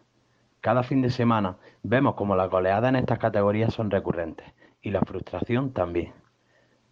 Cada 0.61 0.85
fin 0.85 1.03
de 1.03 1.11
semana 1.11 1.57
vemos 1.83 2.15
como 2.15 2.37
las 2.37 2.49
goleadas 2.49 2.91
en 2.91 2.95
estas 2.95 3.19
categorías 3.19 3.75
son 3.75 3.91
recurrentes 3.91 4.47
y 4.81 4.91
la 4.91 5.01
frustración 5.01 5.73
también. 5.73 6.13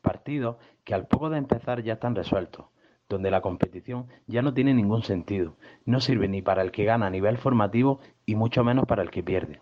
Partidos 0.02 0.56
que 0.82 0.92
al 0.92 1.06
poco 1.06 1.30
de 1.30 1.38
empezar 1.38 1.84
ya 1.84 1.92
están 1.92 2.16
resueltos, 2.16 2.66
donde 3.08 3.30
la 3.30 3.40
competición 3.40 4.08
ya 4.26 4.42
no 4.42 4.54
tiene 4.54 4.74
ningún 4.74 5.04
sentido, 5.04 5.54
no 5.84 6.00
sirve 6.00 6.26
ni 6.26 6.42
para 6.42 6.62
el 6.62 6.72
que 6.72 6.84
gana 6.84 7.06
a 7.06 7.10
nivel 7.10 7.38
formativo 7.38 8.00
y 8.24 8.34
mucho 8.34 8.64
menos 8.64 8.86
para 8.86 9.04
el 9.04 9.12
que 9.12 9.22
pierde. 9.22 9.60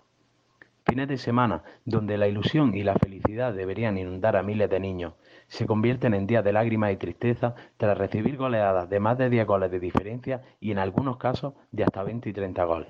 Fines 0.86 1.08
de 1.08 1.18
semana 1.18 1.62
donde 1.84 2.16
la 2.16 2.28
ilusión 2.28 2.74
y 2.74 2.82
la 2.82 2.94
felicidad 2.94 3.52
deberían 3.52 3.98
inundar 3.98 4.36
a 4.36 4.42
miles 4.42 4.70
de 4.70 4.80
niños, 4.80 5.14
se 5.48 5.66
convierten 5.66 6.14
en 6.14 6.26
días 6.26 6.44
de 6.44 6.52
lágrimas 6.52 6.92
y 6.92 6.96
tristeza 6.96 7.54
tras 7.76 7.96
recibir 7.96 8.36
goleadas 8.36 8.88
de 8.88 9.00
más 9.00 9.18
de 9.18 9.30
10 9.30 9.46
goles 9.46 9.70
de 9.70 9.80
diferencia 9.80 10.42
y 10.60 10.70
en 10.70 10.78
algunos 10.78 11.16
casos 11.16 11.54
de 11.70 11.84
hasta 11.84 12.02
20 12.02 12.28
y 12.28 12.32
30 12.32 12.64
goles. 12.64 12.88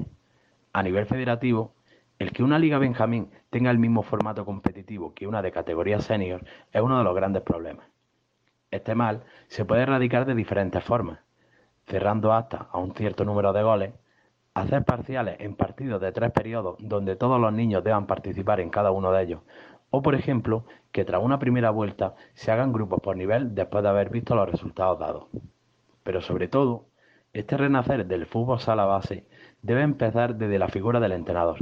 A 0.73 0.83
nivel 0.83 1.07
federativo, 1.07 1.75
el 2.19 2.33
que 2.33 2.43
una 2.43 2.59
liga 2.59 2.79
Benjamín 2.79 3.31
tenga 3.51 3.71
el 3.71 3.79
mismo 3.79 4.03
formato 4.03 4.45
competitivo 4.45 5.15
que 5.15 5.27
una 5.27 5.43
de 5.43 5.53
categoría 5.53 6.01
senior 6.01 6.45
es 6.73 6.81
uno 6.81 6.99
de 6.99 7.05
los 7.05 7.15
grandes 7.15 7.43
problemas. 7.43 7.87
Este 8.71 8.95
mal 8.95 9.23
se 9.49 9.65
puede 9.65 9.83
erradicar 9.83 10.25
de 10.27 10.35
diferentes 10.35 10.83
formas, 10.83 11.21
cerrando 11.87 12.33
hasta 12.33 12.69
a 12.73 12.79
un 12.79 12.95
cierto 12.95 13.25
número 13.25 13.53
de 13.53 13.63
goles, 13.63 13.95
hacer 14.55 14.85
parciales 14.85 15.37
en 15.41 15.57
partidos 15.57 16.01
de 16.01 16.13
tres 16.13 16.31
periodos 16.31 16.77
donde 16.79 17.17
todos 17.17 17.41
los 17.41 17.53
niños 17.53 17.83
deban 17.83 18.07
participar 18.07 18.61
en 18.61 18.71
cada 18.71 18.93
uno 18.93 19.11
de 19.13 19.23
ellos, 19.23 19.41
o 19.97 20.03
por 20.03 20.17
ejemplo, 20.17 20.65
que 20.91 21.05
tras 21.05 21.23
una 21.23 21.39
primera 21.39 21.71
vuelta 21.71 22.17
se 22.35 22.51
hagan 22.51 22.73
grupos 22.73 23.01
por 23.01 23.17
nivel 23.17 23.55
después 23.55 23.85
de 23.85 23.91
haber 23.91 24.11
visto 24.11 24.35
los 24.35 24.51
resultados 24.51 24.99
dados. 24.99 25.27
Pero 26.03 26.21
sobre 26.21 26.49
todo, 26.49 26.87
este 27.33 27.57
renacer 27.57 28.05
del 28.05 28.27
fútbol 28.27 28.59
sala 28.59 28.87
base 28.87 29.25
debe 29.63 29.83
empezar 29.83 30.35
desde 30.35 30.59
la 30.59 30.67
figura 30.67 30.99
del 30.99 31.13
entrenador. 31.13 31.59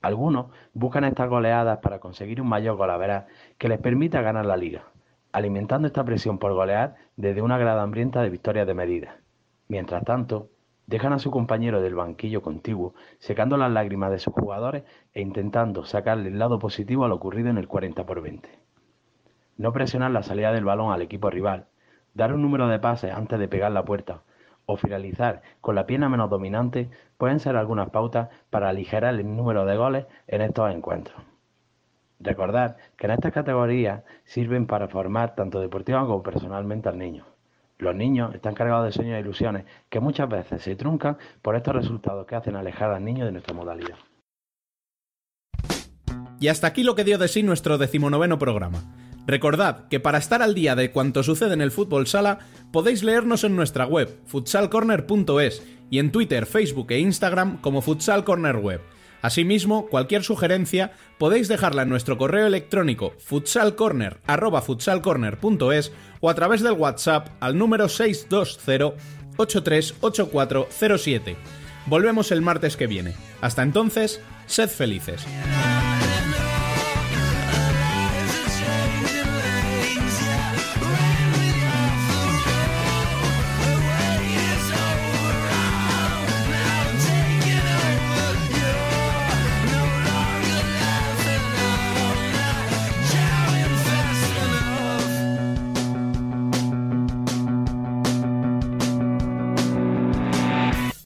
Algunos 0.00 0.46
buscan 0.72 1.04
estas 1.04 1.28
goleadas 1.28 1.80
para 1.80 1.98
conseguir 1.98 2.40
un 2.40 2.48
mayor 2.48 2.76
golaveras 2.76 3.26
que 3.58 3.68
les 3.68 3.78
permita 3.78 4.22
ganar 4.22 4.46
la 4.46 4.56
liga, 4.56 4.84
alimentando 5.32 5.86
esta 5.86 6.02
presión 6.02 6.38
por 6.38 6.54
golear 6.54 6.94
desde 7.16 7.42
una 7.42 7.58
grada 7.58 7.82
hambrienta 7.82 8.22
de 8.22 8.30
victorias 8.30 8.66
de 8.66 8.74
medida. 8.74 9.18
Mientras 9.68 10.02
tanto, 10.02 10.48
dejan 10.86 11.12
a 11.12 11.18
su 11.18 11.30
compañero 11.30 11.80
del 11.80 11.94
banquillo 11.94 12.42
contiguo 12.42 12.94
secando 13.18 13.56
las 13.56 13.70
lágrimas 13.70 14.10
de 14.10 14.18
sus 14.18 14.34
jugadores 14.34 14.84
e 15.12 15.20
intentando 15.20 15.84
sacarle 15.84 16.28
el 16.28 16.38
lado 16.38 16.58
positivo 16.58 17.04
a 17.04 17.08
lo 17.08 17.14
ocurrido 17.14 17.50
en 17.50 17.58
el 17.58 17.68
40 17.68 18.04
por 18.06 18.20
20. 18.20 18.48
No 19.56 19.72
presionar 19.72 20.10
la 20.10 20.22
salida 20.22 20.52
del 20.52 20.64
balón 20.64 20.92
al 20.92 21.02
equipo 21.02 21.30
rival, 21.30 21.66
dar 22.12 22.32
un 22.32 22.42
número 22.42 22.68
de 22.68 22.78
pases 22.78 23.12
antes 23.12 23.38
de 23.38 23.48
pegar 23.48 23.72
la 23.72 23.84
puerta 23.84 24.22
o 24.66 24.76
finalizar 24.76 25.42
con 25.60 25.74
la 25.74 25.86
pierna 25.86 26.08
menos 26.08 26.30
dominante 26.30 26.90
pueden 27.18 27.40
ser 27.40 27.56
algunas 27.56 27.90
pautas 27.90 28.28
para 28.50 28.68
aligerar 28.68 29.14
el 29.14 29.36
número 29.36 29.64
de 29.66 29.76
goles 29.76 30.06
en 30.26 30.40
estos 30.40 30.72
encuentros. 30.72 31.16
Recordar 32.20 32.76
que 32.96 33.06
en 33.06 33.12
estas 33.12 33.32
categorías 33.32 34.02
sirven 34.24 34.66
para 34.66 34.88
formar 34.88 35.34
tanto 35.34 35.60
deportiva 35.60 36.00
como 36.06 36.22
personalmente 36.22 36.88
al 36.88 36.98
niño. 36.98 37.33
Los 37.78 37.94
niños 37.94 38.34
están 38.34 38.54
cargados 38.54 38.86
de 38.86 38.92
sueños 38.92 39.16
e 39.16 39.20
ilusiones 39.20 39.64
que 39.88 40.00
muchas 40.00 40.28
veces 40.28 40.62
se 40.62 40.76
truncan 40.76 41.18
por 41.42 41.56
estos 41.56 41.74
resultados 41.74 42.26
que 42.26 42.36
hacen 42.36 42.56
alejar 42.56 42.90
al 42.90 43.04
niño 43.04 43.24
de 43.24 43.32
nuestra 43.32 43.54
modalidad. 43.54 43.96
Y 46.40 46.48
hasta 46.48 46.66
aquí 46.66 46.82
lo 46.82 46.94
que 46.94 47.04
dio 47.04 47.18
de 47.18 47.28
sí 47.28 47.42
nuestro 47.42 47.78
decimonoveno 47.78 48.38
programa. 48.38 48.82
Recordad 49.26 49.88
que 49.88 50.00
para 50.00 50.18
estar 50.18 50.42
al 50.42 50.54
día 50.54 50.74
de 50.74 50.90
cuanto 50.90 51.22
sucede 51.22 51.54
en 51.54 51.62
el 51.62 51.70
fútbol 51.70 52.06
sala, 52.06 52.40
podéis 52.72 53.02
leernos 53.02 53.44
en 53.44 53.56
nuestra 53.56 53.86
web, 53.86 54.20
futsalcorner.es, 54.26 55.62
y 55.90 55.98
en 55.98 56.12
Twitter, 56.12 56.44
Facebook 56.44 56.90
e 56.90 56.98
Instagram 56.98 57.60
como 57.60 57.80
Futsal 57.80 58.24
Corner 58.24 58.56
Web. 58.56 58.82
Asimismo, 59.24 59.86
cualquier 59.86 60.22
sugerencia 60.22 60.92
podéis 61.16 61.48
dejarla 61.48 61.84
en 61.84 61.88
nuestro 61.88 62.18
correo 62.18 62.46
electrónico 62.46 63.14
futsalcorner.futsalcorner.es 63.20 65.92
o 66.20 66.28
a 66.28 66.34
través 66.34 66.60
del 66.60 66.74
WhatsApp 66.74 67.28
al 67.40 67.56
número 67.56 67.88
620 67.88 69.02
838407. 69.38 71.36
Volvemos 71.86 72.32
el 72.32 72.42
martes 72.42 72.76
que 72.76 72.86
viene. 72.86 73.14
Hasta 73.40 73.62
entonces, 73.62 74.20
sed 74.44 74.68
felices. 74.68 75.24